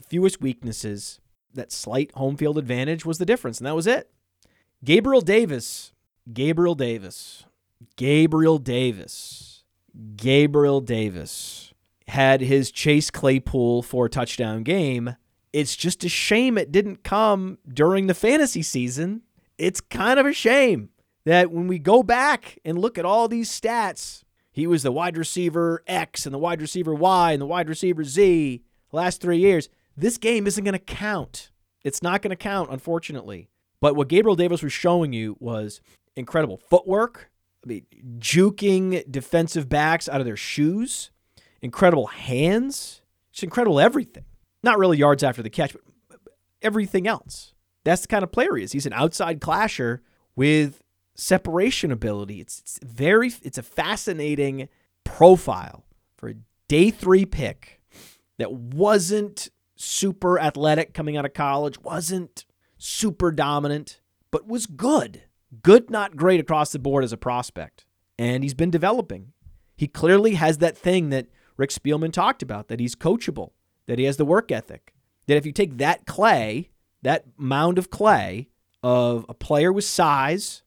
fewest 0.00 0.40
weaknesses. 0.40 1.20
That 1.52 1.72
slight 1.72 2.12
home 2.14 2.36
field 2.36 2.58
advantage 2.58 3.04
was 3.04 3.18
the 3.18 3.26
difference, 3.26 3.58
and 3.58 3.66
that 3.66 3.74
was 3.74 3.86
it. 3.86 4.10
Gabriel 4.84 5.20
Davis, 5.20 5.92
Gabriel 6.32 6.76
Davis, 6.76 7.44
Gabriel 7.96 8.58
Davis 8.58 9.50
Gabriel 10.16 10.80
Davis 10.80 11.72
had 12.08 12.40
his 12.40 12.70
Chase 12.70 13.10
Claypool 13.10 13.82
four 13.82 14.08
touchdown 14.08 14.62
game. 14.62 15.16
It's 15.52 15.76
just 15.76 16.04
a 16.04 16.08
shame 16.08 16.58
it 16.58 16.72
didn't 16.72 17.02
come 17.02 17.58
during 17.68 18.06
the 18.06 18.14
fantasy 18.14 18.62
season. 18.62 19.22
It's 19.58 19.80
kind 19.80 20.18
of 20.18 20.26
a 20.26 20.32
shame 20.32 20.90
that 21.24 21.50
when 21.50 21.66
we 21.66 21.78
go 21.78 22.02
back 22.02 22.58
and 22.64 22.78
look 22.78 22.98
at 22.98 23.04
all 23.04 23.28
these 23.28 23.50
stats, 23.50 24.22
he 24.50 24.66
was 24.66 24.82
the 24.82 24.92
wide 24.92 25.16
receiver 25.16 25.82
X 25.86 26.26
and 26.26 26.34
the 26.34 26.38
wide 26.38 26.60
receiver 26.60 26.94
Y 26.94 27.32
and 27.32 27.40
the 27.40 27.46
wide 27.46 27.68
receiver 27.68 28.04
Z 28.04 28.62
last 28.92 29.20
three 29.20 29.38
years. 29.38 29.68
This 29.96 30.18
game 30.18 30.46
isn't 30.46 30.64
going 30.64 30.72
to 30.72 30.78
count. 30.78 31.50
It's 31.84 32.02
not 32.02 32.22
going 32.22 32.30
to 32.30 32.36
count, 32.36 32.70
unfortunately. 32.70 33.48
But 33.80 33.96
what 33.96 34.08
Gabriel 34.08 34.36
Davis 34.36 34.62
was 34.62 34.72
showing 34.72 35.12
you 35.12 35.36
was 35.40 35.80
incredible 36.16 36.60
footwork, 36.68 37.30
I 37.64 37.68
mean, 37.68 37.86
juking 38.18 39.10
defensive 39.10 39.68
backs 39.68 40.08
out 40.08 40.20
of 40.20 40.26
their 40.26 40.36
shoes, 40.36 41.10
incredible 41.62 42.06
hands, 42.06 43.02
just 43.32 43.44
incredible 43.44 43.80
everything. 43.80 44.24
Not 44.62 44.78
really 44.78 44.98
yards 44.98 45.22
after 45.22 45.42
the 45.42 45.50
catch, 45.50 45.74
but 46.08 46.18
everything 46.60 47.06
else. 47.06 47.54
That's 47.84 48.02
the 48.02 48.08
kind 48.08 48.22
of 48.22 48.32
player 48.32 48.56
he 48.56 48.64
is. 48.64 48.72
He's 48.72 48.86
an 48.86 48.92
outside 48.92 49.40
clasher 49.40 50.02
with 50.36 50.82
separation 51.14 51.90
ability. 51.92 52.40
It's, 52.40 52.60
it's 52.60 52.80
very 52.82 53.32
it's 53.42 53.58
a 53.58 53.62
fascinating 53.62 54.68
profile 55.04 55.84
for 56.16 56.28
a 56.28 56.34
day 56.68 56.90
3 56.90 57.24
pick 57.26 57.80
that 58.38 58.52
wasn't 58.52 59.50
super 59.76 60.38
athletic 60.38 60.94
coming 60.94 61.16
out 61.16 61.24
of 61.24 61.34
college, 61.34 61.80
wasn't 61.80 62.44
super 62.78 63.32
dominant, 63.32 64.00
but 64.30 64.46
was 64.46 64.66
good. 64.66 65.22
Good, 65.62 65.90
not 65.90 66.16
great 66.16 66.40
across 66.40 66.72
the 66.72 66.78
board 66.78 67.02
as 67.02 67.12
a 67.12 67.16
prospect. 67.16 67.84
And 68.18 68.42
he's 68.42 68.54
been 68.54 68.70
developing. 68.70 69.32
He 69.76 69.88
clearly 69.88 70.34
has 70.34 70.58
that 70.58 70.76
thing 70.76 71.10
that 71.10 71.26
Rick 71.56 71.70
Spielman 71.70 72.12
talked 72.12 72.42
about 72.42 72.68
that 72.68 72.80
he's 72.80 72.94
coachable, 72.94 73.50
that 73.86 73.98
he 73.98 74.04
has 74.04 74.16
the 74.16 74.24
work 74.24 74.52
ethic. 74.52 74.94
That 75.26 75.36
if 75.36 75.46
you 75.46 75.52
take 75.52 75.78
that 75.78 76.06
clay, 76.06 76.70
that 77.02 77.24
mound 77.36 77.78
of 77.78 77.90
clay 77.90 78.48
of 78.82 79.26
a 79.28 79.34
player 79.34 79.72
with 79.72 79.84
size 79.84 80.62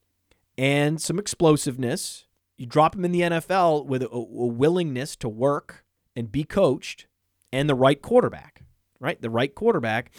and 0.56 1.00
some 1.00 1.18
explosiveness, 1.18 2.26
you 2.56 2.66
drop 2.66 2.94
him 2.94 3.04
in 3.04 3.12
the 3.12 3.22
NFL 3.22 3.86
with 3.86 4.02
a, 4.02 4.08
a 4.10 4.46
willingness 4.46 5.16
to 5.16 5.28
work 5.28 5.84
and 6.14 6.30
be 6.30 6.44
coached 6.44 7.06
and 7.52 7.68
the 7.68 7.74
right 7.74 8.00
quarterback, 8.00 8.62
right? 9.00 9.20
The 9.20 9.30
right 9.30 9.54
quarterback, 9.54 10.12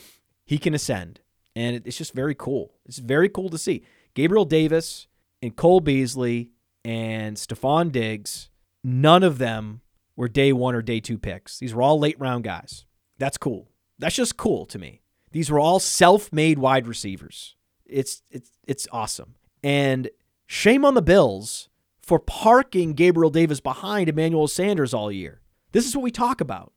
he 0.46 0.58
can 0.58 0.74
ascend. 0.74 1.22
And 1.56 1.82
it's 1.86 1.98
just 1.98 2.14
very 2.14 2.36
cool. 2.36 2.74
It's 2.86 2.98
very 2.98 3.30
cool 3.30 3.50
to 3.50 3.58
see. 3.58 3.84
Gabriel 4.14 4.46
Davis 4.46 5.08
and 5.42 5.56
Cole 5.56 5.80
Beasley 5.80 6.52
and 6.84 7.38
Stefon 7.38 7.92
Diggs, 7.92 8.50
none 8.84 9.24
of 9.24 9.38
them 9.38 9.82
were 10.16 10.28
day 10.28 10.52
one 10.54 10.76
or 10.76 10.82
day 10.82 11.00
two 11.00 11.18
picks. 11.18 11.60
These 11.60 11.74
were 11.74 11.82
all 11.82 12.00
late 12.00 12.20
round 12.20 12.44
guys. 12.44 12.86
That's 13.18 13.38
cool. 13.38 13.70
That's 13.98 14.16
just 14.16 14.38
cool 14.38 14.66
to 14.68 14.80
me. 14.80 15.02
These 15.32 15.50
were 15.50 15.60
all 15.60 15.80
self-made 15.80 16.60
wide 16.60 16.88
receivers. 16.88 17.56
It's 17.86 18.24
it's 18.32 18.52
it's 18.68 18.88
awesome. 18.92 19.36
And 19.64 20.10
shame 20.48 20.86
on 20.86 20.94
the 20.94 21.02
Bills 21.02 21.70
for 22.02 22.20
parking 22.20 22.94
Gabriel 22.94 23.30
Davis 23.30 23.60
behind 23.60 24.10
Emmanuel 24.10 24.48
Sanders 24.48 24.94
all 24.94 25.12
year. 25.12 25.42
This 25.72 25.88
is 25.88 25.96
what 25.96 26.04
we 26.04 26.12
talk 26.12 26.40
about. 26.40 26.72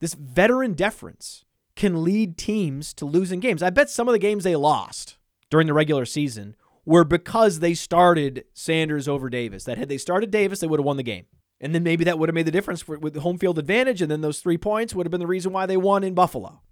This 0.00 0.14
veteran 0.14 0.74
deference 0.74 1.44
can 1.74 2.04
lead 2.04 2.38
teams 2.38 2.94
to 2.94 3.04
losing 3.04 3.40
games. 3.40 3.62
I 3.62 3.70
bet 3.70 3.90
some 3.90 4.08
of 4.08 4.12
the 4.12 4.18
games 4.18 4.44
they 4.44 4.56
lost 4.56 5.16
during 5.50 5.66
the 5.66 5.74
regular 5.74 6.04
season 6.04 6.56
were 6.84 7.04
because 7.04 7.60
they 7.60 7.74
started 7.74 8.44
Sanders 8.54 9.08
over 9.08 9.28
Davis. 9.28 9.64
That 9.64 9.78
had 9.78 9.88
they 9.88 9.98
started 9.98 10.30
Davis, 10.30 10.60
they 10.60 10.66
would 10.66 10.80
have 10.80 10.86
won 10.86 10.96
the 10.96 11.02
game. 11.02 11.26
And 11.60 11.74
then 11.74 11.82
maybe 11.82 12.04
that 12.04 12.18
would 12.18 12.28
have 12.28 12.34
made 12.34 12.46
the 12.46 12.52
difference 12.52 12.82
for, 12.82 12.98
with 12.98 13.14
the 13.14 13.20
home 13.20 13.36
field 13.36 13.58
advantage. 13.58 14.00
And 14.00 14.10
then 14.10 14.20
those 14.20 14.40
three 14.40 14.58
points 14.58 14.94
would 14.94 15.06
have 15.06 15.10
been 15.10 15.20
the 15.20 15.26
reason 15.26 15.52
why 15.52 15.66
they 15.66 15.76
won 15.76 16.04
in 16.04 16.14
Buffalo. 16.14 16.62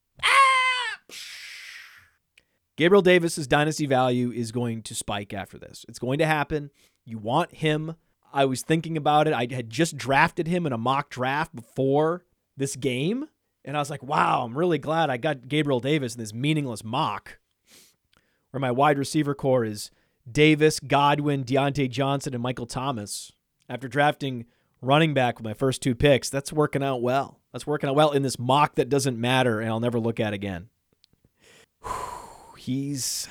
Gabriel 2.77 3.03
Davis's 3.03 3.47
dynasty 3.47 3.87
value 3.87 4.31
is 4.31 4.53
going 4.53 4.83
to 4.83 4.95
spike 4.95 5.33
after 5.33 5.59
this. 5.59 5.85
It's 5.89 5.99
going 5.99 6.19
to 6.19 6.27
happen. 6.27 6.71
You 7.05 7.19
want 7.19 7.55
him. 7.57 7.97
I 8.33 8.45
was 8.45 8.63
thinking 8.63 8.97
about 8.99 9.27
it. 9.27 9.33
I 9.33 9.49
had 9.51 9.71
just 9.71 9.97
drafted 9.97 10.47
him 10.47 10.67
in 10.67 10.73
a 10.73 10.79
mock 10.79 11.09
draft 11.09 11.55
before 11.55 12.25
this 12.57 12.77
game. 12.77 13.29
And 13.65 13.77
I 13.77 13.81
was 13.81 13.91
like, 13.91 14.03
wow, 14.03 14.45
I'm 14.45 14.57
really 14.57 14.79
glad 14.79 15.09
I 15.09 15.17
got 15.17 15.49
Gabriel 15.49 15.81
Davis 15.81 16.15
in 16.15 16.21
this 16.21 16.35
meaningless 16.35 16.85
mock 16.85 17.39
where 18.51 18.61
my 18.61 18.71
wide 18.71 18.99
receiver 18.99 19.35
corps 19.35 19.65
is 19.65 19.91
Davis, 20.31 20.81
Godwin, 20.81 21.45
Diontae 21.45 21.91
Johnson, 21.91 22.35
and 22.35 22.43
Michael 22.43 22.67
Thomas. 22.67 23.33
After 23.69 23.89
drafting 23.89 24.45
running 24.81 25.15
back 25.15 25.39
with 25.39 25.45
my 25.45 25.55
first 25.55 25.83
two 25.83 25.95
picks, 25.95 26.31
that's 26.31 26.53
working 26.53 26.83
out 26.83 27.03
well. 27.03 27.41
That's 27.53 27.67
working 27.67 27.89
out 27.89 27.97
well 27.97 28.13
in 28.13 28.23
this 28.23 28.39
mock 28.39 28.75
that 28.75 28.89
doesn't 28.89 29.19
matter 29.19 29.61
and 29.61 29.71
I'll 29.71 29.81
never 29.81 29.99
look 29.99 30.21
at 30.21 30.33
again. 30.33 30.69
He's 32.67 33.29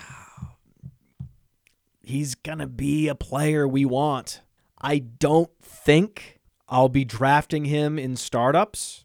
he's 2.02 2.36
going 2.36 2.60
to 2.60 2.68
be 2.68 3.10
a 3.10 3.16
player 3.16 3.68
we 3.68 3.84
want. 3.84 4.40
I 4.82 5.00
don't 5.00 5.52
think 5.62 6.40
I'll 6.70 6.88
be 6.88 7.04
drafting 7.04 7.66
him 7.66 8.00
in 8.00 8.16
startups. 8.16 9.04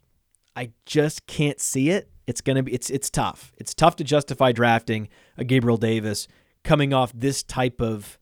I 0.55 0.71
just 0.85 1.27
can't 1.27 1.59
see 1.59 1.89
it. 1.89 2.09
It's 2.27 2.39
gonna 2.39 2.63
be 2.63 2.73
it's 2.73 2.89
it's 2.89 3.09
tough. 3.09 3.51
It's 3.57 3.73
tough 3.73 3.97
to 3.97 4.05
justify 4.05 4.53
drafting 4.53 5.09
a 5.37 5.43
Gabriel 5.43 5.75
Davis 5.75 6.29
coming 6.63 6.93
off 6.93 7.11
this 7.13 7.43
type 7.43 7.81
of 7.81 8.17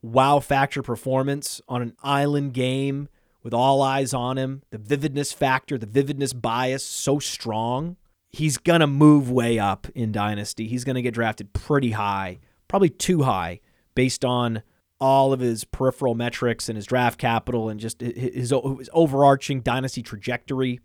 wow 0.00 0.38
factor 0.38 0.80
performance 0.80 1.60
on 1.68 1.82
an 1.82 1.96
island 2.04 2.52
game 2.54 3.08
with 3.42 3.52
all 3.52 3.82
eyes 3.82 4.14
on 4.14 4.38
him. 4.38 4.62
The 4.70 4.78
vividness 4.78 5.32
factor, 5.32 5.76
the 5.76 5.86
vividness 5.86 6.32
bias, 6.32 6.84
so 6.84 7.18
strong. 7.18 7.96
He's 8.32 8.58
gonna 8.58 8.86
move 8.86 9.30
way 9.30 9.58
up 9.58 9.86
in 9.94 10.10
Dynasty. 10.12 10.66
He's 10.66 10.84
gonna 10.84 11.02
get 11.02 11.14
drafted 11.14 11.52
pretty 11.52 11.92
high, 11.92 12.40
probably 12.66 12.88
too 12.88 13.22
high, 13.22 13.60
based 13.94 14.24
on 14.24 14.62
all 14.98 15.32
of 15.32 15.40
his 15.40 15.64
peripheral 15.64 16.14
metrics 16.14 16.68
and 16.68 16.76
his 16.76 16.86
draft 16.86 17.18
capital 17.18 17.68
and 17.68 17.80
just 17.80 18.00
his, 18.00 18.50
his 18.50 18.90
overarching 18.92 19.60
dynasty 19.60 20.00
trajectory. 20.00 20.78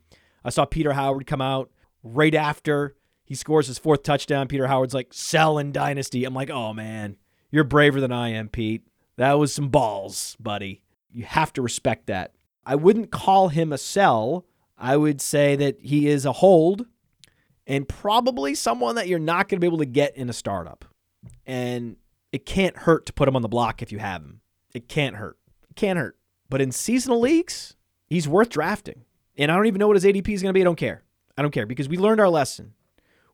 I 0.43 0.49
saw 0.49 0.65
Peter 0.65 0.93
Howard 0.93 1.27
come 1.27 1.41
out 1.41 1.69
right 2.01 2.33
after 2.33 2.95
he 3.23 3.35
scores 3.35 3.67
his 3.67 3.77
fourth 3.77 4.03
touchdown. 4.03 4.47
Peter 4.47 4.67
Howard's 4.67 4.93
like, 4.93 5.13
sell 5.13 5.57
in 5.57 5.71
Dynasty. 5.71 6.23
I'm 6.23 6.33
like, 6.33 6.49
oh 6.49 6.73
man, 6.73 7.17
you're 7.51 7.65
braver 7.65 7.99
than 7.99 8.11
I 8.11 8.29
am, 8.29 8.47
Pete. 8.47 8.87
That 9.17 9.33
was 9.33 9.53
some 9.53 9.67
balls, 9.67 10.37
buddy. 10.39 10.81
You 11.11 11.25
have 11.25 11.51
to 11.53 11.61
respect 11.61 12.07
that. 12.07 12.33
I 12.65 12.75
wouldn't 12.75 13.11
call 13.11 13.49
him 13.49 13.71
a 13.73 13.77
sell. 13.77 14.45
I 14.77 14.95
would 14.97 15.21
say 15.21 15.55
that 15.57 15.81
he 15.81 16.07
is 16.07 16.25
a 16.25 16.31
hold 16.31 16.85
and 17.67 17.87
probably 17.87 18.55
someone 18.55 18.95
that 18.95 19.07
you're 19.07 19.19
not 19.19 19.49
going 19.49 19.57
to 19.57 19.59
be 19.59 19.67
able 19.67 19.77
to 19.79 19.85
get 19.85 20.15
in 20.15 20.29
a 20.29 20.33
startup. 20.33 20.85
And 21.45 21.97
it 22.31 22.45
can't 22.45 22.77
hurt 22.77 23.05
to 23.07 23.13
put 23.13 23.27
him 23.27 23.35
on 23.35 23.41
the 23.41 23.49
block 23.49 23.81
if 23.81 23.91
you 23.91 23.99
have 23.99 24.21
him. 24.21 24.41
It 24.73 24.87
can't 24.87 25.17
hurt. 25.17 25.37
It 25.69 25.75
can't 25.75 25.99
hurt. 25.99 26.17
But 26.49 26.61
in 26.61 26.71
seasonal 26.71 27.19
leagues, 27.19 27.75
he's 28.07 28.27
worth 28.27 28.49
drafting. 28.49 29.03
And 29.37 29.51
I 29.51 29.55
don't 29.55 29.67
even 29.67 29.79
know 29.79 29.87
what 29.87 29.97
his 29.97 30.05
ADP 30.05 30.29
is 30.29 30.41
going 30.41 30.49
to 30.49 30.53
be. 30.53 30.61
I 30.61 30.63
don't 30.63 30.77
care. 30.77 31.03
I 31.37 31.41
don't 31.41 31.51
care 31.51 31.65
because 31.65 31.89
we 31.89 31.97
learned 31.97 32.21
our 32.21 32.29
lesson. 32.29 32.73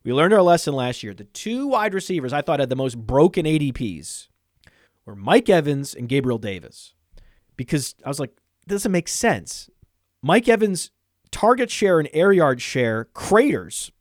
We 0.02 0.12
learned 0.12 0.34
our 0.34 0.42
lesson 0.42 0.74
last 0.74 1.02
year. 1.02 1.14
The 1.14 1.24
two 1.24 1.68
wide 1.68 1.94
receivers 1.94 2.32
I 2.32 2.42
thought 2.42 2.60
had 2.60 2.68
the 2.68 2.76
most 2.76 2.98
broken 2.98 3.46
ADPs 3.46 4.28
were 5.06 5.16
Mike 5.16 5.48
Evans 5.48 5.94
and 5.94 6.08
Gabriel 6.08 6.38
Davis. 6.38 6.92
Because 7.56 7.94
I 8.04 8.08
was 8.08 8.20
like, 8.20 8.36
this 8.66 8.76
doesn't 8.76 8.92
make 8.92 9.08
sense. 9.08 9.70
Mike 10.20 10.48
Evans' 10.48 10.90
target 11.30 11.70
share 11.70 12.00
and 12.00 12.08
air 12.12 12.32
yard 12.32 12.60
share 12.60 13.06
craters, 13.14 13.92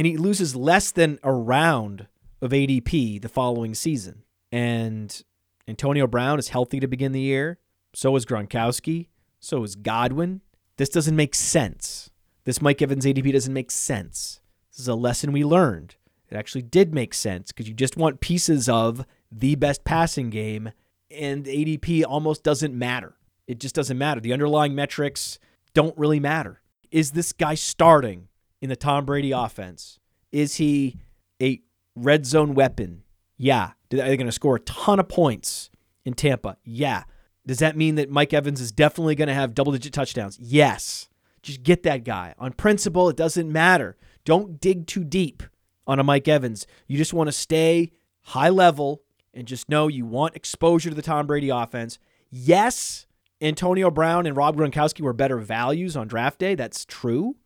and 0.00 0.06
he 0.06 0.16
loses 0.16 0.56
less 0.56 0.92
than 0.92 1.18
a 1.22 1.30
round 1.30 2.06
of 2.40 2.52
ADP 2.52 3.20
the 3.20 3.28
following 3.28 3.74
season. 3.74 4.22
And 4.50 5.22
Antonio 5.68 6.06
Brown 6.06 6.38
is 6.38 6.48
healthy 6.48 6.80
to 6.80 6.88
begin 6.88 7.12
the 7.12 7.20
year. 7.20 7.58
So 7.94 8.16
is 8.16 8.24
Gronkowski. 8.24 9.08
So 9.40 9.62
is 9.62 9.76
Godwin. 9.76 10.40
This 10.78 10.88
doesn't 10.88 11.14
make 11.14 11.34
sense. 11.34 12.08
This 12.44 12.62
Mike 12.62 12.80
Evans 12.80 13.04
ADP 13.04 13.30
doesn't 13.30 13.52
make 13.52 13.70
sense. 13.70 14.40
This 14.70 14.80
is 14.80 14.88
a 14.88 14.94
lesson 14.94 15.32
we 15.32 15.44
learned. 15.44 15.96
It 16.30 16.36
actually 16.38 16.62
did 16.62 16.94
make 16.94 17.12
sense 17.12 17.52
because 17.52 17.68
you 17.68 17.74
just 17.74 17.98
want 17.98 18.22
pieces 18.22 18.70
of 18.70 19.04
the 19.30 19.54
best 19.56 19.84
passing 19.84 20.30
game, 20.30 20.72
and 21.10 21.44
ADP 21.44 22.06
almost 22.08 22.42
doesn't 22.42 22.72
matter. 22.72 23.16
It 23.46 23.60
just 23.60 23.74
doesn't 23.74 23.98
matter. 23.98 24.22
The 24.22 24.32
underlying 24.32 24.74
metrics 24.74 25.38
don't 25.74 25.98
really 25.98 26.20
matter. 26.20 26.62
Is 26.90 27.10
this 27.10 27.34
guy 27.34 27.54
starting 27.54 28.28
in 28.60 28.68
the 28.68 28.76
Tom 28.76 29.04
Brady 29.04 29.32
offense? 29.32 29.98
Is 30.32 30.56
he 30.56 30.96
a 31.40 31.60
red 31.94 32.26
zone 32.26 32.54
weapon? 32.54 33.02
Yeah. 33.36 33.72
Are 33.92 33.96
they 33.96 34.16
going 34.16 34.26
to 34.26 34.32
score 34.32 34.56
a 34.56 34.60
ton 34.60 35.00
of 35.00 35.08
points 35.08 35.70
in 36.04 36.14
Tampa? 36.14 36.56
Yeah. 36.64 37.04
Does 37.46 37.58
that 37.58 37.76
mean 37.76 37.94
that 37.96 38.10
Mike 38.10 38.32
Evans 38.32 38.60
is 38.60 38.70
definitely 38.70 39.14
going 39.14 39.28
to 39.28 39.34
have 39.34 39.54
double 39.54 39.72
digit 39.72 39.92
touchdowns? 39.92 40.38
Yes. 40.38 41.08
Just 41.42 41.62
get 41.62 41.82
that 41.84 42.04
guy. 42.04 42.34
On 42.38 42.52
principle, 42.52 43.08
it 43.08 43.16
doesn't 43.16 43.50
matter. 43.50 43.96
Don't 44.24 44.60
dig 44.60 44.86
too 44.86 45.04
deep 45.04 45.42
on 45.86 45.98
a 45.98 46.04
Mike 46.04 46.28
Evans. 46.28 46.66
You 46.86 46.98
just 46.98 47.14
want 47.14 47.28
to 47.28 47.32
stay 47.32 47.92
high 48.22 48.50
level 48.50 49.02
and 49.32 49.48
just 49.48 49.68
know 49.68 49.88
you 49.88 50.04
want 50.04 50.36
exposure 50.36 50.90
to 50.90 50.94
the 50.94 51.02
Tom 51.02 51.26
Brady 51.26 51.48
offense. 51.48 51.98
Yes, 52.30 53.06
Antonio 53.40 53.90
Brown 53.90 54.26
and 54.26 54.36
Rob 54.36 54.56
Gronkowski 54.56 55.00
were 55.00 55.12
better 55.12 55.38
values 55.38 55.96
on 55.96 56.06
draft 56.08 56.38
day. 56.38 56.54
That's 56.54 56.84
true, 56.84 57.36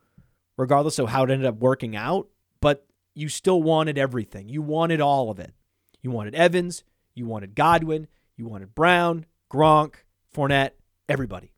regardless 0.57 0.99
of 0.99 1.09
how 1.09 1.25
it 1.25 1.31
ended 1.31 1.47
up 1.47 1.57
working 1.57 1.97
out. 1.97 2.29
But 2.61 2.87
you 3.15 3.29
still 3.29 3.63
wanted 3.63 3.99
everything. 3.99 4.49
You 4.49 4.63
wanted 4.63 5.01
all 5.01 5.31
of 5.31 5.39
it. 5.39 5.53
You 6.03 6.11
wanted 6.11 6.35
Evans. 6.35 6.85
You 7.15 7.27
wanted 7.27 7.55
Godwin. 7.55 8.09
You 8.37 8.47
wanted 8.47 8.75
Brown. 8.75 9.27
Gronk, 9.53 9.95
Fournette, 10.35 10.73
everybody. 11.09 11.53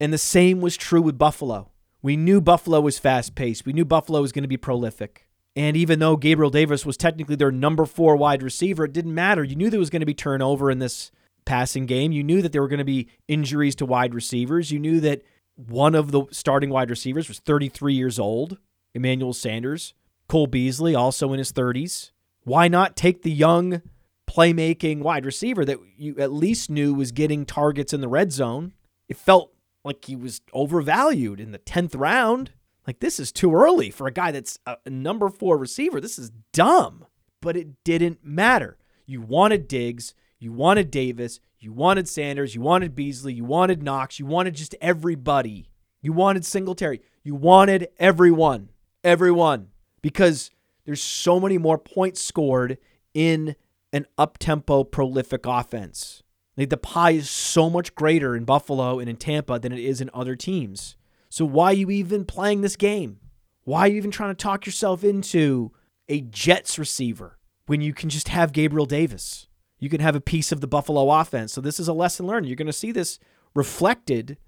And 0.00 0.12
the 0.12 0.18
same 0.18 0.60
was 0.60 0.76
true 0.76 1.00
with 1.00 1.16
Buffalo. 1.16 1.70
We 2.02 2.16
knew 2.16 2.40
Buffalo 2.40 2.80
was 2.80 2.98
fast 2.98 3.34
paced. 3.34 3.64
We 3.64 3.72
knew 3.72 3.84
Buffalo 3.84 4.20
was 4.20 4.32
going 4.32 4.42
to 4.42 4.48
be 4.48 4.56
prolific. 4.56 5.28
And 5.54 5.76
even 5.76 6.00
though 6.00 6.16
Gabriel 6.16 6.50
Davis 6.50 6.84
was 6.84 6.96
technically 6.96 7.36
their 7.36 7.50
number 7.50 7.86
four 7.86 8.16
wide 8.16 8.42
receiver, 8.42 8.84
it 8.84 8.92
didn't 8.92 9.14
matter. 9.14 9.42
You 9.42 9.56
knew 9.56 9.70
there 9.70 9.80
was 9.80 9.90
going 9.90 10.00
to 10.00 10.06
be 10.06 10.14
turnover 10.14 10.70
in 10.70 10.80
this 10.80 11.10
passing 11.46 11.86
game. 11.86 12.12
You 12.12 12.22
knew 12.22 12.42
that 12.42 12.52
there 12.52 12.60
were 12.60 12.68
going 12.68 12.78
to 12.78 12.84
be 12.84 13.08
injuries 13.26 13.74
to 13.76 13.86
wide 13.86 14.14
receivers. 14.14 14.70
You 14.70 14.78
knew 14.78 15.00
that 15.00 15.22
one 15.56 15.94
of 15.94 16.12
the 16.12 16.24
starting 16.30 16.70
wide 16.70 16.90
receivers 16.90 17.28
was 17.28 17.38
33 17.40 17.94
years 17.94 18.18
old, 18.18 18.58
Emmanuel 18.94 19.32
Sanders. 19.32 19.94
Cole 20.28 20.46
Beasley, 20.46 20.94
also 20.94 21.32
in 21.32 21.38
his 21.38 21.52
30s. 21.52 22.10
Why 22.42 22.68
not 22.68 22.96
take 22.96 23.22
the 23.22 23.30
young 23.30 23.82
playmaking 24.28 25.00
wide 25.00 25.24
receiver 25.24 25.64
that 25.64 25.78
you 25.96 26.16
at 26.18 26.32
least 26.32 26.68
knew 26.68 26.94
was 26.94 27.12
getting 27.12 27.46
targets 27.46 27.92
in 27.92 28.00
the 28.00 28.08
red 28.08 28.32
zone? 28.32 28.72
It 29.08 29.16
felt 29.16 29.52
like 29.84 30.04
he 30.04 30.16
was 30.16 30.40
overvalued 30.52 31.40
in 31.40 31.52
the 31.52 31.58
10th 31.58 31.96
round. 31.96 32.50
Like, 32.86 33.00
this 33.00 33.18
is 33.18 33.32
too 33.32 33.54
early 33.54 33.90
for 33.90 34.06
a 34.06 34.12
guy 34.12 34.32
that's 34.32 34.58
a 34.66 34.90
number 34.90 35.28
four 35.28 35.56
receiver. 35.56 36.00
This 36.00 36.18
is 36.18 36.32
dumb. 36.52 37.06
But 37.40 37.56
it 37.56 37.84
didn't 37.84 38.24
matter. 38.24 38.78
You 39.06 39.20
wanted 39.20 39.68
Diggs, 39.68 40.14
you 40.38 40.52
wanted 40.52 40.90
Davis, 40.90 41.38
you 41.66 41.72
wanted 41.72 42.06
Sanders, 42.06 42.54
you 42.54 42.60
wanted 42.60 42.94
Beasley, 42.94 43.34
you 43.34 43.44
wanted 43.44 43.82
Knox, 43.82 44.20
you 44.20 44.24
wanted 44.24 44.54
just 44.54 44.76
everybody. 44.80 45.68
You 46.00 46.12
wanted 46.12 46.44
Singletary. 46.44 47.00
You 47.24 47.34
wanted 47.34 47.88
everyone. 47.98 48.70
Everyone. 49.02 49.70
Because 50.00 50.52
there's 50.84 51.02
so 51.02 51.40
many 51.40 51.58
more 51.58 51.76
points 51.76 52.20
scored 52.20 52.78
in 53.14 53.56
an 53.92 54.06
up 54.16 54.38
tempo, 54.38 54.84
prolific 54.84 55.44
offense. 55.44 56.22
Like 56.56 56.70
the 56.70 56.76
pie 56.76 57.10
is 57.10 57.28
so 57.28 57.68
much 57.68 57.96
greater 57.96 58.36
in 58.36 58.44
Buffalo 58.44 59.00
and 59.00 59.10
in 59.10 59.16
Tampa 59.16 59.58
than 59.58 59.72
it 59.72 59.80
is 59.80 60.00
in 60.00 60.08
other 60.14 60.36
teams. 60.36 60.96
So 61.28 61.44
why 61.44 61.72
are 61.72 61.74
you 61.74 61.90
even 61.90 62.24
playing 62.24 62.60
this 62.60 62.76
game? 62.76 63.18
Why 63.64 63.80
are 63.80 63.88
you 63.88 63.96
even 63.96 64.12
trying 64.12 64.30
to 64.30 64.40
talk 64.40 64.66
yourself 64.66 65.02
into 65.02 65.72
a 66.08 66.20
Jets 66.20 66.78
receiver 66.78 67.38
when 67.66 67.80
you 67.80 67.92
can 67.92 68.08
just 68.08 68.28
have 68.28 68.52
Gabriel 68.52 68.86
Davis? 68.86 69.48
You 69.78 69.88
can 69.88 70.00
have 70.00 70.16
a 70.16 70.20
piece 70.20 70.52
of 70.52 70.60
the 70.60 70.66
Buffalo 70.66 71.10
offense. 71.10 71.52
So 71.52 71.60
this 71.60 71.78
is 71.78 71.88
a 71.88 71.92
lesson 71.92 72.26
learned. 72.26 72.46
You're 72.46 72.56
going 72.56 72.66
to 72.66 72.72
see 72.72 72.92
this 72.92 73.18
reflected 73.54 74.38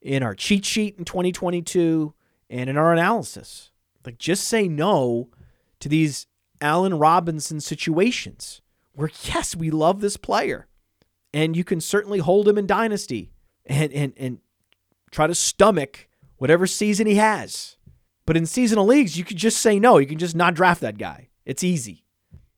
in 0.00 0.22
our 0.22 0.34
cheat 0.34 0.64
sheet 0.64 0.96
in 0.98 1.04
2022 1.04 2.14
and 2.50 2.70
in 2.70 2.76
our 2.76 2.92
analysis. 2.92 3.70
Like 4.04 4.18
just 4.18 4.44
say 4.44 4.68
no 4.68 5.28
to 5.80 5.88
these 5.88 6.26
Allen 6.60 6.98
Robinson 6.98 7.60
situations 7.60 8.60
where 8.92 9.10
yes, 9.24 9.54
we 9.54 9.70
love 9.70 10.00
this 10.00 10.16
player 10.16 10.66
and 11.32 11.56
you 11.56 11.64
can 11.64 11.80
certainly 11.80 12.18
hold 12.18 12.48
him 12.48 12.58
in 12.58 12.66
dynasty 12.66 13.30
and 13.66 13.92
and 13.92 14.12
and 14.16 14.38
try 15.10 15.26
to 15.26 15.34
stomach 15.34 16.08
whatever 16.36 16.66
season 16.66 17.06
he 17.06 17.16
has. 17.16 17.76
But 18.26 18.36
in 18.36 18.46
seasonal 18.46 18.86
leagues, 18.86 19.16
you 19.16 19.24
could 19.24 19.36
just 19.36 19.58
say 19.58 19.78
no. 19.78 19.98
You 19.98 20.06
can 20.06 20.18
just 20.18 20.36
not 20.36 20.54
draft 20.54 20.80
that 20.82 20.98
guy. 20.98 21.28
It's 21.46 21.64
easy. 21.64 22.04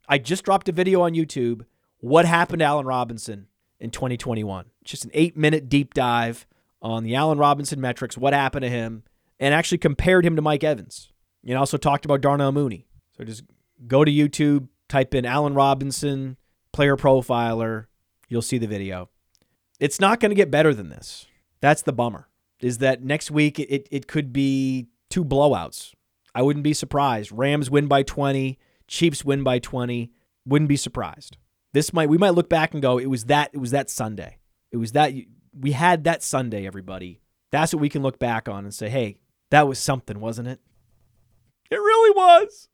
I 0.08 0.18
just 0.18 0.44
dropped 0.44 0.68
a 0.68 0.72
video 0.72 1.02
on 1.02 1.14
YouTube. 1.14 1.64
What 2.00 2.24
happened 2.24 2.60
to 2.60 2.64
Allen 2.64 2.86
Robinson 2.86 3.46
in 3.78 3.90
2021? 3.90 4.66
Just 4.84 5.04
an 5.04 5.10
eight 5.14 5.36
minute 5.36 5.68
deep 5.68 5.94
dive 5.94 6.46
on 6.82 7.04
the 7.04 7.14
Allen 7.14 7.38
Robinson 7.38 7.80
metrics, 7.80 8.16
what 8.16 8.32
happened 8.32 8.62
to 8.62 8.70
him, 8.70 9.04
and 9.38 9.54
actually 9.54 9.78
compared 9.78 10.24
him 10.24 10.36
to 10.36 10.42
Mike 10.42 10.64
Evans. 10.64 11.12
And 11.46 11.56
also 11.56 11.76
talked 11.76 12.04
about 12.04 12.20
Darnell 12.20 12.52
Mooney. 12.52 12.86
So 13.16 13.24
just 13.24 13.44
go 13.86 14.04
to 14.04 14.10
YouTube, 14.10 14.68
type 14.88 15.14
in 15.14 15.24
Allen 15.24 15.54
Robinson, 15.54 16.36
player 16.72 16.96
profiler, 16.96 17.86
You'll 18.30 18.42
see 18.42 18.58
the 18.58 18.68
video. 18.68 19.10
It's 19.80 20.00
not 20.00 20.20
going 20.20 20.30
to 20.30 20.36
get 20.36 20.52
better 20.52 20.72
than 20.72 20.88
this. 20.88 21.26
That's 21.60 21.82
the 21.82 21.92
bummer. 21.92 22.28
Is 22.60 22.78
that 22.78 23.02
next 23.02 23.30
week 23.30 23.58
it, 23.58 23.88
it 23.90 24.06
could 24.06 24.32
be 24.32 24.86
two 25.10 25.24
blowouts. 25.24 25.92
I 26.32 26.42
wouldn't 26.42 26.62
be 26.62 26.72
surprised. 26.72 27.32
Rams 27.32 27.70
win 27.70 27.88
by 27.88 28.04
20, 28.04 28.56
Chiefs 28.86 29.24
win 29.24 29.42
by 29.42 29.58
20. 29.58 30.12
Wouldn't 30.46 30.68
be 30.68 30.76
surprised. 30.76 31.36
This 31.72 31.92
might 31.92 32.08
we 32.08 32.18
might 32.18 32.30
look 32.30 32.48
back 32.48 32.72
and 32.72 32.82
go, 32.82 32.98
it 32.98 33.06
was 33.06 33.24
that 33.26 33.50
it 33.52 33.58
was 33.58 33.70
that 33.72 33.90
Sunday. 33.90 34.38
It 34.72 34.76
was 34.76 34.92
that 34.92 35.12
we 35.58 35.72
had 35.72 36.04
that 36.04 36.22
Sunday, 36.22 36.66
everybody. 36.66 37.20
That's 37.50 37.74
what 37.74 37.80
we 37.80 37.88
can 37.88 38.02
look 38.02 38.18
back 38.18 38.48
on 38.48 38.64
and 38.64 38.72
say, 38.72 38.88
hey, 38.88 39.18
that 39.50 39.68
was 39.68 39.78
something, 39.78 40.20
wasn't 40.20 40.48
it? 40.48 40.60
It 41.70 41.76
really 41.76 42.10
was. 42.10 42.69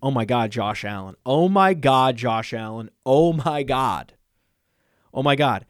Oh 0.00 0.10
my 0.10 0.24
God, 0.24 0.50
Josh 0.50 0.84
Allen. 0.84 1.16
Oh 1.26 1.48
my 1.48 1.74
God, 1.74 2.16
Josh 2.16 2.52
Allen. 2.54 2.90
Oh 3.04 3.32
my 3.32 3.62
God. 3.62 4.14
Oh 5.12 5.22
my 5.22 5.34
God. 5.34 5.66